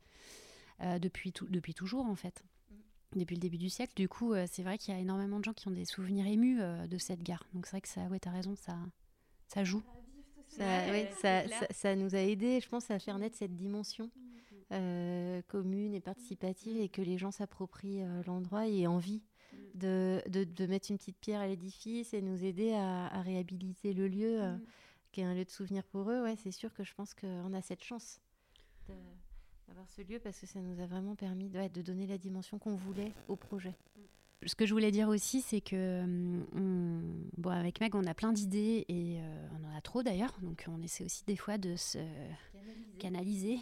euh, 0.82 1.00
depuis, 1.00 1.34
depuis 1.50 1.74
toujours 1.74 2.06
en 2.06 2.16
fait. 2.16 2.44
Depuis 3.20 3.36
le 3.36 3.42
début 3.42 3.58
du 3.58 3.70
siècle. 3.70 3.94
Du 3.96 4.08
coup, 4.08 4.34
euh, 4.34 4.46
c'est 4.50 4.64
vrai 4.64 4.78
qu'il 4.78 4.94
y 4.94 4.98
a 4.98 5.00
énormément 5.00 5.40
de 5.40 5.44
gens 5.46 5.54
qui 5.54 5.68
ont 5.68 5.72
des 5.72 5.86
souvenirs 5.86 6.28
émus 6.28 6.60
de 6.60 6.98
cette 6.98 7.24
gare. 7.24 7.46
Donc 7.54 7.66
c'est 7.66 7.72
vrai 7.72 7.82
que 7.82 7.88
ça, 7.88 8.02
ouais, 8.08 8.20
as 8.26 8.32
raison, 8.32 8.56
ça, 8.56 8.78
ça 9.48 9.64
joue. 9.64 9.84
Ça, 10.48 10.66
ça, 11.22 11.44
ça, 11.72 11.96
nous 11.96 12.16
a 12.16 12.20
aidé, 12.20 12.60
je 12.62 12.70
pense, 12.70 12.92
à 12.92 13.00
faire 13.00 13.18
naître 13.18 13.36
cette 13.36 13.56
dimension 13.56 14.12
mm. 14.70 15.42
commune 15.48 15.94
et 15.96 16.02
participative 16.02 16.80
et 16.80 16.90
que 16.90 17.02
les 17.02 17.18
gens 17.18 17.32
s'approprient 17.32 18.04
l'endroit 18.26 18.68
et 18.68 18.82
aient 18.82 18.88
envie 18.88 19.24
de, 19.74 20.22
de, 20.28 20.66
mettre 20.66 20.92
une 20.92 20.98
petite 20.98 21.18
pierre 21.18 21.42
à 21.42 21.48
l'édifice 21.48 22.14
et 22.14 22.22
nous 22.22 22.44
aider 22.44 22.74
à, 22.74 23.22
réhabiliter 23.22 23.94
le 23.94 24.08
lieu, 24.08 24.42
euh, 24.42 24.56
mm. 24.56 24.62
qui 25.12 25.22
est 25.22 25.24
un 25.24 25.34
lieu 25.34 25.46
de 25.46 25.50
souvenir 25.50 25.84
pour 25.84 26.10
eux. 26.10 26.24
Ouais, 26.24 26.36
c'est 26.36 26.52
sûr 26.52 26.74
que 26.74 26.84
je 26.84 26.94
pense 26.94 27.14
qu'on 27.14 27.54
a 27.54 27.62
cette 27.62 27.84
chance 27.84 28.20
d'avoir 29.74 29.90
ce 29.90 30.04
lieu 30.04 30.20
parce 30.20 30.40
que 30.40 30.46
ça 30.46 30.60
nous 30.60 30.80
a 30.80 30.86
vraiment 30.86 31.16
permis 31.16 31.50
de, 31.50 31.68
de 31.68 31.82
donner 31.82 32.06
la 32.06 32.20
dimension 32.20 32.60
qu'on 32.60 32.76
voulait 32.76 33.12
au 33.28 33.36
projet. 33.36 33.76
Ce 34.46 34.54
que 34.54 34.68
je 34.68 34.74
voulais 34.74 34.92
dire 34.92 35.08
aussi, 35.08 35.42
c'est 35.42 35.62
que 35.62 36.06
mm, 36.06 37.30
bon, 37.38 37.50
avec 37.50 37.82
Meg, 37.82 37.96
on 37.96 38.06
a 38.06 38.14
plein 38.14 38.34
d'idées 38.34 38.86
et 38.88 39.18
euh, 39.18 39.48
on 39.58 39.68
en 39.68 39.76
a 39.76 39.82
trop 39.82 40.04
d'ailleurs, 40.04 40.38
donc 40.44 40.66
on 40.68 40.80
essaie 40.84 41.04
aussi 41.04 41.24
des 41.26 41.38
fois 41.38 41.58
de 41.58 41.76
se 41.76 41.98
canaliser. 43.00 43.58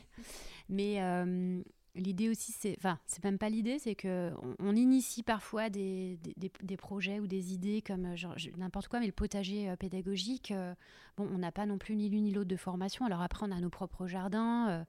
Mais 0.68 1.02
euh, 1.02 1.62
L'idée 1.94 2.30
aussi, 2.30 2.54
c'est, 2.54 2.74
enfin, 2.78 2.98
c'est 3.06 3.22
même 3.26 3.38
pas 3.38 3.50
l'idée, 3.50 3.78
c'est 3.78 3.96
que 3.96 4.32
on, 4.60 4.76
initie 4.78 5.24
parfois 5.24 5.70
des, 5.70 6.18
des, 6.38 6.78
projets 6.78 7.20
ou 7.20 7.28
des 7.28 7.54
idées 7.54 7.82
comme 7.82 8.06
euh, 8.06 8.36
n'importe 8.58 8.88
quoi, 8.88 9.02
mais 9.02 9.08
le 9.08 9.12
potager 9.12 9.70
euh, 9.70 9.76
pédagogique, 9.76 10.54
bon, 11.18 11.28
on 11.30 11.40
n'a 11.40 11.52
pas 11.52 11.66
non 11.66 11.78
plus 11.78 11.98
ni 11.98 12.08
l'une 12.08 12.24
ni 12.24 12.32
l'autre 12.32 12.48
de 12.48 12.56
formation. 12.56 13.06
Alors 13.06 13.22
après, 13.22 13.46
on 13.46 13.52
a 13.52 13.60
nos 13.60 13.70
propres 13.70 14.08
jardins, 14.08 14.86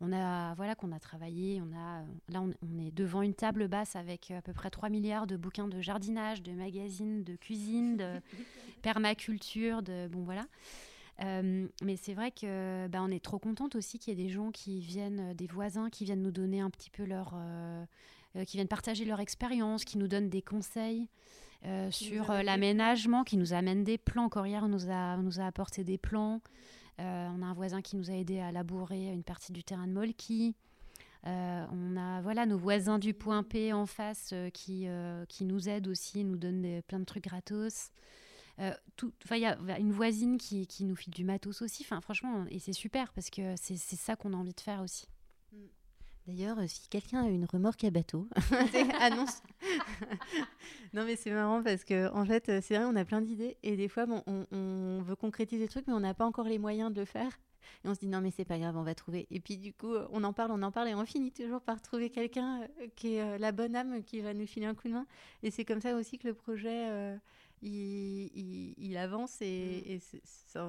on 0.00 0.12
a, 0.12 0.54
voilà, 0.54 0.74
qu'on 0.74 0.92
a 0.92 0.98
travaillé, 0.98 1.60
on 1.60 1.76
a, 1.76 2.02
là, 2.32 2.40
on, 2.40 2.52
on, 2.62 2.78
est 2.78 2.90
devant 2.90 3.22
une 3.22 3.34
table 3.34 3.68
basse 3.68 3.96
avec 3.96 4.30
à 4.30 4.40
peu 4.40 4.52
près 4.52 4.70
3 4.70 4.88
milliards 4.88 5.26
de 5.26 5.36
bouquins 5.36 5.68
de 5.68 5.80
jardinage, 5.80 6.42
de 6.42 6.52
magazines, 6.52 7.22
de 7.22 7.36
cuisine, 7.36 7.96
de 7.96 8.20
permaculture, 8.82 9.82
de, 9.82 10.08
bon 10.08 10.22
voilà. 10.22 10.46
Euh, 11.22 11.66
mais 11.82 11.96
c'est 11.96 12.14
vrai 12.14 12.30
que 12.30 12.86
bah, 12.88 13.00
on 13.02 13.10
est 13.10 13.22
trop 13.22 13.38
contente 13.38 13.74
aussi 13.74 13.98
qu'il 13.98 14.16
y 14.16 14.20
ait 14.20 14.24
des 14.24 14.30
gens 14.32 14.50
qui 14.50 14.80
viennent, 14.80 15.30
euh, 15.30 15.34
des 15.34 15.46
voisins 15.46 15.90
qui 15.90 16.04
viennent 16.04 16.22
nous 16.22 16.30
donner 16.30 16.60
un 16.60 16.70
petit 16.70 16.90
peu 16.90 17.04
leur, 17.04 17.34
euh, 17.34 17.84
qui 18.46 18.56
viennent 18.56 18.68
partager 18.68 19.04
leur 19.04 19.20
expérience, 19.20 19.84
qui 19.84 19.98
nous 19.98 20.08
donnent 20.08 20.30
des 20.30 20.42
conseils 20.42 21.08
sur 21.90 22.32
l'aménagement, 22.32 23.22
qui 23.22 23.36
nous 23.36 23.52
amènent 23.52 23.84
des 23.84 23.98
plans. 23.98 24.30
On 24.34 24.68
nous 24.68 24.90
a, 24.90 25.18
nous 25.18 25.40
a 25.40 25.44
apporté 25.44 25.84
des 25.84 25.98
plans. 25.98 26.40
On 27.00 27.42
a 27.42 27.46
un 27.46 27.54
voisin 27.54 27.82
qui 27.82 27.96
nous 27.96 28.10
a 28.10 28.14
aidé 28.14 28.40
à 28.40 28.52
labourer 28.52 29.12
une 29.12 29.24
partie 29.24 29.52
du 29.52 29.64
terrain 29.64 29.86
de 29.86 29.92
Molki. 29.92 30.54
on 31.24 31.96
a 31.96 32.20
voilà 32.22 32.46
nos 32.46 32.58
voisins 32.58 32.98
du 32.98 33.14
Point 33.14 33.42
P 33.42 33.72
en 33.72 33.86
face 33.86 34.34
qui, 34.52 34.86
qui 35.28 35.44
nous 35.44 35.68
aident 35.68 35.88
aussi, 35.88 36.24
nous 36.24 36.36
donnent 36.36 36.82
plein 36.82 37.00
de 37.00 37.04
trucs 37.04 37.24
gratos. 37.24 37.90
Euh, 38.60 38.74
il 39.30 39.38
y 39.38 39.46
a 39.46 39.78
une 39.78 39.92
voisine 39.92 40.36
qui, 40.36 40.66
qui, 40.66 40.84
nous 40.84 40.96
file 40.96 41.14
du 41.14 41.24
matos 41.24 41.62
aussi. 41.62 41.82
Enfin, 41.82 42.00
franchement, 42.00 42.44
et 42.50 42.58
c'est 42.58 42.74
super 42.74 43.12
parce 43.12 43.30
que 43.30 43.54
c'est 43.56 43.76
ça 43.76 44.16
qu'on 44.16 44.34
a 44.34 44.36
envie 44.36 44.52
de 44.52 44.60
faire 44.60 44.82
aussi. 44.82 45.06
Mm. 45.52 45.56
D'ailleurs, 46.30 46.60
euh, 46.60 46.66
si 46.68 46.88
quelqu'un 46.88 47.24
a 47.24 47.28
une 47.28 47.44
remorque 47.44 47.82
à 47.82 47.90
bateau, 47.90 48.28
annonce. 49.00 49.42
non, 50.94 51.04
mais 51.04 51.16
c'est 51.16 51.32
marrant 51.32 51.60
parce 51.60 51.82
que 51.82 52.08
en 52.12 52.24
fait, 52.24 52.48
euh, 52.48 52.60
c'est 52.62 52.76
vrai, 52.76 52.84
on 52.86 52.94
a 52.94 53.04
plein 53.04 53.20
d'idées 53.20 53.56
et 53.64 53.76
des 53.76 53.88
fois, 53.88 54.06
bon, 54.06 54.22
on, 54.28 54.46
on, 54.52 55.02
veut 55.02 55.16
concrétiser 55.16 55.64
des 55.64 55.68
trucs, 55.68 55.88
mais 55.88 55.92
on 55.92 56.00
n'a 56.00 56.14
pas 56.14 56.24
encore 56.24 56.46
les 56.46 56.58
moyens 56.58 56.92
de 56.92 57.00
le 57.00 57.04
faire. 57.04 57.32
Et 57.84 57.88
on 57.88 57.94
se 57.94 58.00
dit 58.00 58.06
non, 58.06 58.20
mais 58.20 58.30
c'est 58.30 58.44
pas 58.44 58.58
grave, 58.58 58.76
on 58.76 58.84
va 58.84 58.94
trouver. 58.94 59.26
Et 59.30 59.40
puis 59.40 59.58
du 59.58 59.72
coup, 59.72 59.92
on 60.12 60.22
en 60.22 60.32
parle, 60.32 60.52
on 60.52 60.62
en 60.62 60.70
parle 60.70 60.88
et 60.88 60.94
on 60.94 61.04
finit 61.04 61.32
toujours 61.32 61.62
par 61.62 61.82
trouver 61.82 62.10
quelqu'un 62.10 62.60
qui 62.94 63.14
est 63.14 63.38
la 63.38 63.50
bonne 63.50 63.74
âme 63.74 64.02
qui 64.04 64.20
va 64.20 64.32
nous 64.32 64.46
filer 64.46 64.66
un 64.66 64.74
coup 64.74 64.88
de 64.88 64.94
main. 64.94 65.06
Et 65.42 65.50
c'est 65.50 65.64
comme 65.64 65.80
ça 65.80 65.96
aussi 65.96 66.18
que 66.18 66.28
le 66.28 66.34
projet 66.34 67.18
il, 67.62 68.96
avance 68.96 69.40
et, 69.40 70.00
mm. 70.54 70.60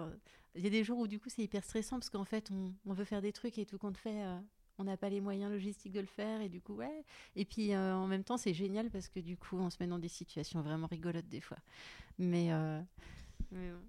il 0.56 0.64
y 0.64 0.68
a 0.68 0.70
des 0.70 0.84
jours 0.84 1.00
où 1.00 1.08
du 1.08 1.20
coup 1.20 1.30
c'est 1.30 1.44
hyper 1.44 1.64
stressant 1.64 1.98
parce 1.98 2.10
qu'en 2.10 2.26
fait 2.26 2.50
on, 2.52 2.94
veut 2.94 3.06
faire 3.06 3.22
des 3.22 3.32
trucs 3.32 3.58
et 3.58 3.66
tout 3.66 3.78
compte 3.78 3.98
fait 3.98 4.24
euh, 4.24 4.40
on 4.82 4.86
n'a 4.86 4.98
pas 4.98 5.10
les 5.10 5.22
moyens 5.22 5.52
logistiques 5.52 5.94
de 5.94 6.00
le 6.00 6.08
faire 6.08 6.42
et 6.42 6.50
du 6.50 6.62
coup 6.62 6.74
ouais 6.76 7.06
et 7.36 7.46
puis 7.46 7.74
euh, 7.74 7.96
en 7.96 8.08
même 8.08 8.24
temps 8.24 8.38
c'est 8.38 8.54
génial 8.54 8.90
parce 8.90 9.08
que 9.08 9.20
du 9.20 9.38
coup 9.38 9.58
on 9.58 9.70
se 9.70 9.78
met 9.80 9.88
dans 9.88 10.00
des 10.00 10.08
situations 10.08 10.62
vraiment 10.62 10.88
rigolotes 10.88 11.28
des 11.30 11.42
fois 11.42 11.58
mais, 12.20 12.52
euh, 12.52 12.82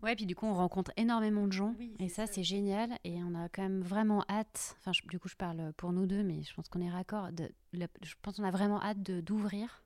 ouais 0.02 0.14
puis 0.14 0.26
du 0.26 0.34
coup 0.34 0.46
on 0.46 0.54
rencontre 0.54 0.92
énormément 0.96 1.46
de 1.46 1.52
gens 1.52 1.74
et 1.98 2.08
ça, 2.08 2.26
c'est 2.26 2.42
génial 2.42 2.98
et 3.04 3.22
on 3.22 3.34
a 3.34 3.48
quand 3.48 3.62
même 3.62 3.82
vraiment 3.82 4.24
hâte 4.28 4.76
enfin 4.78 4.92
du 5.08 5.18
coup 5.18 5.28
je 5.28 5.36
parle 5.36 5.72
pour 5.76 5.92
nous 5.92 6.06
deux 6.06 6.22
mais 6.22 6.42
je 6.42 6.54
pense 6.54 6.68
qu'on 6.68 6.80
est 6.80 6.90
raccord 6.90 7.30
je 7.72 8.14
pense 8.22 8.36
qu'on 8.36 8.44
a 8.44 8.50
vraiment 8.50 8.82
hâte 8.82 9.02
d'ouvrir 9.02 9.82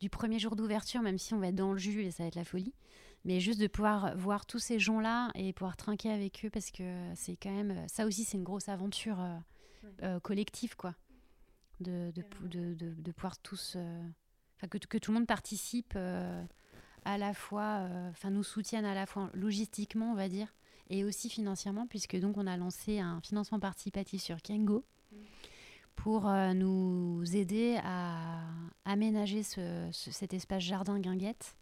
du 0.00 0.10
premier 0.10 0.38
jour 0.38 0.56
d'ouverture, 0.56 1.00
même 1.00 1.16
si 1.16 1.34
on 1.34 1.38
va 1.38 1.48
être 1.48 1.54
dans 1.54 1.72
le 1.72 1.78
jus 1.78 2.02
et 2.02 2.10
ça 2.10 2.24
va 2.24 2.26
être 2.28 2.34
la 2.34 2.44
folie. 2.44 2.74
Mais 3.24 3.40
juste 3.40 3.58
de 3.58 3.66
pouvoir 3.66 4.14
voir 4.18 4.44
tous 4.44 4.58
ces 4.58 4.78
gens-là 4.78 5.30
et 5.34 5.54
pouvoir 5.54 5.78
trinquer 5.78 6.10
avec 6.10 6.44
eux 6.44 6.50
parce 6.50 6.70
que 6.70 6.84
c'est 7.14 7.36
quand 7.36 7.50
même. 7.50 7.88
Ça 7.88 8.04
aussi, 8.04 8.24
c'est 8.24 8.36
une 8.36 8.44
grosse 8.44 8.68
aventure 8.68 9.18
euh, 9.84 10.16
euh, 10.16 10.20
collective, 10.20 10.76
quoi. 10.76 10.94
De, 11.80 12.12
de, 12.12 12.74
de, 12.74 12.94
de 12.94 13.12
pouvoir 13.12 13.38
tous. 13.38 13.74
Euh, 13.76 14.02
que, 14.70 14.78
que, 14.78 14.98
tout 14.98 15.10
le 15.10 15.18
monde 15.18 15.26
participe 15.26 15.96
à 15.96 17.18
la 17.18 17.34
fois. 17.34 17.88
Enfin, 18.10 18.30
nous 18.30 18.44
soutienne 18.44 18.84
à 18.84 18.94
la 18.94 19.06
fois 19.06 19.30
logistiquement, 19.34 20.12
on 20.12 20.14
va 20.14 20.28
dire, 20.28 20.54
et 20.88 21.04
aussi 21.04 21.28
financièrement, 21.28 21.86
puisque 21.86 22.18
donc 22.18 22.38
on 22.38 22.46
a 22.46 22.56
lancé 22.56 23.00
un 23.00 23.20
financement 23.20 23.60
participatif 23.60 24.22
sur 24.22 24.40
Kengo 24.40 24.84
pour 25.96 26.28
euh, 26.28 26.52
nous 26.52 27.22
aider 27.34 27.78
à 27.82 28.42
aménager 28.84 29.42
cet 29.42 30.34
espace 30.34 30.62
jardin 30.62 30.98
guinguette, 30.98 31.56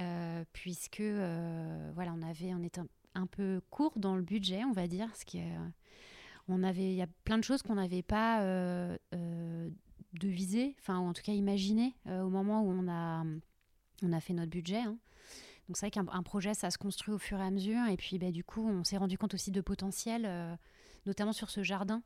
euh, 0.00 0.44
puisque 0.52 1.00
euh, 1.00 1.92
voilà, 1.94 2.12
on 2.16 2.22
avait, 2.22 2.54
on 2.54 2.62
était 2.62 2.80
un, 3.14 3.26
peu 3.26 3.60
court 3.70 3.92
dans 3.96 4.16
le 4.16 4.22
budget, 4.22 4.64
on 4.64 4.72
va 4.72 4.86
dire, 4.86 5.14
ce 5.16 5.24
qui 5.24 5.40
on 6.48 6.62
avait, 6.62 6.90
il 6.90 6.94
y 6.94 7.02
a 7.02 7.06
plein 7.24 7.38
de 7.38 7.44
choses 7.44 7.62
qu'on 7.62 7.76
n'avait 7.76 8.02
pas 8.02 8.40
devisées, 10.12 10.76
enfin, 10.80 11.00
ou 11.00 11.04
en 11.04 11.12
tout 11.12 11.22
cas 11.22 11.32
imaginées 11.32 11.94
au 12.06 12.28
moment 12.28 12.62
où 12.62 12.70
on 12.70 12.88
a, 12.88 13.24
on 14.02 14.12
a 14.12 14.20
fait 14.20 14.32
notre 14.32 14.50
budget. 14.50 14.80
Hein. 14.80 14.98
Donc 15.68 15.76
c'est 15.78 15.86
vrai 15.86 15.90
qu'un 15.90 16.22
projet, 16.22 16.52
ça 16.52 16.70
se 16.70 16.76
construit 16.76 17.14
au 17.14 17.18
fur 17.18 17.38
et 17.38 17.42
à 17.42 17.50
mesure. 17.50 17.86
Et 17.90 17.96
puis 17.96 18.18
bah, 18.18 18.30
du 18.30 18.44
coup, 18.44 18.66
on 18.68 18.84
s'est 18.84 18.98
rendu 18.98 19.16
compte 19.16 19.34
aussi 19.34 19.50
de 19.50 19.60
potentiel, 19.60 20.58
notamment 21.06 21.32
sur 21.32 21.50
ce 21.50 21.62
jardin, 21.62 22.02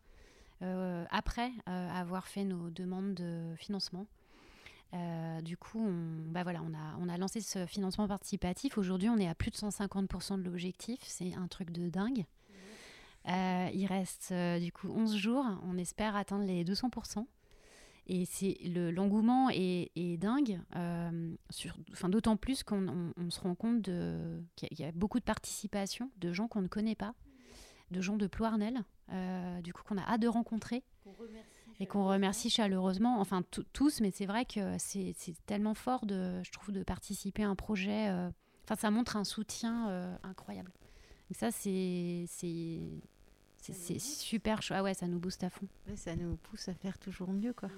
euh, 0.63 1.05
après 1.11 1.53
euh, 1.69 1.91
avoir 1.91 2.27
fait 2.27 2.45
nos 2.45 2.71
demandes 2.71 3.15
de 3.15 3.55
financement. 3.57 4.07
Euh, 4.95 5.41
du 5.43 5.57
coup, 5.57 5.87
bah 6.31 6.43
voilà, 6.43 6.63
on, 6.63 6.75
a, 6.75 6.97
on 6.99 7.09
a 7.09 7.17
lancé 7.19 7.41
ce 7.41 7.67
financement 7.67 8.09
participatif. 8.09 8.79
Aujourd'hui, 8.79 9.09
on 9.09 9.19
est 9.19 9.29
à 9.29 9.35
plus 9.35 9.51
de 9.51 9.57
150% 9.57 10.39
de 10.39 10.43
l'objectif. 10.43 10.99
C'est 11.03 11.35
un 11.35 11.47
truc 11.47 11.71
de 11.71 11.89
dingue. 11.89 12.25
Il 13.29 13.87
reste 13.87 14.33
du 14.33 14.73
coup 14.73 14.89
11 14.89 15.17
jours. 15.17 15.45
On 15.65 15.77
espère 15.79 16.17
atteindre 16.17 16.45
les 16.45 16.65
200%. 16.65 17.27
Et 18.11 18.25
c'est 18.25 18.57
l'engouement 18.65 19.51
est, 19.51 19.91
est, 19.95 20.17
dingue, 20.17 20.61
enfin, 21.93 22.09
d'autant 22.09 22.39
plus 22.39 22.63
qu'on 22.63 23.13
on, 23.19 23.31
se 23.31 23.39
rend 23.41 23.55
compte 23.55 23.91
qu'il 24.57 24.79
y, 24.79 24.85
a 24.85 24.93
beaucoup 24.93 25.19
de 25.19 25.25
participation 25.25 26.11
de 26.17 26.33
gens 26.33 26.49
qu'on 26.49 26.63
ne 26.63 26.69
connaît 26.69 26.95
pas, 26.95 27.15
de 27.91 28.01
gens 28.01 28.17
de 28.17 28.27
Ploarnel, 28.27 28.83
du 29.63 29.75
coup 29.75 29.83
qu'on 29.83 29.99
a 29.99 30.03
hâte 30.03 30.23
de 30.23 30.29
rencontrer 30.29 30.83
et 31.81 31.87
qu'on 31.87 32.07
remercie 32.07 32.49
chaleureusement, 32.49 33.21
enfin 33.21 33.43
tous, 33.75 34.01
mais 34.01 34.11
c'est 34.11 34.27
vrai 34.27 34.47
que 34.47 34.77
c'est 34.79 35.15
tellement 35.45 35.75
fort, 35.75 36.07
de, 36.07 36.43
je 36.43 36.51
trouve, 36.51 36.73
de 36.73 36.83
participer 36.83 37.45
à 37.45 37.51
un 37.51 37.57
projet. 37.57 38.09
Enfin, 38.65 38.75
ça 38.77 38.91
montre 38.91 39.17
un 39.17 39.25
soutien 39.25 40.19
incroyable. 40.23 40.73
Et 41.31 41.35
ça, 41.35 41.51
c'est 41.51 42.27
c'est 43.73 43.99
super 43.99 44.63
chaud. 44.63 44.75
Ah 44.77 44.83
ouais, 44.83 44.95
ça 44.95 45.07
nous 45.07 45.19
booste 45.19 45.45
à 45.45 45.51
fond. 45.51 45.67
ça 45.97 46.17
nous 46.17 46.37
pousse 46.37 46.69
à 46.69 46.75
faire 46.75 46.99
toujours 46.99 47.33
mieux, 47.33 47.53
quoi. 47.53 47.69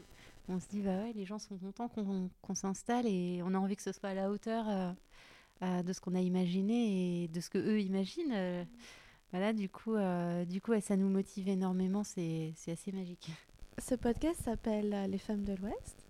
On 0.48 0.58
se 0.58 0.68
dit, 0.68 0.80
bah 0.80 0.98
ouais, 0.98 1.12
les 1.14 1.24
gens 1.24 1.38
sont 1.38 1.56
contents 1.56 1.88
qu'on 1.88 2.54
s'installe 2.54 3.06
et 3.06 3.40
on 3.44 3.54
a 3.54 3.58
envie 3.58 3.76
que 3.76 3.82
ce 3.82 3.92
soit 3.92 4.10
à 4.10 4.14
la 4.14 4.30
hauteur 4.30 4.68
euh, 4.68 4.92
euh, 5.62 5.82
de 5.82 5.92
ce 5.92 6.00
qu'on 6.00 6.14
a 6.14 6.20
imaginé 6.20 7.24
et 7.24 7.28
de 7.28 7.40
ce 7.40 7.50
que 7.50 7.58
eux 7.58 7.80
imaginent. 7.80 8.32
Euh. 8.34 8.64
voilà, 9.30 9.52
du 9.52 9.68
coup, 9.68 9.96
du 10.48 10.60
coup 10.60 10.72
ça 10.80 10.96
nous 10.96 11.08
motive 11.08 11.48
énormément. 11.48 12.02
C'est 12.04 12.52
assez 12.66 12.92
magique. 12.92 13.30
Ce 13.78 13.94
podcast 13.94 14.40
s'appelle 14.42 15.08
Les 15.08 15.18
femmes 15.18 15.44
de 15.44 15.54
l'Ouest. 15.54 16.04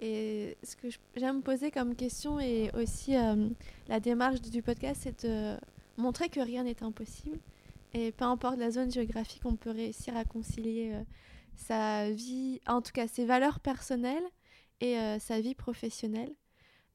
et 0.00 0.56
ce 0.62 0.76
que 0.76 0.88
j'aime 1.16 1.42
poser 1.42 1.70
comme 1.70 1.94
question 1.94 2.40
et 2.40 2.70
aussi 2.74 3.12
la 3.88 4.00
démarche 4.00 4.40
du 4.40 4.62
podcast, 4.62 5.02
c'est 5.02 5.26
de 5.26 5.58
montrer 5.98 6.30
que 6.30 6.40
rien 6.40 6.64
n'est 6.64 6.82
impossible 6.82 7.38
et 7.92 8.12
peu 8.12 8.24
importe 8.24 8.58
la 8.58 8.70
zone 8.70 8.90
géographique, 8.90 9.42
on 9.44 9.56
peut 9.56 9.70
réussir 9.70 10.16
à 10.16 10.24
concilier 10.24 10.92
euh, 10.94 11.02
sa 11.56 12.10
vie, 12.10 12.60
en 12.66 12.82
tout 12.82 12.92
cas 12.92 13.08
ses 13.08 13.24
valeurs 13.24 13.60
personnelles 13.60 14.24
et 14.80 14.98
euh, 14.98 15.18
sa 15.18 15.40
vie 15.40 15.54
professionnelle. 15.54 16.34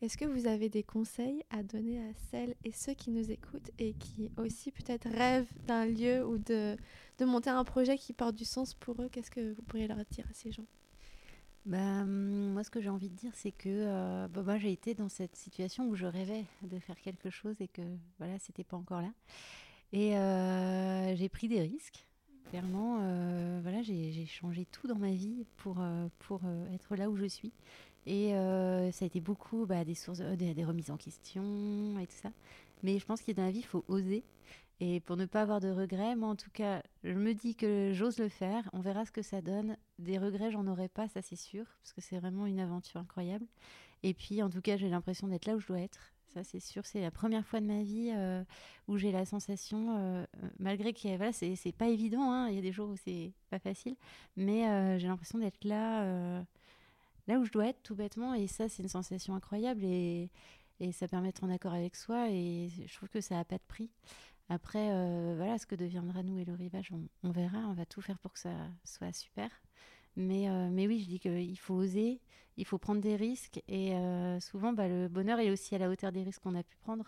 Est-ce 0.01 0.17
que 0.17 0.25
vous 0.25 0.45
avez 0.45 0.69
des 0.69 0.83
conseils 0.83 1.43
à 1.49 1.63
donner 1.63 1.99
à 1.99 2.13
celles 2.29 2.55
et 2.63 2.71
ceux 2.71 2.93
qui 2.93 3.11
nous 3.11 3.31
écoutent 3.31 3.71
et 3.79 3.93
qui 3.93 4.29
aussi 4.37 4.71
peut-être 4.71 5.09
rêvent 5.09 5.51
d'un 5.67 5.85
lieu 5.85 6.25
ou 6.25 6.37
de, 6.37 6.75
de 7.17 7.25
monter 7.25 7.49
un 7.49 7.63
projet 7.63 7.97
qui 7.97 8.13
porte 8.13 8.35
du 8.35 8.45
sens 8.45 8.73
pour 8.73 9.01
eux? 9.01 9.09
Qu'est-ce 9.09 9.31
que 9.31 9.53
vous 9.53 9.61
pourriez 9.63 9.87
leur 9.87 10.03
dire 10.11 10.25
à 10.29 10.33
ces 10.33 10.51
gens? 10.51 10.65
Bah, 11.65 12.01
hum, 12.01 12.51
moi, 12.53 12.63
ce 12.63 12.69
que 12.69 12.81
j'ai 12.81 12.89
envie 12.89 13.09
de 13.09 13.15
dire, 13.15 13.31
c'est 13.33 13.51
que 13.51 13.69
euh, 13.69 14.27
bah, 14.27 14.43
moi, 14.43 14.57
j'ai 14.57 14.71
été 14.71 14.93
dans 14.93 15.09
cette 15.09 15.35
situation 15.35 15.87
où 15.87 15.95
je 15.95 16.05
rêvais 16.05 16.45
de 16.61 16.77
faire 16.77 16.99
quelque 16.99 17.29
chose 17.29 17.55
et 17.59 17.67
que 17.67 17.81
voilà, 18.19 18.37
c'était 18.39 18.63
pas 18.63 18.77
encore 18.77 19.01
là. 19.01 19.11
Et 19.95 20.17
euh, 20.17 21.15
j'ai 21.15 21.29
pris 21.29 21.47
des 21.47 21.61
risques. 21.61 22.05
Clairement, 22.49 22.97
euh, 22.99 23.61
voilà, 23.63 23.81
j'ai 23.81 24.25
changé 24.25 24.65
tout 24.65 24.87
dans 24.87 24.97
ma 24.97 25.11
vie 25.11 25.45
pour, 25.55 25.77
euh, 25.79 26.07
pour 26.19 26.41
être 26.73 26.97
là 26.97 27.09
où 27.09 27.15
je 27.15 27.25
suis. 27.25 27.53
Et 28.05 28.31
ça 28.91 29.05
a 29.05 29.07
été 29.07 29.21
beaucoup 29.21 29.65
bah, 29.65 29.83
des 29.85 30.63
remises 30.65 30.91
en 30.91 30.97
question 30.97 31.97
et 31.97 32.05
tout 32.05 32.17
ça. 32.21 32.29
Mais 32.83 32.99
je 32.99 33.05
pense 33.05 33.21
que 33.21 33.31
dans 33.31 33.43
la 33.43 33.51
vie, 33.51 33.59
il 33.59 33.65
faut 33.65 33.85
oser. 33.87 34.23
Et 34.81 34.99
pour 34.99 35.15
ne 35.15 35.25
pas 35.25 35.41
avoir 35.41 35.61
de 35.61 35.69
regrets, 35.69 36.17
moi 36.17 36.27
en 36.27 36.35
tout 36.35 36.51
cas, 36.51 36.83
je 37.05 37.13
me 37.13 37.33
dis 37.33 37.55
que 37.55 37.91
j'ose 37.93 38.19
le 38.19 38.27
faire. 38.27 38.69
On 38.73 38.81
verra 38.81 39.05
ce 39.05 39.11
que 39.11 39.21
ça 39.21 39.41
donne. 39.41 39.77
Des 39.97 40.17
regrets, 40.17 40.51
j'en 40.51 40.67
aurai 40.67 40.89
pas, 40.89 41.07
ça 41.07 41.21
c'est 41.21 41.37
sûr, 41.37 41.65
parce 41.81 41.93
que 41.93 42.01
c'est 42.01 42.19
vraiment 42.19 42.45
une 42.45 42.59
aventure 42.59 42.99
incroyable. 42.99 43.45
Et 44.03 44.13
puis, 44.13 44.43
en 44.43 44.49
tout 44.49 44.61
cas, 44.61 44.75
j'ai 44.75 44.89
l'impression 44.89 45.29
d'être 45.29 45.45
là 45.45 45.55
où 45.55 45.59
je 45.59 45.67
dois 45.67 45.79
être 45.79 46.11
c'est 46.43 46.59
sûr. 46.59 46.85
C'est 46.85 47.01
la 47.01 47.11
première 47.11 47.45
fois 47.45 47.59
de 47.61 47.65
ma 47.65 47.81
vie 47.81 48.11
euh, 48.13 48.43
où 48.87 48.97
j'ai 48.97 49.11
la 49.11 49.25
sensation, 49.25 49.97
euh, 49.97 50.25
malgré 50.59 50.93
que 50.93 51.15
voilà, 51.17 51.31
c'est 51.31 51.75
pas 51.77 51.87
évident, 51.87 52.31
hein, 52.31 52.49
il 52.49 52.55
y 52.55 52.59
a 52.59 52.61
des 52.61 52.71
jours 52.71 52.89
où 52.89 52.95
c'est 52.97 53.31
pas 53.49 53.59
facile, 53.59 53.95
mais 54.35 54.67
euh, 54.67 54.97
j'ai 54.97 55.07
l'impression 55.07 55.39
d'être 55.39 55.63
là, 55.63 56.03
là 57.27 57.39
où 57.39 57.45
je 57.45 57.51
dois 57.51 57.67
être 57.67 57.81
tout 57.83 57.95
bêtement, 57.95 58.33
et 58.33 58.47
ça 58.47 58.69
c'est 58.69 58.83
une 58.83 58.89
sensation 58.89 59.35
incroyable 59.35 59.83
et, 59.83 60.29
ça 60.91 61.07
permet 61.07 61.29
d'être 61.29 61.43
en 61.43 61.49
accord 61.49 61.73
avec 61.73 61.95
soi, 61.95 62.29
et 62.29 62.69
je 62.85 62.93
trouve 62.95 63.09
que 63.09 63.21
ça 63.21 63.35
n'a 63.35 63.45
pas 63.45 63.57
de 63.57 63.63
prix. 63.67 63.89
Après, 64.49 64.89
voilà, 65.35 65.57
ce 65.57 65.65
que 65.65 65.75
deviendra 65.75 66.21
nous 66.21 66.37
et 66.37 66.45
le 66.45 66.53
rivage, 66.53 66.91
on, 67.23 67.31
verra, 67.31 67.59
on 67.59 67.73
va 67.73 67.85
tout 67.85 68.01
faire 68.01 68.19
pour 68.19 68.33
que 68.33 68.39
ça 68.39 68.53
soit 68.83 69.13
super. 69.13 69.49
Mais, 70.15 70.47
mais 70.71 70.87
oui, 70.87 71.01
je 71.01 71.07
dis 71.07 71.19
qu'il 71.19 71.59
faut 71.59 71.73
oser, 71.73 72.21
il 72.57 72.65
faut 72.65 72.77
prendre 72.77 73.01
des 73.01 73.15
risques 73.15 73.61
et 73.67 73.93
euh, 73.95 74.39
souvent 74.39 74.73
bah, 74.73 74.87
le 74.87 75.07
bonheur 75.07 75.39
est 75.39 75.51
aussi 75.51 75.75
à 75.75 75.77
la 75.77 75.89
hauteur 75.89 76.11
des 76.11 76.23
risques 76.23 76.41
qu'on 76.41 76.55
a 76.55 76.63
pu 76.63 76.77
prendre. 76.77 77.05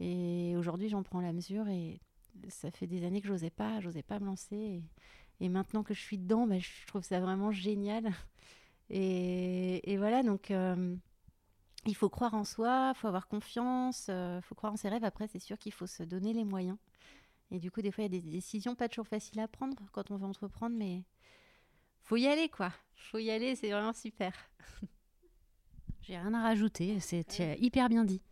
Et 0.00 0.54
aujourd'hui 0.56 0.88
j'en 0.88 1.02
prends 1.02 1.20
la 1.20 1.32
mesure 1.32 1.68
et 1.68 2.00
ça 2.48 2.70
fait 2.70 2.86
des 2.86 3.04
années 3.04 3.20
que 3.20 3.28
j'osais 3.28 3.50
pas, 3.50 3.80
j'osais 3.80 4.02
pas 4.02 4.18
me 4.18 4.26
lancer 4.26 4.82
et, 5.40 5.48
maintenant 5.48 5.84
que 5.84 5.94
je 5.94 6.00
suis 6.00 6.18
dedans, 6.18 6.46
bah, 6.46 6.58
je 6.58 6.86
trouve 6.86 7.04
ça 7.04 7.20
vraiment 7.20 7.52
génial. 7.52 8.10
Et, 8.90 9.96
voilà 9.98 10.22
donc 10.22 10.50
euh, 10.50 10.96
il 11.84 11.94
faut 11.94 12.08
croire 12.08 12.32
en 12.32 12.44
soi, 12.44 12.92
il 12.94 12.98
faut 12.98 13.06
avoir 13.06 13.28
confiance, 13.28 14.06
il 14.08 14.12
euh, 14.12 14.40
faut 14.40 14.54
croire 14.54 14.72
en 14.72 14.76
ses 14.76 14.88
rêves. 14.88 15.04
Après 15.04 15.28
c'est 15.28 15.38
sûr 15.38 15.58
qu'il 15.58 15.72
faut 15.72 15.86
se 15.86 16.02
donner 16.02 16.32
les 16.32 16.44
moyens. 16.44 16.78
Et 17.50 17.58
du 17.58 17.70
coup 17.70 17.82
des 17.82 17.92
fois 17.92 18.04
il 18.04 18.14
y 18.14 18.18
a 18.18 18.20
des 18.20 18.30
décisions 18.30 18.74
pas 18.74 18.88
toujours 18.88 19.06
faciles 19.06 19.40
à 19.40 19.48
prendre 19.48 19.76
quand 19.92 20.10
on 20.10 20.16
veut 20.16 20.26
entreprendre, 20.26 20.74
mais 20.76 21.04
faut 22.08 22.16
y 22.16 22.26
aller, 22.26 22.48
quoi. 22.48 22.72
Faut 22.96 23.18
y 23.18 23.30
aller, 23.30 23.54
c'est 23.54 23.70
vraiment 23.70 23.92
super. 23.92 24.32
J'ai 26.02 26.16
rien 26.16 26.32
à 26.32 26.42
rajouter, 26.42 26.98
c'est 27.00 27.58
hyper 27.60 27.90
bien 27.90 28.04
dit. 28.04 28.22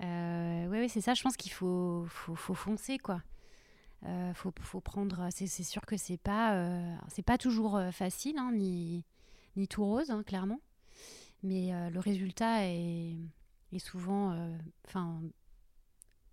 Euh, 0.00 0.66
oui, 0.68 0.78
ouais, 0.78 0.88
c'est 0.88 1.00
ça, 1.00 1.14
je 1.14 1.22
pense 1.22 1.36
qu'il 1.36 1.50
faut, 1.50 2.06
faut, 2.08 2.36
faut, 2.36 2.54
foncer, 2.54 2.98
quoi. 2.98 3.20
Euh, 4.06 4.32
faut, 4.32 4.52
faut 4.60 4.80
prendre. 4.80 5.28
C'est 5.32 5.48
sûr 5.48 5.84
que 5.86 5.96
c'est 5.96 6.18
pas, 6.18 6.54
euh, 6.54 6.96
c'est 7.08 7.24
pas 7.24 7.36
toujours 7.36 7.76
euh, 7.76 7.90
facile, 7.90 8.38
hein, 8.38 8.52
ni, 8.54 9.04
ni 9.56 9.66
tout 9.66 9.84
rose, 9.84 10.10
hein, 10.10 10.22
clairement. 10.22 10.60
Mais 11.42 11.72
le 11.90 11.98
résultat 11.98 12.66
est, 12.66 13.16
est 13.72 13.78
souvent, 13.78 14.36
enfin, 14.86 15.22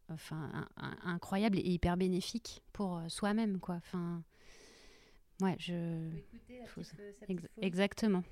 enfin, 0.10 0.68
incroyable 1.04 1.58
et 1.58 1.62
hyper 1.62 1.96
bénéfique 1.96 2.62
pour 2.74 3.02
soi-même, 3.08 3.60
quoi. 3.60 3.76
Enfin, 3.76 4.22
Ouais, 5.42 5.56
je. 5.60 6.10
Faut... 6.68 6.82
Exactement. 7.62 8.24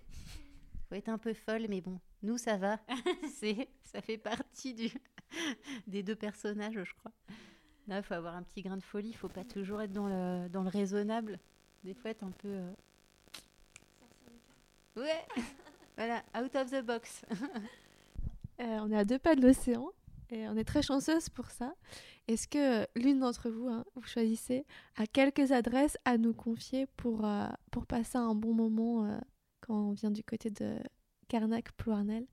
Faut 0.89 0.95
être 0.95 1.09
un 1.09 1.17
peu 1.17 1.33
folle, 1.33 1.65
mais 1.69 1.81
bon, 1.81 1.99
nous 2.23 2.37
ça 2.37 2.57
va. 2.57 2.79
c'est, 3.35 3.69
ça 3.83 4.01
fait 4.01 4.17
partie 4.17 4.73
du 4.73 4.89
des 5.87 6.03
deux 6.03 6.15
personnages, 6.15 6.83
je 6.83 6.93
crois. 6.95 7.11
Là, 7.87 7.97
il 7.97 8.03
faut 8.03 8.15
avoir 8.15 8.35
un 8.35 8.43
petit 8.43 8.61
grain 8.61 8.77
de 8.77 8.83
folie. 8.83 9.09
Il 9.09 9.15
faut 9.15 9.29
pas 9.29 9.43
toujours 9.43 9.81
être 9.81 9.93
dans 9.93 10.07
le 10.07 10.47
dans 10.49 10.63
le 10.63 10.69
raisonnable. 10.69 11.39
Des 11.83 11.93
fois, 11.93 12.11
être 12.11 12.23
un 12.23 12.31
peu. 12.31 12.47
Euh, 12.47 12.71
ouais. 14.97 15.25
voilà, 15.97 16.23
out 16.35 16.55
of 16.55 16.71
the 16.71 16.83
box. 16.83 17.23
Euh, 18.59 18.79
on 18.81 18.91
est 18.91 18.97
à 18.97 19.05
deux 19.05 19.19
pas 19.19 19.35
de 19.35 19.41
l'océan 19.41 19.91
on 20.31 20.57
est 20.57 20.63
très 20.63 20.81
chanceuse 20.81 21.29
pour 21.29 21.49
ça. 21.51 21.73
Est-ce 22.27 22.47
que 22.47 22.87
l'une 22.99 23.19
d'entre 23.19 23.49
vous, 23.49 23.67
hein, 23.67 23.85
vous 23.95 24.03
choisissez, 24.03 24.65
a 24.95 25.05
quelques 25.05 25.51
adresses 25.51 25.97
à 26.05 26.17
nous 26.17 26.33
confier 26.33 26.87
pour, 26.97 27.25
euh, 27.25 27.47
pour 27.71 27.85
passer 27.85 28.17
un 28.17 28.35
bon 28.35 28.53
moment 28.53 29.05
euh, 29.05 29.17
quand 29.61 29.89
on 29.89 29.91
vient 29.93 30.11
du 30.11 30.23
côté 30.23 30.49
de 30.49 30.77
Carnac-Ploarnel 31.27 32.25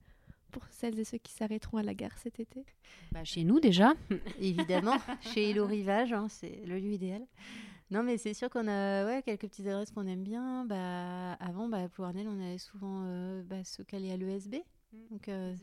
pour 0.50 0.66
celles 0.68 0.98
et 0.98 1.04
ceux 1.04 1.18
qui 1.18 1.32
s'arrêteront 1.32 1.78
à 1.78 1.82
la 1.82 1.94
gare 1.94 2.16
cet 2.18 2.40
été? 2.40 2.64
Bah, 3.10 3.24
Chez 3.24 3.44
nous 3.44 3.60
déjà. 3.60 3.94
Évidemment, 4.38 4.96
chez 5.20 5.50
Hello 5.50 5.66
Rivage, 5.66 6.12
hein, 6.12 6.26
c'est 6.28 6.62
le 6.66 6.78
lieu 6.78 6.92
idéal. 6.92 7.26
Non, 7.90 8.02
mais 8.02 8.16
c'est 8.16 8.32
sûr 8.32 8.48
qu'on 8.48 8.68
a 8.68 9.04
ouais, 9.04 9.22
quelques 9.22 9.48
petites 9.48 9.66
adresses 9.66 9.90
qu'on 9.90 10.06
aime 10.06 10.22
bien. 10.22 10.64
Bah, 10.64 11.34
avant, 11.34 11.68
bah, 11.68 11.82
à 11.82 11.88
Ploarnel, 11.88 12.26
on 12.26 12.40
avait 12.40 12.56
souvent 12.56 13.02
euh, 13.04 13.42
bah, 13.42 13.64
se 13.64 13.82
caler 13.82 14.10
à 14.10 14.16
l'ESB. 14.16 14.56
Mm. 14.92 14.96
Donc, 15.10 15.28
euh, 15.28 15.54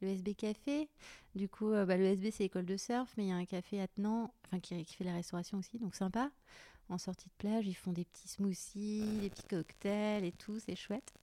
le 0.00 0.08
SB 0.08 0.34
Café. 0.34 0.88
Du 1.34 1.48
coup, 1.48 1.72
euh, 1.72 1.84
bah, 1.84 1.96
le 1.96 2.04
SB, 2.04 2.30
c'est 2.30 2.44
l'école 2.44 2.66
de 2.66 2.76
surf, 2.76 3.12
mais 3.16 3.24
il 3.24 3.28
y 3.28 3.32
a 3.32 3.36
un 3.36 3.44
café 3.44 3.80
attenant, 3.80 4.32
enfin, 4.46 4.60
qui, 4.60 4.82
qui, 4.84 4.94
fait 4.94 5.04
la 5.04 5.14
restauration 5.14 5.58
aussi, 5.58 5.78
donc 5.78 5.94
sympa. 5.94 6.30
En 6.88 6.98
sortie 6.98 7.28
de 7.28 7.34
plage, 7.38 7.66
ils 7.66 7.74
font 7.74 7.92
des 7.92 8.04
petits 8.04 8.28
smoothies, 8.28 9.18
des 9.20 9.30
petits 9.30 9.46
cocktails 9.46 10.24
et 10.24 10.32
tout, 10.32 10.58
c'est 10.58 10.76
chouette. 10.76 11.14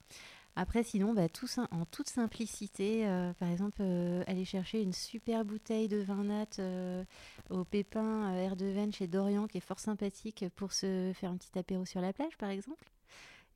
Après, 0.56 0.82
sinon, 0.82 1.14
bah, 1.14 1.28
tout 1.28 1.46
en 1.70 1.84
toute 1.84 2.08
simplicité, 2.08 3.06
euh, 3.06 3.32
par 3.34 3.48
exemple, 3.48 3.82
aller 4.26 4.44
chercher 4.44 4.82
une 4.82 4.92
super 4.92 5.44
bouteille 5.44 5.86
de 5.86 5.98
vin 5.98 6.24
nat 6.24 7.04
au 7.50 7.64
pépin 7.64 8.34
Air 8.34 8.56
de 8.56 8.90
chez 8.90 9.06
Dorian, 9.06 9.46
qui 9.46 9.58
est 9.58 9.60
fort 9.60 9.78
sympathique 9.78 10.44
pour 10.56 10.72
se 10.72 11.12
faire 11.14 11.30
un 11.30 11.36
petit 11.36 11.56
apéro 11.56 11.84
sur 11.84 12.00
la 12.00 12.12
plage, 12.12 12.36
par 12.36 12.50
exemple. 12.50 12.84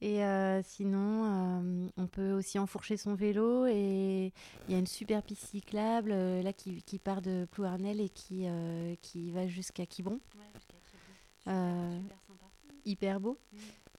Et 0.01 0.25
euh, 0.25 0.63
sinon, 0.63 1.25
euh, 1.25 1.89
on 1.97 2.07
peut 2.07 2.33
aussi 2.33 2.59
enfourcher 2.59 2.97
son 2.97 3.15
vélo 3.15 3.67
et 3.67 4.33
il 4.69 4.73
y 4.73 4.75
a 4.75 4.79
une 4.79 4.87
super 4.87 5.23
piste 5.23 5.47
cyclable 5.47 6.11
euh, 6.13 6.43
là 6.43 6.53
qui, 6.53 6.83
qui, 6.83 6.99
part 6.99 7.23
de 7.23 7.47
Plouarnel 7.51 8.01
et 8.01 8.09
qui, 8.09 8.47
qui 9.01 9.31
va 9.31 9.47
jusqu'à 9.47 9.87
Quiberon. 9.87 10.21
Ouais, 11.47 12.01
hyper 12.85 13.21
beau. 13.21 13.39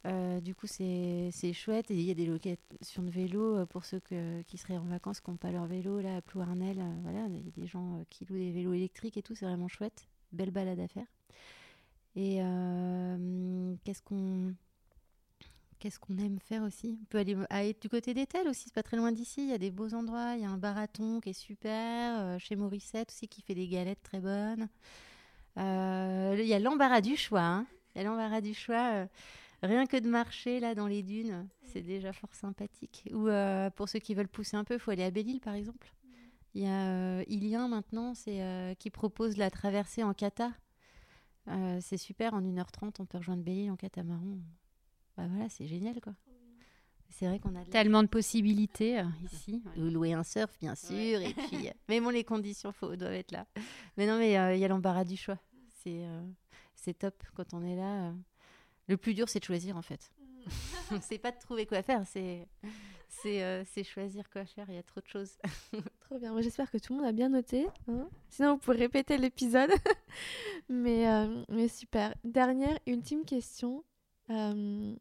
Mm. 0.03 0.39
du 0.41 0.53
coup, 0.53 0.67
c'est 0.67 1.31
chouette. 1.53 1.89
Et 1.89 1.95
il 1.95 2.03
y 2.03 2.11
a 2.11 2.15
des 2.15 2.27
locations 2.27 3.01
de 3.01 3.09
vélo 3.09 3.65
pour 3.67 3.85
ceux 3.85 3.99
que, 3.99 4.41
qui 4.43 4.57
seraient 4.57 4.77
en 4.77 4.85
vacances, 4.85 5.21
qui 5.21 5.31
n'ont 5.31 5.37
pas 5.37 5.51
leur 5.51 5.65
vélo 5.65 6.01
là 6.01 6.17
à 6.17 6.21
Plouarnel. 6.21 6.83
voilà, 7.01 7.25
il 7.27 7.35
y 7.35 7.47
a 7.47 7.51
des 7.55 7.67
gens 7.67 8.03
qui 8.09 8.25
louent 8.25 8.37
des 8.37 8.51
vélos 8.51 8.73
électriques 8.73 9.17
et 9.17 9.23
tout. 9.23 9.33
C'est 9.33 9.45
vraiment 9.45 9.69
chouette. 9.69 10.07
Belle 10.33 10.51
balade 10.51 10.79
à 10.79 10.87
faire. 10.87 11.07
Et 12.15 12.35
qu'est-ce 13.83 14.03
qu'on 14.03 14.53
Qu'est-ce 15.85 15.99
qu'on 15.99 16.17
aime 16.17 16.39
faire 16.39 16.63
aussi 16.63 16.97
On 16.99 17.05
peut 17.05 17.19
aller, 17.19 17.75
du 17.79 17.89
côté 17.89 18.15
d'Etel 18.15 18.47
aussi, 18.47 18.63
c'est 18.63 18.73
pas 18.73 18.81
très 18.81 18.97
loin 18.97 19.11
d'ici. 19.11 19.43
Il 19.43 19.49
y 19.49 19.53
a 19.53 19.59
des 19.59 19.69
beaux 19.69 19.93
endroits. 19.93 20.33
Il 20.35 20.41
y 20.41 20.43
a 20.43 20.49
un 20.49 20.57
baraton 20.57 21.19
qui 21.19 21.29
est 21.29 21.33
super. 21.33 22.19
Euh, 22.21 22.39
chez 22.39 22.55
Morissette 22.55 23.11
aussi 23.11 23.27
qui 23.27 23.43
fait 23.43 23.53
des 23.53 23.67
galettes 23.67 24.01
très 24.01 24.19
bonnes. 24.19 24.67
Euh, 25.59 26.35
Il 26.39 26.47
y 26.47 26.55
a 26.55 26.59
l'embarras 26.59 27.01
du 27.01 27.15
choix. 27.15 27.43
hein. 27.43 27.67
Il 27.93 27.99
y 27.99 28.01
a 28.01 28.03
l'embarras 28.09 28.41
du 28.41 28.55
choix. 28.55 28.93
euh, 28.93 29.05
rien 29.61 29.85
que 29.85 29.97
de 29.97 30.09
marcher 30.09 30.59
là 30.59 30.73
dans 30.73 30.87
les 30.87 31.03
dunes, 31.03 31.47
c'est 31.61 31.83
déjà 31.83 32.13
fort 32.13 32.33
sympathique. 32.33 33.07
Ou 33.13 33.27
pour 33.75 33.87
ceux 33.87 33.99
qui 33.99 34.15
veulent 34.15 34.27
pousser 34.27 34.57
un 34.57 34.63
peu, 34.63 34.73
il 34.73 34.79
faut 34.79 34.89
aller 34.89 35.03
à 35.03 35.11
Belle-Île 35.11 35.39
par 35.39 35.53
exemple. 35.53 35.93
Il 36.55 36.63
y 36.63 36.67
a 36.67 37.21
Ilien 37.29 37.67
maintenant 37.67 38.13
qui 38.79 38.89
propose 38.89 39.37
la 39.37 39.51
traversée 39.51 40.01
en 40.01 40.15
kata. 40.15 40.51
C'est 41.79 41.97
super, 41.97 42.33
en 42.33 42.41
1h30, 42.41 42.95
on 43.01 43.05
peut 43.05 43.19
rejoindre 43.19 43.43
Belle-Île 43.43 43.69
en 43.69 43.75
catamaran. 43.75 44.39
Bah 45.17 45.23
voilà, 45.29 45.49
c'est 45.49 45.67
génial 45.67 45.99
quoi. 46.01 46.13
C'est 47.09 47.27
vrai 47.27 47.39
qu'on 47.39 47.49
a 47.55 47.61
de 47.61 47.65
la 47.65 47.71
Tellement 47.71 48.03
de 48.03 48.07
possibilités 48.09 48.99
euh, 48.99 49.03
ici. 49.31 49.63
ou 49.77 49.81
louer 49.83 50.11
un 50.13 50.23
surf, 50.23 50.51
bien 50.59 50.75
sûr. 50.75 51.21
Et 51.21 51.33
puis, 51.33 51.69
euh, 51.69 51.71
mais 51.87 52.01
bon, 52.01 52.09
les 52.09 52.25
conditions 52.25 52.73
faut, 52.73 52.95
doivent 52.97 53.13
être 53.13 53.31
là. 53.31 53.45
Mais 53.95 54.05
non, 54.05 54.17
mais 54.17 54.37
euh, 54.37 54.53
il 54.53 54.59
y 54.59 54.65
a 54.65 54.67
l'embarras 54.67 55.05
du 55.05 55.15
choix. 55.15 55.39
C'est 55.83 56.03
euh, 56.05 56.21
c'est 56.75 56.97
top 56.97 57.23
quand 57.35 57.53
on 57.53 57.63
est 57.63 57.75
là. 57.77 58.09
euh. 58.09 58.13
Le 58.87 58.97
plus 58.97 59.13
dur, 59.13 59.29
c'est 59.29 59.39
de 59.39 59.45
choisir 59.45 59.77
en 59.77 59.81
fait. 59.81 60.11
c'est 61.01 61.17
pas 61.17 61.31
de 61.31 61.39
trouver 61.39 61.65
quoi 61.65 61.81
faire, 61.83 62.05
c'est 62.05 62.47
c'est 63.07 63.41
euh, 63.43 63.63
c'est 63.65 63.83
choisir 63.85 64.29
quoi 64.29 64.45
faire. 64.45 64.65
Il 64.69 64.75
y 64.75 64.79
a 64.79 64.83
trop 64.83 64.99
de 64.99 65.07
choses. 65.07 65.37
Trop 66.01 66.19
bien. 66.19 66.33
Moi, 66.33 66.41
J'espère 66.41 66.69
que 66.69 66.77
tout 66.77 66.93
le 66.93 66.99
monde 66.99 67.07
a 67.07 67.13
bien 67.13 67.29
noté. 67.29 67.65
hein. 67.87 68.07
Sinon, 68.29 68.53
vous 68.55 68.59
pouvez 68.59 68.77
répéter 68.77 69.17
l'épisode. 69.17 69.71
mais, 70.69 71.07
euh, 71.09 71.43
mais 71.49 71.67
super. 71.67 72.13
Dernière, 72.23 72.77
ultime 72.85 73.23
question. 73.25 73.83
Euh, 74.29 74.95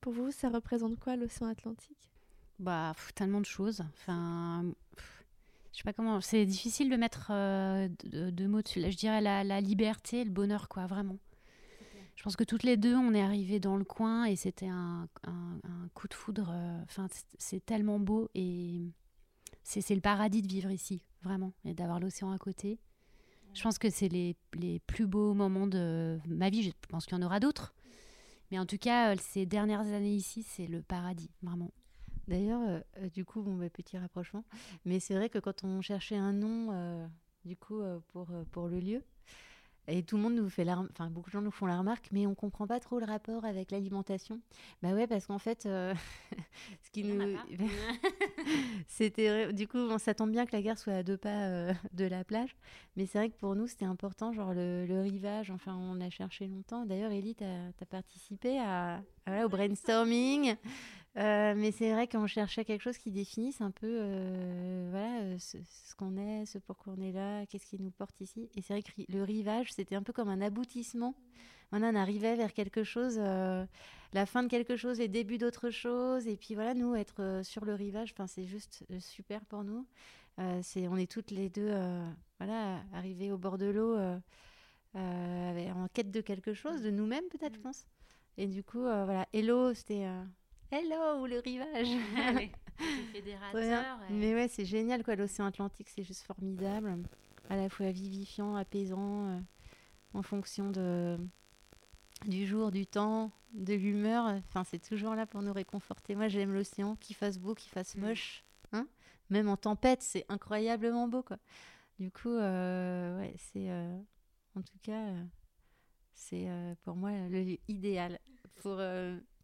pour 0.00 0.12
vous, 0.12 0.30
ça 0.30 0.48
représente 0.48 0.98
quoi 0.98 1.16
l'océan 1.16 1.48
Atlantique? 1.48 2.10
Bah, 2.58 2.92
pff, 2.94 3.14
tellement 3.14 3.40
de 3.40 3.46
choses. 3.46 3.82
Enfin, 3.94 4.64
pff, 4.96 5.24
je 5.72 5.78
sais 5.78 5.84
pas 5.84 5.92
comment. 5.92 6.20
C'est 6.20 6.44
difficile 6.46 6.90
de 6.90 6.96
mettre 6.96 7.28
euh, 7.30 7.88
de, 8.04 8.30
de 8.30 8.46
mots 8.46 8.62
dessus. 8.62 8.80
Là, 8.80 8.90
je 8.90 8.96
dirais 8.96 9.20
la, 9.20 9.44
la 9.44 9.60
liberté, 9.60 10.24
le 10.24 10.30
bonheur, 10.30 10.68
quoi, 10.68 10.86
vraiment. 10.86 11.18
Je 12.16 12.22
pense 12.22 12.36
que 12.36 12.44
toutes 12.44 12.64
les 12.64 12.76
deux, 12.76 12.94
on 12.94 13.14
est 13.14 13.22
arrivés 13.22 13.60
dans 13.60 13.78
le 13.78 13.84
coin 13.84 14.24
et 14.26 14.36
c'était 14.36 14.68
un, 14.68 15.08
un- 15.26 15.56
un 15.64 15.88
coup 15.94 16.06
de 16.06 16.12
foudre. 16.14 16.50
euh, 16.52 16.82
Enfin, 16.84 17.06
c'est- 17.38 17.64
tellement 17.64 17.98
beau 17.98 18.28
et 18.34 18.92
c'est 19.62 19.80
c'est 19.80 19.94
le 19.94 20.00
paradis 20.02 20.42
de 20.42 20.48
vivre 20.48 20.70
ici, 20.70 21.00
vraiment, 21.22 21.52
et 21.64 21.72
d'avoir 21.72 21.98
l'océan 21.98 22.30
à 22.32 22.38
côté. 22.38 22.78
Je 23.54 23.62
pense 23.62 23.78
que 23.78 23.88
c'est 23.90 24.08
les, 24.08 24.36
les 24.54 24.80
plus 24.80 25.06
beaux 25.06 25.32
moments 25.34 25.66
de 25.66 26.18
ma 26.28 26.50
vie. 26.50 26.62
Je 26.62 26.70
pense 26.88 27.06
qu'il 27.06 27.16
y 27.16 27.20
en 27.20 27.24
aura 27.24 27.40
d'autres. 27.40 27.74
Mais 28.50 28.58
en 28.58 28.66
tout 28.66 28.78
cas, 28.78 29.12
euh, 29.12 29.16
ces 29.20 29.46
dernières 29.46 29.80
années 29.80 30.14
ici, 30.14 30.42
c'est 30.42 30.66
le 30.66 30.82
paradis, 30.82 31.30
vraiment. 31.42 31.70
D'ailleurs, 32.28 32.62
euh, 32.62 32.80
euh, 32.98 33.08
du 33.08 33.24
coup, 33.24 33.42
bon, 33.42 33.56
bah, 33.56 33.70
petit 33.70 33.96
rapprochement. 33.96 34.44
Mais 34.84 35.00
c'est 35.00 35.14
vrai 35.14 35.28
que 35.28 35.38
quand 35.38 35.64
on 35.64 35.80
cherchait 35.80 36.16
un 36.16 36.32
nom, 36.32 37.08
du 37.44 37.56
coup, 37.56 37.80
pour, 38.08 38.28
pour 38.50 38.68
le 38.68 38.80
lieu, 38.80 39.02
et 39.90 40.02
tout 40.02 40.16
le 40.16 40.22
monde 40.22 40.34
nous 40.34 40.48
fait 40.48 40.64
la, 40.64 40.78
enfin 40.78 41.10
beaucoup 41.10 41.28
de 41.28 41.32
gens 41.32 41.42
nous 41.42 41.50
font 41.50 41.66
la 41.66 41.78
remarque, 41.78 42.08
mais 42.12 42.26
on 42.26 42.34
comprend 42.34 42.66
pas 42.66 42.80
trop 42.80 42.98
le 42.98 43.04
rapport 43.06 43.44
avec 43.44 43.70
l'alimentation. 43.70 44.40
Bah 44.82 44.92
ouais, 44.92 45.06
parce 45.06 45.26
qu'en 45.26 45.38
fait, 45.38 45.66
euh, 45.66 45.94
ce 46.82 46.90
qui 46.90 47.04
nous, 47.04 47.36
c'était 48.88 49.52
du 49.52 49.68
coup, 49.68 49.98
ça 49.98 50.14
tombe 50.14 50.30
bien 50.30 50.46
que 50.46 50.52
la 50.54 50.62
gare 50.62 50.78
soit 50.78 50.94
à 50.94 51.02
deux 51.02 51.16
pas 51.16 51.46
euh, 51.46 51.72
de 51.92 52.04
la 52.04 52.24
plage, 52.24 52.56
mais 52.96 53.06
c'est 53.06 53.18
vrai 53.18 53.30
que 53.30 53.36
pour 53.36 53.54
nous 53.56 53.66
c'était 53.66 53.84
important, 53.84 54.32
genre 54.32 54.54
le, 54.54 54.86
le 54.86 55.00
rivage. 55.00 55.50
Enfin, 55.50 55.76
on 55.76 56.00
a 56.00 56.10
cherché 56.10 56.46
longtemps. 56.46 56.86
D'ailleurs, 56.86 57.12
Ellie, 57.12 57.34
tu 57.34 57.44
as, 57.44 57.86
participé 57.86 58.58
à, 58.58 58.96
à- 58.96 59.00
voilà, 59.26 59.46
au 59.46 59.48
brainstorming. 59.48 60.54
Euh, 61.16 61.54
mais 61.56 61.72
c'est 61.72 61.92
vrai 61.92 62.06
qu'on 62.06 62.28
cherchait 62.28 62.64
quelque 62.64 62.82
chose 62.82 62.96
qui 62.96 63.10
définisse 63.10 63.60
un 63.60 63.72
peu 63.72 63.88
euh, 63.88 64.86
voilà, 64.90 65.20
euh, 65.22 65.38
ce, 65.38 65.58
ce 65.64 65.94
qu'on 65.96 66.16
est, 66.16 66.46
ce 66.46 66.58
pourquoi 66.58 66.94
on 66.96 67.02
est 67.02 67.10
là, 67.10 67.46
qu'est-ce 67.46 67.66
qui 67.66 67.80
nous 67.80 67.90
porte 67.90 68.20
ici. 68.20 68.48
Et 68.54 68.62
c'est 68.62 68.74
vrai 68.74 68.82
que 68.82 68.90
le 69.08 69.24
rivage, 69.24 69.72
c'était 69.72 69.96
un 69.96 70.02
peu 70.02 70.12
comme 70.12 70.28
un 70.28 70.40
aboutissement. 70.40 71.16
Voilà, 71.70 71.88
on 71.88 71.96
arrivait 71.96 72.36
vers 72.36 72.52
quelque 72.52 72.84
chose, 72.84 73.16
euh, 73.18 73.64
la 74.12 74.26
fin 74.26 74.44
de 74.44 74.48
quelque 74.48 74.76
chose, 74.76 74.98
les 74.98 75.08
débuts 75.08 75.38
d'autre 75.38 75.70
chose. 75.70 76.28
Et 76.28 76.36
puis 76.36 76.54
voilà, 76.54 76.74
nous, 76.74 76.94
être 76.94 77.40
sur 77.44 77.64
le 77.64 77.74
rivage, 77.74 78.14
c'est 78.26 78.46
juste 78.46 78.84
super 78.98 79.44
pour 79.44 79.64
nous. 79.64 79.86
C'est, 80.62 80.88
on 80.88 80.96
est 80.96 81.10
toutes 81.10 81.30
les 81.30 81.50
deux 81.50 81.70
voilà, 82.38 82.82
arrivées 82.94 83.30
au 83.30 83.36
bord 83.36 83.58
de 83.58 83.66
l'eau 83.66 83.94
en 84.94 85.88
quête 85.92 86.10
de 86.10 86.20
quelque 86.22 86.54
chose, 86.54 86.82
de 86.82 86.90
nous-mêmes 86.90 87.28
peut-être, 87.30 87.54
je 87.54 87.60
pense. 87.60 87.86
Et 88.36 88.46
du 88.46 88.64
coup, 88.64 88.80
voilà, 88.80 89.28
Hello, 89.32 89.74
c'était... 89.74 90.06
Hello, 90.70 91.26
le 91.26 91.38
rivage. 91.40 91.88
Mais 94.10 94.34
ouais, 94.34 94.48
c'est 94.48 94.64
génial 94.64 95.02
quoi. 95.02 95.16
L'océan 95.16 95.46
Atlantique, 95.46 95.88
c'est 95.88 96.02
juste 96.04 96.22
formidable. 96.22 96.98
À 97.48 97.56
la 97.56 97.68
fois 97.68 97.90
vivifiant, 97.90 98.54
apaisant, 98.54 99.26
euh, 99.26 99.40
en 100.14 100.22
fonction 100.22 100.70
de 100.70 101.18
du 102.26 102.46
jour, 102.46 102.70
du 102.70 102.86
temps, 102.86 103.32
de 103.54 103.74
l'humeur. 103.74 104.26
Enfin, 104.48 104.62
c'est 104.64 104.78
toujours 104.78 105.14
là 105.14 105.26
pour 105.26 105.42
nous 105.42 105.52
réconforter. 105.52 106.14
Moi, 106.14 106.28
j'aime 106.28 106.52
l'océan, 106.52 106.94
qu'il 106.96 107.16
fasse 107.16 107.38
beau, 107.38 107.54
qu'il 107.54 107.70
fasse 107.70 107.96
Mm. 107.96 108.00
moche. 108.00 108.44
Hein 108.72 108.86
Même 109.30 109.48
en 109.48 109.56
tempête, 109.56 110.02
c'est 110.02 110.24
incroyablement 110.28 111.08
beau 111.08 111.22
quoi. 111.22 111.38
Du 111.98 112.10
coup, 112.12 112.28
euh, 112.30 113.18
ouais, 113.18 113.34
c'est 113.36 113.70
euh, 113.70 113.98
en 114.54 114.62
tout 114.62 114.78
cas, 114.82 115.06
c'est 116.14 116.48
pour 116.84 116.94
moi 116.96 117.10
le 117.28 117.42
lieu 117.42 117.58
idéal 117.68 118.18
pour 118.62 118.78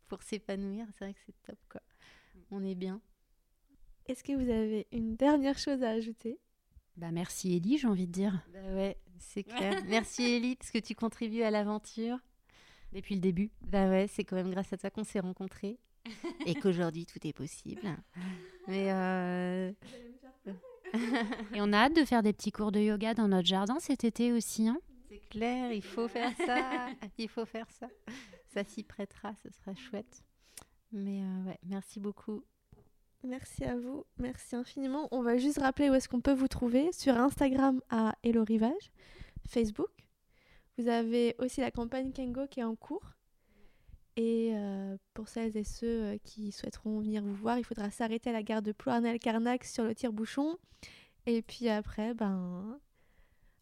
pour 0.09 0.23
s'épanouir. 0.23 0.87
C'est 0.93 1.05
vrai 1.05 1.15
que 1.15 1.21
c'est 1.27 1.43
top 1.43 1.59
quoi. 1.69 1.81
On 2.51 2.65
est 2.65 2.75
bien. 2.75 3.01
Est-ce 4.07 4.23
que 4.23 4.33
vous 4.33 4.51
avez 4.51 4.87
une 4.93 5.17
dernière 5.17 5.59
chose 5.59 5.83
à 5.83 5.91
ajouter? 5.91 6.39
Bah 6.97 7.11
merci 7.11 7.57
Ellie, 7.57 7.77
j'ai 7.79 7.89
envie 7.89 8.07
de 8.07 8.13
dire. 8.13 8.41
Bah 8.53 8.75
ouais, 8.75 8.97
c'est 9.19 9.43
clair. 9.45 9.83
Merci 9.87 10.23
Ellie, 10.23 10.57
parce 10.57 10.71
que 10.71 10.79
tu 10.79 10.95
contribues 10.95 11.43
à 11.43 11.51
l'aventure. 11.51 12.19
Depuis 12.93 13.17
le 13.17 13.21
début. 13.21 13.51
Bah 13.63 13.89
ouais, 13.89 14.07
c'est 14.09 14.25
quand 14.25 14.37
même 14.37 14.51
grâce 14.51 14.73
à 14.73 14.79
toi 14.79 14.91
qu'on 14.91 15.05
s'est 15.05 15.21
rencontrés. 15.21 15.79
et 16.47 16.55
qu'aujourd'hui, 16.55 17.05
tout 17.05 17.19
est 17.27 17.33
possible. 17.33 17.83
Mais 18.69 18.93
euh, 18.93 19.73
Et 21.55 21.61
on 21.61 21.73
a 21.73 21.79
hâte 21.79 21.97
de 21.97 22.05
faire 22.05 22.23
des 22.23 22.33
petits 22.33 22.53
cours 22.53 22.73
de 22.73 22.81
yoga 22.81 23.15
dans 23.15 23.29
notre 23.29 23.47
jardin 23.47 23.79
cet 23.81 24.05
été 24.05 24.33
aussi. 24.33 24.69
Hein 24.69 24.79
c'est 25.09 25.21
clair, 25.29 25.73
il 25.73 25.83
faut 25.83 26.09
faire 26.09 26.33
ça. 26.47 26.89
Il 27.19 27.29
faut 27.29 27.45
faire 27.45 27.67
ça. 27.71 27.89
Ça 28.57 28.65
s'y 28.65 28.83
prêtera, 28.83 29.35
ce 29.43 29.51
sera 29.51 29.75
chouette. 29.75 30.25
Mais 30.91 31.21
euh, 31.21 31.45
ouais, 31.47 31.59
merci 31.65 32.01
beaucoup. 32.01 32.43
Merci 33.23 33.65
à 33.65 33.77
vous, 33.77 34.07
merci 34.17 34.57
infiniment. 34.57 35.09
On 35.11 35.21
va 35.21 35.37
juste 35.37 35.59
rappeler 35.59 35.91
où 35.91 35.95
est-ce 35.95 36.09
qu'on 36.09 36.23
peut 36.23 36.33
vous 36.33 36.49
trouver 36.49 36.91
sur 36.93 37.19
Instagram 37.19 37.83
à 37.91 38.17
Hello 38.23 38.45
Rivage, 38.45 38.93
Facebook. 39.47 39.91
Vous 40.79 40.89
avez 40.89 41.35
aussi 41.39 41.61
la 41.61 41.71
campagne 41.71 42.13
Kengo 42.13 42.47
qui 42.47 42.61
est 42.61 42.65
en 42.65 42.77
cours. 42.77 43.05
Et 44.17 44.53
euh, 44.55 44.97
pour 45.13 45.29
celles 45.29 45.55
et 45.59 45.65
ceux 45.65 46.05
euh, 46.05 46.17
qui 46.25 46.51
souhaiteront 46.51 47.01
venir 47.01 47.23
vous 47.23 47.35
voir, 47.35 47.59
il 47.59 47.65
faudra 47.65 47.91
s'arrêter 47.91 48.31
à 48.31 48.33
la 48.33 48.43
gare 48.43 48.63
de 48.63 48.73
Plouarnel-Carnac 48.73 49.65
sur 49.65 49.85
le 49.85 49.95
tire-bouchon. 49.95 50.57
Et 51.27 51.43
puis 51.43 51.69
après, 51.69 52.15
ben, 52.15 52.81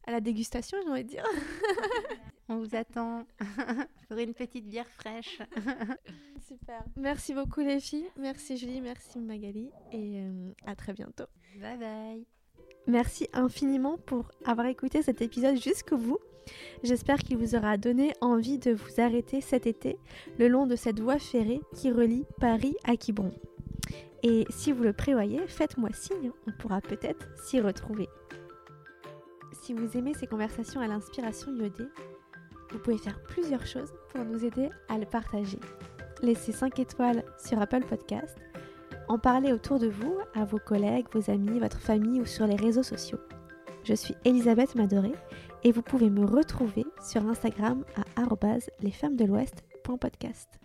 à 0.06 0.12
la 0.12 0.20
dégustation, 0.20 0.78
j'ai 0.84 0.88
envie 0.88 1.02
de 1.02 1.08
dire. 1.08 1.24
On 2.48 2.58
vous 2.58 2.76
attend 2.76 3.26
pour 4.08 4.18
une 4.18 4.34
petite 4.34 4.68
bière 4.68 4.88
fraîche. 4.88 5.38
Super. 6.46 6.84
Merci 6.96 7.32
beaucoup 7.34 7.60
les 7.60 7.80
filles. 7.80 8.06
Merci 8.18 8.58
Julie, 8.58 8.80
merci 8.80 9.18
Magali. 9.18 9.70
Et 9.92 10.20
euh, 10.20 10.52
à 10.66 10.76
très 10.76 10.92
bientôt. 10.92 11.24
Bye 11.60 11.78
bye. 11.78 12.26
Merci 12.86 13.28
infiniment 13.32 13.96
pour 13.96 14.30
avoir 14.44 14.66
écouté 14.66 15.02
cet 15.02 15.22
épisode 15.22 15.56
jusqu'au 15.56 15.96
bout. 15.96 16.18
J'espère 16.82 17.18
qu'il 17.18 17.38
vous 17.38 17.54
aura 17.54 17.78
donné 17.78 18.12
envie 18.20 18.58
de 18.58 18.72
vous 18.72 19.00
arrêter 19.00 19.40
cet 19.40 19.66
été 19.66 19.98
le 20.38 20.48
long 20.48 20.66
de 20.66 20.76
cette 20.76 21.00
voie 21.00 21.18
ferrée 21.18 21.60
qui 21.74 21.90
relie 21.90 22.26
Paris 22.38 22.76
à 22.84 22.96
Quiberon. 22.96 23.32
Et 24.22 24.46
si 24.50 24.72
vous 24.72 24.82
le 24.82 24.92
prévoyez, 24.92 25.46
faites-moi 25.46 25.90
signe, 25.92 26.30
on 26.46 26.52
pourra 26.52 26.80
peut-être 26.82 27.26
s'y 27.42 27.60
retrouver. 27.60 28.08
Si 29.62 29.72
vous 29.72 29.96
aimez 29.96 30.12
ces 30.12 30.26
conversations 30.26 30.80
à 30.80 30.86
l'inspiration 30.86 31.54
iodée, 31.54 31.88
vous 32.70 32.78
pouvez 32.78 32.98
faire 32.98 33.22
plusieurs 33.24 33.66
choses 33.66 33.92
pour 34.10 34.24
nous 34.24 34.44
aider 34.44 34.70
à 34.88 34.98
le 34.98 35.06
partager. 35.06 35.58
Laissez 36.22 36.52
5 36.52 36.78
étoiles 36.78 37.24
sur 37.38 37.60
Apple 37.60 37.84
Podcast, 37.88 38.36
en 39.08 39.18
parler 39.18 39.52
autour 39.52 39.78
de 39.78 39.88
vous, 39.88 40.16
à 40.34 40.44
vos 40.44 40.58
collègues, 40.58 41.06
vos 41.12 41.30
amis, 41.30 41.60
votre 41.60 41.80
famille 41.80 42.20
ou 42.20 42.26
sur 42.26 42.46
les 42.46 42.56
réseaux 42.56 42.82
sociaux. 42.82 43.18
Je 43.84 43.94
suis 43.94 44.14
Elisabeth 44.24 44.74
Madoré 44.74 45.12
et 45.62 45.72
vous 45.72 45.82
pouvez 45.82 46.08
me 46.08 46.24
retrouver 46.24 46.86
sur 47.02 47.26
Instagram 47.26 47.84
à 48.16 48.22
lesfemmesdelouest.podcast. 48.80 50.63